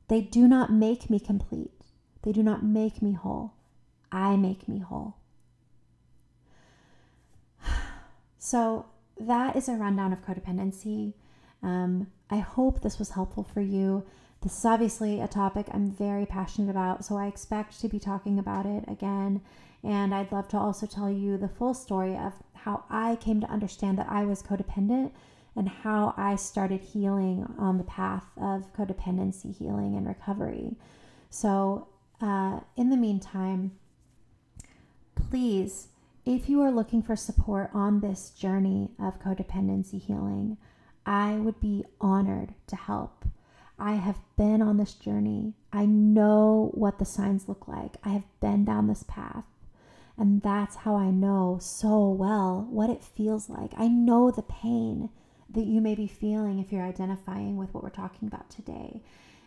They 0.06 0.20
do 0.20 0.46
not 0.46 0.72
make 0.72 1.10
me 1.10 1.18
complete. 1.18 1.72
They 2.22 2.30
do 2.30 2.44
not 2.44 2.62
make 2.62 3.02
me 3.02 3.12
whole. 3.12 3.54
I 4.12 4.36
make 4.36 4.68
me 4.68 4.78
whole. 4.78 5.16
So, 8.38 8.86
that 9.20 9.54
is 9.54 9.68
a 9.68 9.74
rundown 9.74 10.12
of 10.12 10.24
codependency. 10.24 11.14
Um, 11.62 12.08
I 12.28 12.38
hope 12.38 12.82
this 12.82 12.98
was 12.98 13.10
helpful 13.10 13.44
for 13.44 13.60
you. 13.60 14.04
This 14.42 14.58
is 14.58 14.64
obviously 14.64 15.20
a 15.20 15.28
topic 15.28 15.66
I'm 15.70 15.92
very 15.92 16.26
passionate 16.26 16.68
about, 16.68 17.04
so 17.04 17.16
I 17.16 17.28
expect 17.28 17.80
to 17.80 17.88
be 17.88 18.00
talking 18.00 18.40
about 18.40 18.66
it 18.66 18.84
again. 18.88 19.40
And 19.84 20.12
I'd 20.12 20.32
love 20.32 20.48
to 20.48 20.58
also 20.58 20.84
tell 20.84 21.08
you 21.08 21.36
the 21.36 21.48
full 21.48 21.74
story 21.74 22.16
of 22.16 22.32
how 22.54 22.82
I 22.90 23.16
came 23.16 23.40
to 23.40 23.50
understand 23.50 23.98
that 23.98 24.08
I 24.10 24.24
was 24.24 24.42
codependent 24.42 25.12
and 25.54 25.68
how 25.68 26.12
I 26.16 26.34
started 26.34 26.80
healing 26.80 27.54
on 27.56 27.78
the 27.78 27.84
path 27.84 28.24
of 28.36 28.72
codependency 28.72 29.56
healing 29.56 29.94
and 29.96 30.08
recovery. 30.08 30.76
So, 31.30 31.86
uh, 32.20 32.60
in 32.76 32.90
the 32.90 32.96
meantime, 32.96 33.72
please, 35.14 35.88
if 36.24 36.48
you 36.48 36.62
are 36.62 36.72
looking 36.72 37.02
for 37.02 37.14
support 37.14 37.70
on 37.72 38.00
this 38.00 38.30
journey 38.30 38.90
of 38.98 39.20
codependency 39.20 40.00
healing, 40.00 40.56
I 41.06 41.34
would 41.34 41.60
be 41.60 41.84
honored 42.00 42.54
to 42.66 42.76
help. 42.76 43.24
I 43.78 43.94
have 43.94 44.20
been 44.36 44.62
on 44.62 44.76
this 44.76 44.94
journey. 44.94 45.54
I 45.72 45.86
know 45.86 46.70
what 46.74 46.98
the 46.98 47.04
signs 47.04 47.48
look 47.48 47.66
like. 47.66 47.96
I 48.04 48.10
have 48.10 48.40
been 48.40 48.64
down 48.64 48.86
this 48.86 49.02
path. 49.02 49.44
And 50.16 50.42
that's 50.42 50.76
how 50.76 50.94
I 50.96 51.10
know 51.10 51.58
so 51.60 52.08
well 52.08 52.66
what 52.70 52.90
it 52.90 53.02
feels 53.02 53.48
like. 53.48 53.72
I 53.76 53.88
know 53.88 54.30
the 54.30 54.42
pain 54.42 55.08
that 55.50 55.66
you 55.66 55.80
may 55.80 55.94
be 55.94 56.06
feeling 56.06 56.58
if 56.58 56.72
you're 56.72 56.84
identifying 56.84 57.56
with 57.56 57.72
what 57.74 57.82
we're 57.82 57.90
talking 57.90 58.28
about 58.28 58.50
today. 58.50 59.02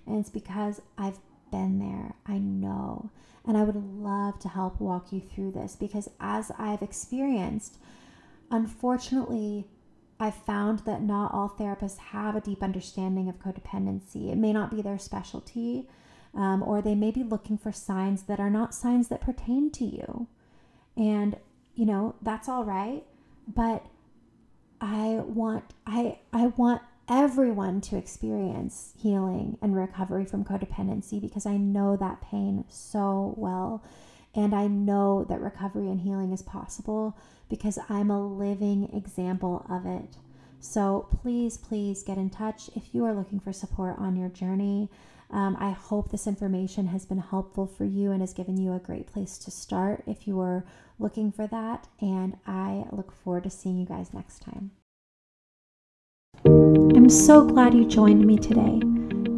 And 0.05 0.19
it's 0.19 0.29
because 0.29 0.81
I've 0.97 1.19
been 1.51 1.79
there, 1.79 2.15
I 2.25 2.37
know. 2.37 3.09
And 3.47 3.57
I 3.57 3.63
would 3.63 3.75
love 3.75 4.39
to 4.39 4.49
help 4.49 4.81
walk 4.81 5.11
you 5.13 5.21
through 5.21 5.51
this 5.51 5.75
because 5.75 6.09
as 6.19 6.51
I've 6.57 6.81
experienced, 6.81 7.77
unfortunately, 8.51 9.67
I've 10.19 10.35
found 10.35 10.79
that 10.79 11.01
not 11.01 11.33
all 11.33 11.49
therapists 11.49 11.97
have 11.97 12.35
a 12.35 12.41
deep 12.41 12.63
understanding 12.63 13.27
of 13.27 13.39
codependency. 13.39 14.31
It 14.31 14.37
may 14.37 14.53
not 14.53 14.71
be 14.71 14.81
their 14.81 14.97
specialty, 14.97 15.89
um, 16.33 16.63
or 16.63 16.81
they 16.81 16.95
may 16.95 17.11
be 17.11 17.23
looking 17.23 17.57
for 17.57 17.71
signs 17.71 18.23
that 18.23 18.39
are 18.39 18.49
not 18.49 18.73
signs 18.73 19.09
that 19.09 19.21
pertain 19.21 19.71
to 19.71 19.85
you. 19.85 20.27
And, 20.95 21.35
you 21.75 21.85
know, 21.85 22.15
that's 22.21 22.47
all 22.47 22.63
right. 22.63 23.03
But 23.47 23.85
I 24.81 25.21
want 25.25 25.65
I 25.85 26.19
I 26.33 26.47
want 26.47 26.81
everyone 27.07 27.81
to 27.81 27.97
experience 27.97 28.93
healing 28.97 29.57
and 29.61 29.75
recovery 29.75 30.25
from 30.25 30.43
codependency 30.43 31.21
because 31.21 31.45
I 31.45 31.57
know 31.57 31.95
that 31.97 32.21
pain 32.21 32.65
so 32.67 33.35
well 33.37 33.83
and 34.35 34.53
I 34.53 34.67
know 34.67 35.25
that 35.29 35.41
recovery 35.41 35.87
and 35.87 36.01
healing 36.01 36.31
is 36.31 36.41
possible 36.41 37.17
because 37.49 37.79
I'm 37.89 38.11
a 38.11 38.25
living 38.25 38.89
example 38.93 39.65
of 39.69 39.85
it. 39.85 40.17
So 40.59 41.07
please, 41.21 41.57
please 41.57 42.03
get 42.03 42.17
in 42.17 42.29
touch 42.29 42.69
if 42.75 42.93
you 42.93 43.05
are 43.05 43.13
looking 43.13 43.39
for 43.39 43.53
support 43.53 43.95
on 43.97 44.15
your 44.15 44.29
journey. 44.29 44.89
Um, 45.31 45.57
I 45.59 45.71
hope 45.71 46.11
this 46.11 46.27
information 46.27 46.87
has 46.87 47.05
been 47.05 47.19
helpful 47.19 47.65
for 47.65 47.85
you 47.85 48.11
and 48.11 48.21
has 48.21 48.33
given 48.33 48.57
you 48.57 48.73
a 48.73 48.79
great 48.79 49.07
place 49.07 49.37
to 49.39 49.51
start 49.51 50.03
if 50.05 50.27
you 50.27 50.39
are 50.39 50.65
looking 50.99 51.31
for 51.31 51.47
that. 51.47 51.87
And 51.99 52.37
I 52.45 52.85
look 52.91 53.11
forward 53.11 53.43
to 53.43 53.49
seeing 53.49 53.77
you 53.77 53.85
guys 53.85 54.13
next 54.13 54.39
time. 54.39 54.71
I'm 56.45 57.09
so 57.09 57.45
glad 57.45 57.73
you 57.73 57.85
joined 57.85 58.25
me 58.25 58.37
today. 58.37 58.81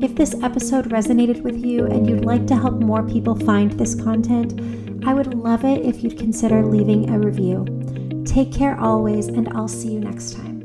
If 0.06 0.16
this 0.16 0.36
episode 0.44 0.86
resonated 0.86 1.42
with 1.42 1.58
you 1.66 1.86
and 1.86 2.08
you'd 2.08 2.26
like 2.26 2.46
to 2.48 2.56
help 2.56 2.76
more 2.76 3.04
people 3.04 3.36
find 3.36 3.72
this 3.72 3.96
content, 3.96 4.87
I 5.06 5.14
would 5.14 5.34
love 5.34 5.64
it 5.64 5.86
if 5.86 6.04
you'd 6.04 6.18
consider 6.18 6.66
leaving 6.66 7.10
a 7.10 7.20
review. 7.20 7.66
Take 8.26 8.52
care 8.52 8.80
always, 8.80 9.28
and 9.28 9.50
I'll 9.50 9.68
see 9.68 9.94
you 9.94 10.00
next 10.00 10.34
time. 10.34 10.57